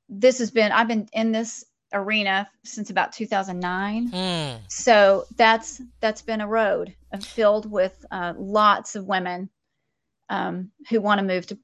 this 0.09 0.39
has 0.39 0.51
been 0.51 0.73
I've 0.73 0.89
been 0.89 1.09
in 1.13 1.33
this 1.33 1.65
arena 1.93 2.49
since 2.65 2.91
about 2.91 3.13
2009. 3.13 4.11
Mm. 4.11 4.59
So 4.69 5.25
that's 5.37 5.81
that's 6.01 6.23
been 6.23 6.41
a 6.41 6.49
road 6.49 6.95
filled 7.21 7.71
with 7.71 8.05
uh, 8.11 8.35
lots 8.37 8.95
of 8.95 9.07
women 9.07 9.51
um, 10.29 10.71
who 10.91 11.01
want 11.01 11.21
to 11.21 11.27
move 11.27 11.47
to 11.47 11.59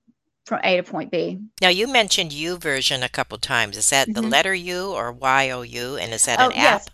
from 0.45 0.61
A 0.65 0.77
to 0.77 0.83
point 0.83 1.11
B. 1.11 1.39
Now 1.61 1.69
you 1.69 1.87
mentioned 1.87 2.33
U 2.33 2.57
version 2.57 3.03
a 3.03 3.09
couple 3.09 3.39
times. 3.39 3.77
Is 3.77 3.91
that 3.91 4.09
mm-hmm. 4.09 4.21
the 4.21 4.29
letter 4.29 4.55
U 4.55 4.91
or 4.93 5.13
Y 5.13 5.51
O 5.51 5.63
U, 5.63 5.97
and 5.97 6.13
is 6.13 6.27
that 6.27 6.41
oh, 6.41 6.47
an 6.47 6.53
app? 6.53 6.57
Yes. 6.57 6.89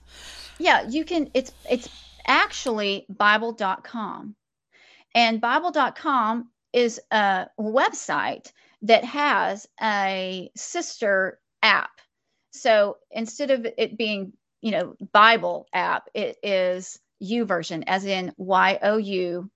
Yeah, 0.59 0.89
you 0.89 1.05
can. 1.05 1.31
It's 1.35 1.53
it's 1.71 1.89
actually 2.27 3.07
Bible.com. 3.09 4.35
And 5.15 5.41
Bible.com 5.41 6.51
is 6.73 7.01
a 7.11 7.47
website 7.59 8.53
that 8.83 9.05
has 9.05 9.67
a 9.81 10.51
sister 10.57 11.41
app. 11.63 11.91
So 12.53 12.99
instead 13.11 13.51
of 13.51 13.67
it 13.77 13.97
being, 13.97 14.33
you 14.61 14.73
know, 14.73 14.95
Bible 15.13 15.67
app, 15.73 16.09
it 16.15 16.37
is 16.43 16.99
U 17.21 17.45
version 17.45 17.85
as 17.85 18.05
in 18.05 18.33
Y 18.37 18.79
O 18.83 18.97
U 18.99 19.51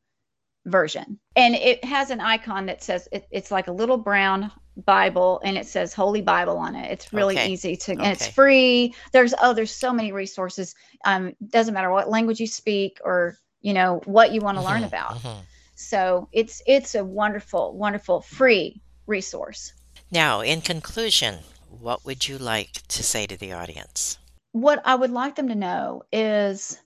version. 0.66 1.18
And 1.36 1.54
it 1.54 1.84
has 1.84 2.10
an 2.10 2.20
icon 2.20 2.66
that 2.66 2.82
says 2.82 3.08
it, 3.12 3.26
it's 3.30 3.50
like 3.50 3.68
a 3.68 3.72
little 3.72 3.96
brown 3.96 4.50
Bible 4.84 5.40
and 5.44 5.56
it 5.56 5.66
says 5.66 5.92
Holy 5.92 6.22
Bible 6.22 6.56
on 6.56 6.74
it. 6.74 6.90
It's 6.90 7.12
really 7.12 7.34
okay. 7.34 7.50
easy 7.50 7.76
to, 7.76 7.92
okay. 7.92 8.02
and 8.02 8.12
it's 8.12 8.28
free. 8.28 8.94
There's, 9.12 9.34
oh, 9.42 9.52
there's 9.52 9.74
so 9.74 9.92
many 9.92 10.12
resources. 10.12 10.74
Um, 11.04 11.34
doesn't 11.48 11.74
matter 11.74 11.90
what 11.90 12.08
language 12.08 12.40
you 12.40 12.46
speak 12.46 12.98
or 13.04 13.36
you 13.60 13.72
know 13.72 14.00
what 14.06 14.32
you 14.32 14.40
want 14.40 14.58
to 14.58 14.64
learn 14.64 14.78
mm-hmm, 14.78 14.86
about 14.86 15.14
mm-hmm. 15.18 15.40
so 15.76 16.28
it's 16.32 16.60
it's 16.66 16.96
a 16.96 17.04
wonderful 17.04 17.76
wonderful 17.76 18.20
free 18.20 18.82
resource 19.06 19.72
now 20.10 20.40
in 20.40 20.60
conclusion 20.60 21.38
what 21.80 22.04
would 22.04 22.28
you 22.28 22.38
like 22.38 22.72
to 22.88 23.02
say 23.02 23.26
to 23.26 23.36
the 23.36 23.52
audience? 23.52 24.18
What 24.52 24.82
I 24.84 24.94
would 24.94 25.10
like 25.10 25.36
them 25.36 25.48
to 25.48 25.54
know 25.54 26.02
is 26.12 26.78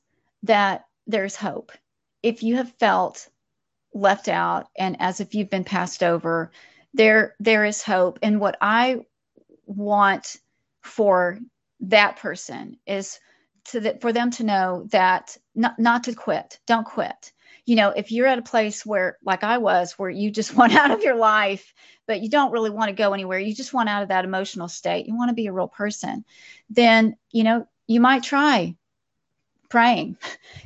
that 0.44 0.86
there's 1.06 1.36
hope. 1.36 1.72
If 2.22 2.42
you 2.42 2.56
have 2.56 2.72
felt 2.78 3.28
left 3.96 4.28
out 4.28 4.68
and 4.76 4.96
as 5.00 5.20
if 5.20 5.34
you've 5.34 5.50
been 5.50 5.64
passed 5.64 6.02
over, 6.02 6.50
there 6.94 7.34
there 7.40 7.64
is 7.64 7.82
hope. 7.82 8.18
And 8.22 8.40
what 8.40 8.56
I 8.60 9.00
want 9.66 10.36
for 10.82 11.38
that 11.80 12.16
person 12.16 12.76
is 12.86 13.18
to 13.66 13.80
the, 13.80 13.98
for 14.00 14.12
them 14.12 14.30
to 14.30 14.44
know 14.44 14.86
that 14.90 15.36
not, 15.54 15.78
not 15.78 16.04
to 16.04 16.14
quit. 16.14 16.60
Don't 16.66 16.86
quit. 16.86 17.32
You 17.64 17.74
know 17.74 17.90
if 17.90 18.12
you're 18.12 18.28
at 18.28 18.38
a 18.38 18.42
place 18.42 18.86
where 18.86 19.18
like 19.24 19.42
i 19.42 19.58
was 19.58 19.98
where 19.98 20.10
you 20.10 20.30
just 20.30 20.54
want 20.56 20.74
out 20.74 20.92
of 20.92 21.02
your 21.02 21.16
life 21.16 21.74
but 22.06 22.20
you 22.20 22.30
don't 22.30 22.52
really 22.52 22.70
want 22.70 22.90
to 22.90 22.94
go 22.94 23.12
anywhere 23.12 23.40
you 23.40 23.52
just 23.52 23.74
want 23.74 23.88
out 23.88 24.04
of 24.04 24.10
that 24.10 24.24
emotional 24.24 24.68
state 24.68 25.06
you 25.06 25.16
want 25.16 25.30
to 25.30 25.34
be 25.34 25.48
a 25.48 25.52
real 25.52 25.66
person 25.66 26.24
then 26.70 27.16
you 27.32 27.42
know 27.42 27.66
you 27.88 27.98
might 27.98 28.22
try 28.22 28.76
praying. 29.76 30.16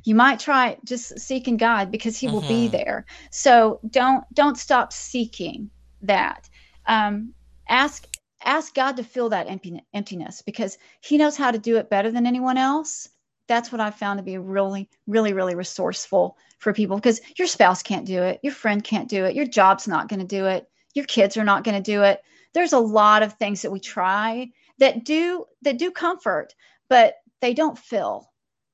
You 0.05 0.15
might 0.15 0.39
try 0.39 0.77
just 0.85 1.19
seeking 1.19 1.57
god 1.57 1.91
because 1.91 2.17
he 2.17 2.29
will 2.29 2.43
be 2.43 2.69
Mhm. 2.69 2.73
there. 2.73 3.07
So 3.33 3.81
don't 3.91 4.25
don't 4.35 4.57
stop 4.57 4.93
seeking 4.93 5.71
that. 6.03 6.49
Um, 6.87 7.35
ask 7.69 8.07
ask 8.45 8.75
god 8.75 8.97
to 8.97 9.03
fill 9.03 9.29
that 9.31 9.49
empty, 9.51 9.83
emptiness 9.95 10.43
because 10.43 10.79
he 11.01 11.19
knows 11.19 11.37
how 11.37 11.51
to 11.51 11.59
do 11.59 11.77
it 11.77 11.91
better 11.91 12.13
than 12.13 12.27
anyone 12.27 12.57
else. 12.57 13.09
That's 13.49 13.73
what 13.73 13.81
i 13.81 13.91
found 13.91 14.19
to 14.19 14.23
be 14.23 14.39
really 14.39 14.89
really 15.09 15.33
really 15.33 15.57
resourceful 15.57 16.37
for 16.59 16.73
people 16.73 16.97
because 16.97 17.21
your 17.37 17.49
spouse 17.49 17.83
can't 17.83 18.07
do 18.07 18.23
it. 18.23 18.39
Your 18.45 18.53
friend 18.53 18.85
can't 18.85 19.09
do 19.09 19.25
it. 19.25 19.35
Your 19.35 19.47
job's 19.47 19.89
not 19.89 20.09
going 20.09 20.21
to 20.21 20.27
do 20.27 20.47
it. 20.47 20.71
Your 20.95 21.07
kids 21.07 21.37
are 21.37 21.45
not 21.45 21.65
going 21.65 21.83
to 21.83 21.93
do 21.93 22.03
it. 22.05 22.23
There's 22.53 22.75
a 22.75 22.79
lot 22.79 23.25
of 23.25 23.33
things 23.35 23.63
that 23.63 23.73
we 23.73 23.81
try 23.81 24.51
that 24.79 25.05
do 25.05 25.47
that 25.63 25.79
do 25.79 25.91
comfort 25.91 26.55
but 26.89 27.15
they 27.41 27.55
don't 27.55 27.79
fill 27.79 28.30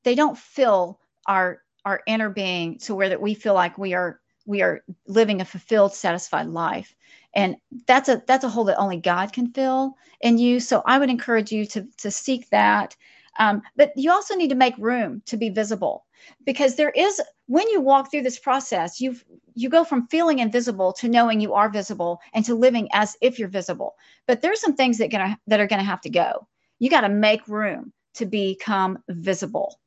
they 0.06 0.14
don't 0.14 0.38
fill 0.38 1.00
our 1.26 1.62
our 1.84 2.00
inner 2.06 2.30
being 2.30 2.78
to 2.78 2.94
where 2.94 3.08
that 3.08 3.20
we 3.20 3.34
feel 3.34 3.54
like 3.54 3.76
we 3.76 3.92
are 3.92 4.20
we 4.46 4.62
are 4.62 4.84
living 5.08 5.40
a 5.40 5.44
fulfilled 5.44 5.92
satisfied 5.92 6.46
life. 6.46 6.94
And 7.34 7.56
that's 7.88 8.08
a 8.08 8.22
that's 8.24 8.44
a 8.44 8.48
hole 8.48 8.62
that 8.64 8.78
only 8.78 8.98
god 8.98 9.32
can 9.32 9.52
fill 9.52 9.96
in 10.20 10.38
you. 10.38 10.60
So 10.60 10.82
i 10.86 10.96
would 10.96 11.10
encourage 11.10 11.50
you 11.50 11.66
to 11.66 11.84
to 11.98 12.10
seek 12.12 12.48
that. 12.50 12.96
Um, 13.40 13.62
but 13.74 13.92
you 13.96 14.12
also 14.12 14.36
need 14.36 14.50
to 14.50 14.54
make 14.54 14.78
room 14.78 15.22
to 15.26 15.36
be 15.36 15.50
visible 15.50 16.06
because 16.44 16.76
there 16.76 16.90
is 16.90 17.20
when 17.46 17.68
you 17.70 17.80
walk 17.80 18.08
through 18.08 18.22
this 18.22 18.38
process 18.38 19.00
you 19.00 19.16
you 19.54 19.68
go 19.68 19.82
from 19.82 20.06
feeling 20.06 20.38
invisible 20.38 20.92
to 20.92 21.08
knowing 21.08 21.40
you 21.40 21.52
are 21.52 21.68
visible 21.68 22.20
and 22.32 22.44
to 22.44 22.54
living 22.54 22.88
as 22.92 23.16
if 23.20 23.40
you're 23.40 23.48
visible. 23.48 23.96
But 24.28 24.40
there's 24.40 24.60
some 24.60 24.76
things 24.76 24.98
that 24.98 25.10
gonna 25.10 25.36
that 25.48 25.58
are 25.58 25.66
gonna 25.66 25.82
have 25.82 26.00
to 26.02 26.10
go. 26.10 26.46
You 26.78 26.90
got 26.90 27.00
to 27.00 27.08
make 27.08 27.48
room 27.48 27.92
to 28.14 28.24
become 28.24 28.98
visible 29.08 29.80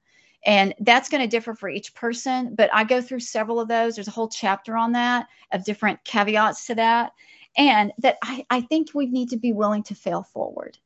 and 0.45 0.73
that's 0.79 1.09
going 1.09 1.21
to 1.21 1.27
differ 1.27 1.53
for 1.53 1.69
each 1.69 1.93
person 1.93 2.55
but 2.55 2.69
i 2.73 2.83
go 2.83 3.01
through 3.01 3.19
several 3.19 3.59
of 3.59 3.67
those. 3.67 3.95
There's 3.95 4.07
a 4.07 4.11
whole 4.11 4.29
chapter 4.29 4.77
on 4.77 4.93
that 4.93 5.27
of 5.51 5.65
different 5.65 6.03
caveats 6.03 6.65
to 6.67 6.75
that 6.75 7.11
and 7.57 7.91
that 7.99 8.17
i, 8.23 8.45
I 8.49 8.61
think 8.61 8.89
we 8.93 9.05
need 9.07 9.29
to 9.29 9.37
be 9.37 9.53
willing 9.53 9.83
to 9.83 9.95
fail 9.95 10.23
forward. 10.23 10.77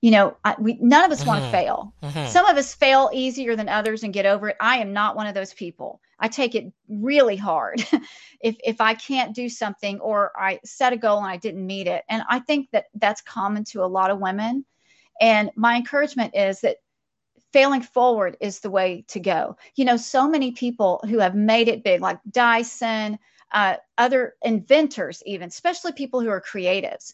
You 0.00 0.12
know 0.12 0.36
I, 0.44 0.54
we 0.58 0.78
none 0.80 1.04
of 1.04 1.10
us 1.10 1.26
want 1.26 1.42
to 1.42 1.50
fail. 1.50 1.92
Mhm. 2.02 2.28
some 2.28 2.46
of 2.46 2.56
us 2.56 2.72
fail 2.74 3.10
easier 3.12 3.56
than 3.56 3.68
others 3.68 4.04
and 4.04 4.12
get 4.14 4.26
over 4.26 4.48
it. 4.50 4.56
I 4.60 4.78
am 4.78 4.92
not 4.92 5.16
one 5.16 5.26
of 5.26 5.34
those 5.34 5.52
people. 5.52 6.00
I 6.20 6.28
take 6.28 6.54
it 6.54 6.72
really 6.88 7.36
hard. 7.36 7.84
If 8.40 8.56
if 8.64 8.80
i 8.80 8.94
can't 8.94 9.34
do 9.34 9.48
something 9.48 9.98
or 9.98 10.30
i 10.36 10.60
set 10.64 10.92
a 10.92 10.96
goal 10.96 11.18
and 11.18 11.26
i 11.26 11.36
didn't 11.36 11.66
meet 11.66 11.88
it 11.88 12.04
and 12.08 12.22
i 12.30 12.38
think 12.38 12.70
that 12.70 12.84
that's 12.94 13.20
common 13.20 13.64
to 13.64 13.82
a 13.82 13.86
lot 13.98 14.12
of 14.12 14.20
women. 14.20 14.64
And 15.20 15.50
my 15.56 15.74
encouragement 15.74 16.36
is 16.36 16.60
that 16.60 16.76
failing 17.52 17.82
forward 17.82 18.36
is 18.40 18.60
the 18.60 18.70
way 18.70 19.04
to 19.08 19.20
go. 19.20 19.56
You 19.76 19.84
know, 19.84 19.96
so 19.96 20.28
many 20.28 20.52
people 20.52 21.00
who 21.08 21.18
have 21.18 21.34
made 21.34 21.68
it 21.68 21.84
big, 21.84 22.00
like 22.00 22.18
Dyson, 22.30 23.18
uh, 23.52 23.76
other 23.96 24.34
inventors, 24.42 25.22
even, 25.26 25.48
especially 25.48 25.92
people 25.92 26.20
who 26.20 26.28
are 26.28 26.40
creatives, 26.40 27.12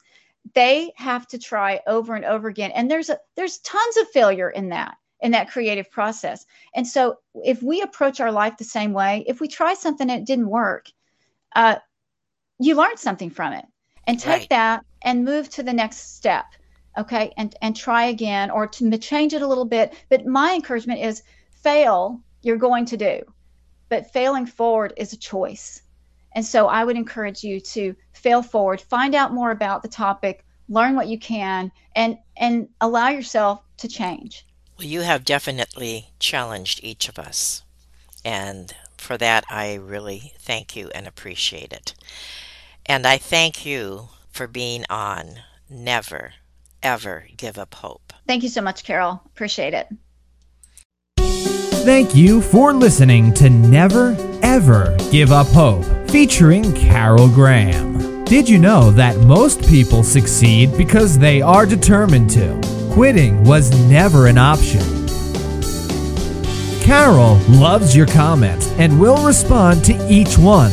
they 0.54 0.92
have 0.96 1.26
to 1.28 1.38
try 1.38 1.80
over 1.86 2.14
and 2.14 2.24
over 2.24 2.48
again. 2.48 2.70
And 2.72 2.90
there's 2.90 3.10
a, 3.10 3.18
there's 3.36 3.58
tons 3.58 3.96
of 3.98 4.08
failure 4.10 4.50
in 4.50 4.70
that 4.70 4.96
in 5.20 5.30
that 5.30 5.50
creative 5.50 5.90
process. 5.90 6.44
And 6.74 6.86
so, 6.86 7.18
if 7.44 7.62
we 7.62 7.80
approach 7.80 8.20
our 8.20 8.32
life 8.32 8.58
the 8.58 8.64
same 8.64 8.92
way, 8.92 9.24
if 9.26 9.40
we 9.40 9.48
try 9.48 9.74
something 9.74 10.10
and 10.10 10.20
it 10.20 10.26
didn't 10.26 10.48
work, 10.48 10.90
uh, 11.56 11.76
you 12.58 12.74
learn 12.74 12.96
something 12.96 13.30
from 13.30 13.54
it, 13.54 13.64
and 14.06 14.18
take 14.20 14.40
Right. 14.40 14.50
that 14.50 14.84
and 15.02 15.24
move 15.24 15.48
to 15.50 15.62
the 15.62 15.72
next 15.72 16.16
step 16.16 16.44
okay 16.96 17.32
and 17.36 17.54
and 17.62 17.76
try 17.76 18.04
again 18.04 18.50
or 18.50 18.66
to 18.66 18.96
change 18.98 19.32
it 19.32 19.42
a 19.42 19.46
little 19.46 19.64
bit 19.64 19.94
but 20.08 20.26
my 20.26 20.54
encouragement 20.54 21.00
is 21.00 21.22
fail 21.50 22.20
you're 22.42 22.56
going 22.56 22.84
to 22.84 22.96
do 22.96 23.20
but 23.88 24.12
failing 24.12 24.46
forward 24.46 24.92
is 24.96 25.12
a 25.12 25.16
choice 25.16 25.82
and 26.32 26.44
so 26.44 26.66
i 26.66 26.84
would 26.84 26.96
encourage 26.96 27.42
you 27.42 27.60
to 27.60 27.94
fail 28.12 28.42
forward 28.42 28.80
find 28.80 29.14
out 29.14 29.32
more 29.32 29.50
about 29.50 29.82
the 29.82 29.88
topic 29.88 30.44
learn 30.68 30.94
what 30.94 31.08
you 31.08 31.18
can 31.18 31.70
and 31.94 32.18
and 32.36 32.68
allow 32.80 33.08
yourself 33.08 33.62
to 33.76 33.88
change 33.88 34.46
Well, 34.78 34.86
you 34.86 35.02
have 35.02 35.24
definitely 35.24 36.10
challenged 36.18 36.80
each 36.82 37.08
of 37.08 37.18
us. 37.18 37.62
And 38.24 38.74
for 38.96 39.16
that, 39.18 39.44
I 39.50 39.74
really 39.74 40.32
thank 40.38 40.74
you 40.74 40.90
and 40.94 41.06
appreciate 41.06 41.72
it. 41.72 41.94
And 42.86 43.06
I 43.06 43.18
thank 43.18 43.66
you 43.66 44.08
for 44.30 44.46
being 44.46 44.84
on 44.88 45.40
Never, 45.68 46.34
Ever 46.84 47.26
Give 47.36 47.58
Up 47.58 47.74
Hope. 47.74 48.12
thank 48.28 48.42
you 48.44 48.48
so 48.48 48.62
much 48.62 48.84
carol 48.84 49.20
appreciate 49.26 49.74
it 49.74 49.88
Thank 51.84 52.14
you 52.14 52.40
for 52.40 52.72
listening 52.72 53.34
to 53.34 53.50
Never 53.50 54.16
Ever 54.42 54.96
Give 55.10 55.32
Up 55.32 55.48
Hope, 55.48 55.84
featuring 56.08 56.72
Carol 56.72 57.28
Graham. 57.28 58.24
Did 58.24 58.48
you 58.48 58.58
know 58.58 58.90
that 58.92 59.18
most 59.18 59.68
people 59.68 60.02
succeed 60.02 60.74
because 60.78 61.18
they 61.18 61.42
are 61.42 61.66
determined 61.66 62.30
to? 62.30 62.58
Quitting 62.90 63.44
was 63.44 63.70
never 63.86 64.28
an 64.28 64.38
option. 64.38 64.80
Carol 66.80 67.36
loves 67.50 67.94
your 67.94 68.06
comments 68.06 68.68
and 68.78 68.98
will 68.98 69.22
respond 69.22 69.84
to 69.84 69.92
each 70.10 70.38
one. 70.38 70.72